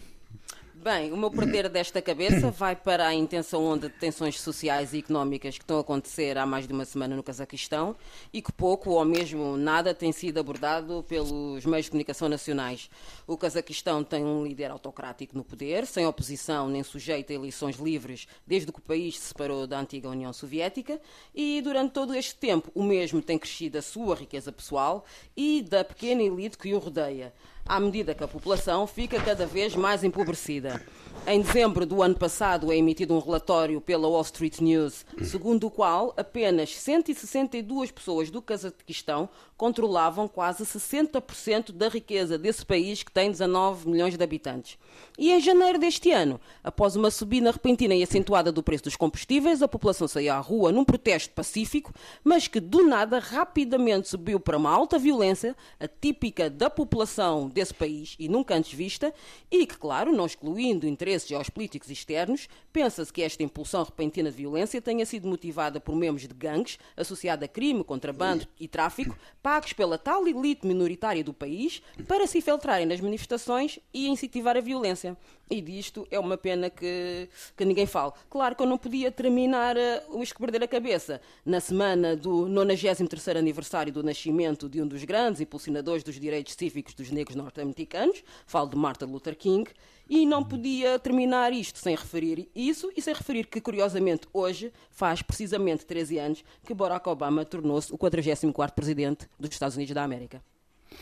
Bem, 0.83 1.13
o 1.13 1.17
meu 1.17 1.31
perder 1.31 1.69
desta 1.69 2.01
cabeça 2.01 2.51
vai 2.51 2.75
para 2.75 3.07
a 3.07 3.13
intensa 3.13 3.57
onda 3.57 3.87
de 3.87 3.95
tensões 3.95 4.37
sociais 4.41 4.91
e 4.91 4.99
económicas 4.99 5.57
que 5.57 5.63
estão 5.63 5.77
a 5.77 5.79
acontecer 5.79 6.37
há 6.37 6.45
mais 6.45 6.67
de 6.67 6.73
uma 6.73 6.83
semana 6.83 7.15
no 7.15 7.23
Cazaquistão 7.23 7.95
e 8.33 8.41
que 8.41 8.51
pouco 8.51 8.89
ou 8.89 9.05
mesmo 9.05 9.55
nada 9.55 9.93
tem 9.93 10.11
sido 10.11 10.41
abordado 10.41 11.05
pelos 11.07 11.65
meios 11.65 11.85
de 11.85 11.91
comunicação 11.91 12.27
nacionais. 12.27 12.89
O 13.25 13.37
Cazaquistão 13.37 14.03
tem 14.03 14.25
um 14.25 14.45
líder 14.45 14.71
autocrático 14.71 15.37
no 15.37 15.45
poder, 15.45 15.87
sem 15.87 16.05
oposição 16.05 16.67
nem 16.67 16.83
sujeito 16.83 17.31
a 17.31 17.35
eleições 17.35 17.77
livres 17.77 18.27
desde 18.45 18.69
que 18.69 18.79
o 18.79 18.83
país 18.83 19.17
se 19.17 19.27
separou 19.27 19.65
da 19.65 19.79
antiga 19.79 20.09
União 20.09 20.33
Soviética 20.33 20.99
e 21.33 21.61
durante 21.61 21.93
todo 21.93 22.13
este 22.13 22.35
tempo 22.35 22.69
o 22.75 22.83
mesmo 22.83 23.21
tem 23.21 23.39
crescido 23.39 23.77
a 23.77 23.81
sua 23.81 24.15
riqueza 24.15 24.51
pessoal 24.51 25.05
e 25.33 25.61
da 25.61 25.85
pequena 25.85 26.21
elite 26.21 26.57
que 26.57 26.73
o 26.73 26.79
rodeia 26.79 27.33
à 27.65 27.79
medida 27.79 28.13
que 28.13 28.23
a 28.23 28.27
população 28.27 28.85
fica 28.85 29.19
cada 29.19 29.45
vez 29.45 29.75
mais 29.75 30.03
empobrecida. 30.03 30.81
Em 31.25 31.41
dezembro 31.41 31.85
do 31.85 32.01
ano 32.03 32.15
passado 32.15 32.71
é 32.71 32.75
emitido 32.75 33.13
um 33.13 33.19
relatório 33.19 33.79
pela 33.79 34.07
Wall 34.07 34.21
Street 34.23 34.59
News, 34.59 35.05
segundo 35.23 35.67
o 35.67 35.71
qual 35.71 36.13
apenas 36.17 36.75
162 36.75 37.91
pessoas 37.91 38.29
do 38.29 38.41
Cazaquistão 38.41 39.29
controlavam 39.63 40.27
quase 40.27 40.65
60% 40.65 41.71
da 41.71 41.87
riqueza 41.87 42.37
desse 42.37 42.65
país 42.65 43.01
que 43.01 43.09
tem 43.09 43.31
19 43.31 43.87
milhões 43.89 44.17
de 44.17 44.21
habitantes. 44.21 44.77
E 45.17 45.31
em 45.31 45.39
janeiro 45.39 45.79
deste 45.79 46.11
ano, 46.11 46.37
após 46.61 46.97
uma 46.97 47.09
subida 47.09 47.49
repentina 47.49 47.95
e 47.95 48.03
acentuada 48.03 48.51
do 48.51 48.61
preço 48.61 48.83
dos 48.83 48.97
combustíveis, 48.97 49.61
a 49.61 49.67
população 49.67 50.05
saiu 50.05 50.33
à 50.33 50.39
rua 50.39 50.69
num 50.73 50.83
protesto 50.83 51.33
pacífico, 51.33 51.93
mas 52.25 52.45
que 52.45 52.59
do 52.59 52.85
nada 52.85 53.19
rapidamente 53.19 54.09
subiu 54.09 54.37
para 54.37 54.57
uma 54.57 54.69
alta 54.69 54.99
violência, 54.99 55.55
atípica 55.79 56.49
da 56.49 56.69
população 56.69 57.47
desse 57.47 57.73
país 57.73 58.17
e 58.19 58.27
nunca 58.27 58.55
antes 58.55 58.73
vista, 58.73 59.13
e 59.49 59.65
que, 59.65 59.77
claro, 59.77 60.11
não 60.11 60.25
excluindo 60.25 60.85
interesses 60.85 61.29
geopolíticos 61.29 61.89
externos, 61.89 62.49
pensa-se 62.73 63.13
que 63.13 63.21
esta 63.21 63.43
impulsão 63.43 63.81
repentina 63.81 64.29
de 64.29 64.35
violência 64.35 64.81
tenha 64.81 65.05
sido 65.05 65.25
motivada 65.25 65.79
por 65.79 65.95
membros 65.95 66.27
de 66.27 66.33
gangues 66.33 66.77
associada 66.97 67.45
a 67.45 67.47
crime, 67.47 67.81
contrabando 67.81 68.45
e 68.59 68.67
tráfico, 68.67 69.17
pagos 69.53 69.71
pela 69.71 69.99
tal 69.99 70.27
elite 70.27 70.65
minoritária 70.65 71.23
do 71.23 71.31
país 71.31 71.79
para 72.07 72.25
se 72.25 72.39
infiltrarem 72.39 72.87
nas 72.87 72.99
manifestações 72.99 73.77
e 73.93 74.07
incentivar 74.07 74.57
a 74.57 74.59
violência. 74.59 75.15
E 75.47 75.61
disto 75.61 76.07
é 76.09 76.17
uma 76.17 76.35
pena 76.35 76.71
que, 76.71 77.29
que 77.55 77.63
ninguém 77.63 77.85
fale. 77.85 78.13
Claro 78.31 78.55
que 78.55 78.63
eu 78.63 78.65
não 78.65 78.79
podia 78.79 79.11
terminar 79.11 79.77
uh, 79.77 80.17
o 80.17 80.23
Isco 80.23 80.39
Perder 80.39 80.63
a 80.63 80.67
Cabeça 80.67 81.21
na 81.45 81.59
semana 81.59 82.15
do 82.15 82.47
93 82.47 83.37
aniversário 83.37 83.93
do 83.93 84.01
nascimento 84.01 84.67
de 84.67 84.81
um 84.81 84.87
dos 84.87 85.03
grandes 85.03 85.39
impulsionadores 85.39 86.03
dos 86.03 86.19
direitos 86.19 86.55
cívicos 86.55 86.95
dos 86.95 87.11
negros 87.11 87.35
norte-americanos, 87.35 88.23
falo 88.47 88.67
de 88.67 88.75
Martin 88.75 89.05
Luther 89.05 89.35
King, 89.35 89.69
e 90.13 90.27
não 90.27 90.43
podia 90.43 90.99
terminar 90.99 91.51
isto 91.51 91.79
sem 91.79 91.95
referir 91.95 92.47
isso 92.53 92.91
e 92.95 93.01
sem 93.01 93.15
referir 93.15 93.47
que, 93.47 93.59
curiosamente, 93.59 94.27
hoje 94.31 94.71
faz 94.91 95.23
precisamente 95.23 95.87
13 95.87 96.19
anos 96.19 96.43
que 96.63 96.71
Barack 96.71 97.09
Obama 97.09 97.43
tornou-se 97.43 97.91
o 97.91 97.97
44º 97.97 98.71
presidente 98.73 99.27
dos 99.39 99.49
Estados 99.49 99.75
Unidos 99.75 99.95
da 99.95 100.03
América. 100.03 100.39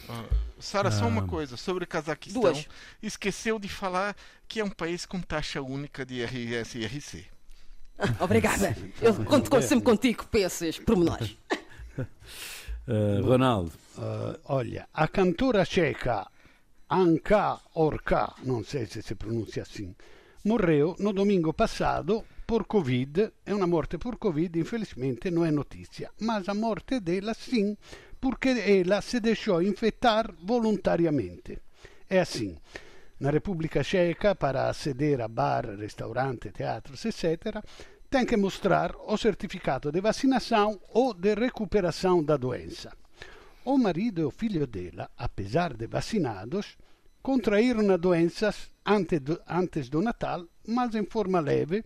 Uh, 0.07 0.34
Sara, 0.62 0.88
ah. 0.88 0.91
só 0.93 1.07
uma 1.07 1.24
ah. 1.24 1.28
coisa 1.28 1.57
sobre 1.57 1.84
o 1.84 1.88
Cazaquistão. 1.88 2.41
Duas. 2.41 2.66
Esqueceu 3.03 3.59
de 3.59 3.68
falar 3.68 4.16
que 4.47 4.62
é 4.62 4.64
um 4.64 4.70
país 4.70 5.05
com 5.05 5.20
taxa 5.20 5.62
única 5.62 6.05
de 6.05 6.22
IRS 6.22 6.78
e 6.78 6.84
IRC. 6.84 7.26
Obrigada. 8.18 8.78
Eu 9.01 9.14
conto, 9.26 9.51
conto 9.51 9.64
sempre 9.64 9.84
contigo 9.84 10.26
para 10.28 10.39
esses 10.39 10.80
pormenores. 10.80 11.36
Uh, 12.88 13.28
Ronaldo. 13.28 13.74
Uh, 13.97 14.39
olha, 14.45 14.88
a 14.93 15.05
cantora 15.05 15.66
checa 15.66 16.31
Anka 16.94 17.58
Orca, 17.76 18.34
não 18.44 18.66
sei 18.66 18.86
se 18.86 19.02
si 19.02 19.16
pronuncia 19.16 19.64
assim, 19.64 19.96
morreu 20.44 20.94
no 21.00 21.14
domingo 21.14 21.54
passado 21.54 22.26
por 22.46 22.66
Covid. 22.66 23.32
É 23.46 23.56
uma 23.56 23.66
morte 23.66 23.98
por 23.98 24.18
Covid, 24.18 24.60
infelizmente 24.60 25.32
não 25.32 25.46
é 25.46 25.52
notícia, 25.52 26.12
mas 26.20 26.50
a 26.50 26.54
morte 26.54 27.00
dela 27.00 27.34
sim 27.34 27.78
porque 28.20 28.50
ela 28.50 29.00
se 29.02 29.22
deixou 29.22 29.62
infectar 29.62 30.34
voluntariamente. 30.44 31.60
É 32.10 32.20
assim. 32.20 32.58
Na 33.22 33.32
República 33.32 33.84
Checa, 33.84 34.36
para 34.36 34.70
aceder 34.70 35.22
a 35.22 35.30
bar, 35.30 35.66
restaurante, 35.78 36.52
teatros, 36.52 37.06
etc., 37.06 37.64
tem 38.10 38.26
que 38.26 38.36
mostrar 38.36 38.94
o 39.08 39.16
certificado 39.16 39.94
de 39.94 40.02
vacinação 40.02 40.78
ou 40.89 41.14
de 41.14 41.36
recuperação 41.36 42.22
da 42.22 42.36
doença. 42.36 42.92
O 43.64 43.78
marido 43.78 44.28
o 44.28 44.32
filho 44.32 44.66
dela, 44.66 45.12
apesar 45.16 45.76
de 45.76 45.86
vacinados, 45.86 46.78
contraíram 47.22 47.93
a 47.93 47.97
doença 47.97 48.51
antes 48.84 49.88
do 49.88 50.01
Natal, 50.01 50.47
mas 50.68 50.95
em 50.95 51.05
forma 51.05 51.39
leve. 51.39 51.84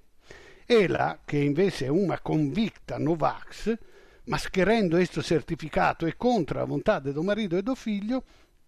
Ela, 0.66 1.20
que 1.28 1.44
invece 1.44 1.86
é 1.86 1.92
uma 1.92 2.18
convicta 2.18 2.98
Novax, 2.98 3.78
mas 4.26 4.48
querendo 4.48 4.96
questo 4.96 5.22
certificato 5.22 6.08
e 6.08 6.14
contro 6.14 6.60
la 6.60 6.66
volontà 6.66 7.00
do 7.00 7.24
marido 7.24 7.58
e 7.58 7.62
do 7.62 7.76
figlio, 7.76 8.24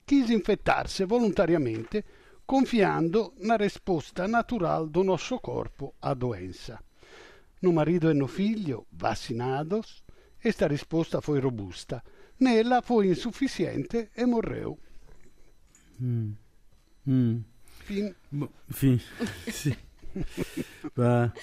quis 0.06 0.30
infettarsi 0.30 1.06
volontariamente, 1.06 2.04
confiando 2.46 3.34
na 3.40 3.56
risposta 3.56 4.28
natural 4.28 4.88
do 4.88 5.02
nosso 5.04 5.40
corpo 5.40 5.96
à 6.02 6.14
doença. 6.14 6.78
No 7.62 7.72
marido 7.72 8.12
e 8.12 8.14
no 8.14 8.28
figlio, 8.28 8.86
vacinados, 8.92 10.04
esta 10.44 10.68
risposta 10.68 11.22
foi 11.22 11.40
robusta. 11.40 12.04
Nela 12.40 12.82
foi 12.82 13.08
insuficiente 13.08 14.10
e 14.16 14.26
morreu. 14.26 14.78
Hum. 16.02 16.34
Hum. 17.08 17.44
Fim. 17.86 18.14
Fim. 18.70 19.00
Sim. 19.52 19.76
Vá. 20.96 21.34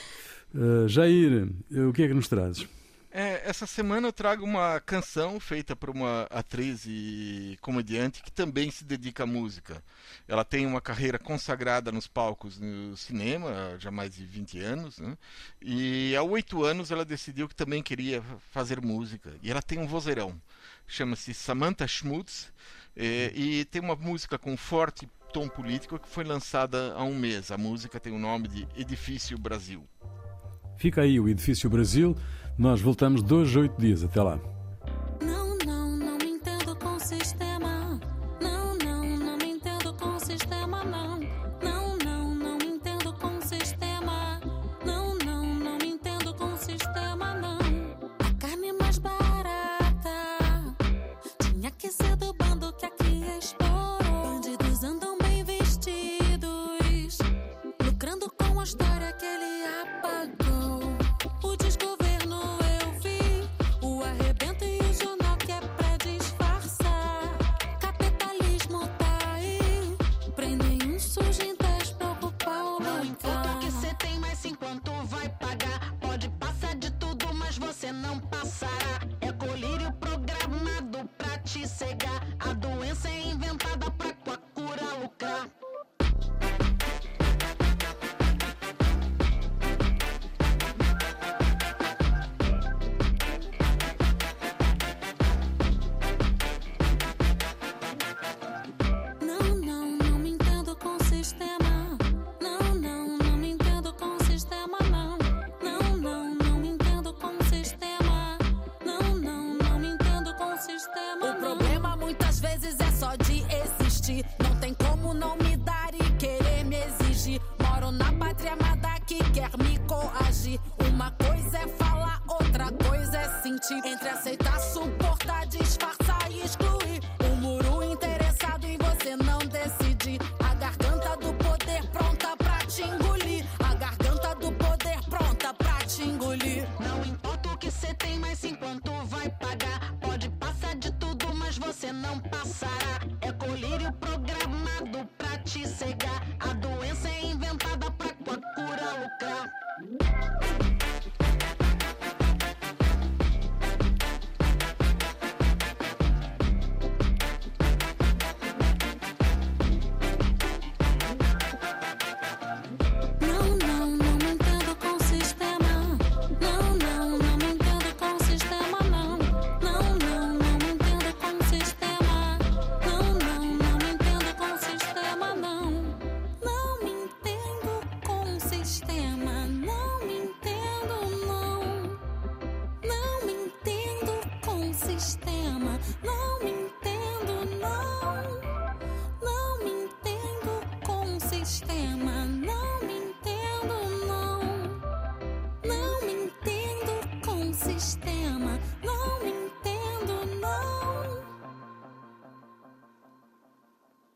Uh, 0.54 0.86
Jair, 0.88 1.48
o 1.88 1.92
que 1.92 2.02
é 2.02 2.08
que 2.08 2.14
nos 2.14 2.28
trazes? 2.28 2.68
É, 3.16 3.48
essa 3.48 3.64
semana 3.64 4.08
eu 4.08 4.12
trago 4.12 4.44
uma 4.44 4.80
canção 4.80 5.38
feita 5.38 5.76
por 5.76 5.88
uma 5.88 6.22
atriz 6.22 6.84
e 6.84 7.56
comediante 7.60 8.20
que 8.20 8.32
também 8.32 8.72
se 8.72 8.84
dedica 8.84 9.22
à 9.22 9.26
música. 9.26 9.80
Ela 10.26 10.44
tem 10.44 10.66
uma 10.66 10.80
carreira 10.80 11.16
consagrada 11.16 11.92
nos 11.92 12.08
palcos 12.08 12.58
no 12.58 12.96
cinema, 12.96 13.76
já 13.78 13.88
mais 13.92 14.16
de 14.16 14.26
20 14.26 14.58
anos, 14.58 14.98
né? 14.98 15.16
e 15.62 16.16
há 16.16 16.24
oito 16.24 16.64
anos 16.64 16.90
ela 16.90 17.04
decidiu 17.04 17.48
que 17.48 17.54
também 17.54 17.84
queria 17.84 18.20
fazer 18.50 18.80
música. 18.80 19.32
E 19.44 19.48
ela 19.48 19.62
tem 19.62 19.78
um 19.78 19.86
vozeirão, 19.86 20.34
chama-se 20.84 21.32
Samantha 21.32 21.86
Schmutz, 21.86 22.52
é, 22.96 23.30
e 23.32 23.64
tem 23.66 23.80
uma 23.80 23.94
música 23.94 24.36
com 24.36 24.56
forte 24.56 25.08
tom 25.32 25.48
político 25.48 26.00
que 26.00 26.08
foi 26.08 26.24
lançada 26.24 26.92
há 26.94 27.04
um 27.04 27.14
mês. 27.14 27.52
A 27.52 27.56
música 27.56 28.00
tem 28.00 28.12
o 28.12 28.18
nome 28.18 28.48
de 28.48 28.66
Edifício 28.76 29.38
Brasil. 29.38 29.86
Fica 30.76 31.02
aí 31.02 31.20
o 31.20 31.28
Edifício 31.28 31.70
Brasil. 31.70 32.16
Nós 32.56 32.80
voltamos 32.80 33.22
dois, 33.22 33.54
oito 33.56 33.80
dias. 33.80 34.04
Até 34.04 34.22
lá. 34.22 34.38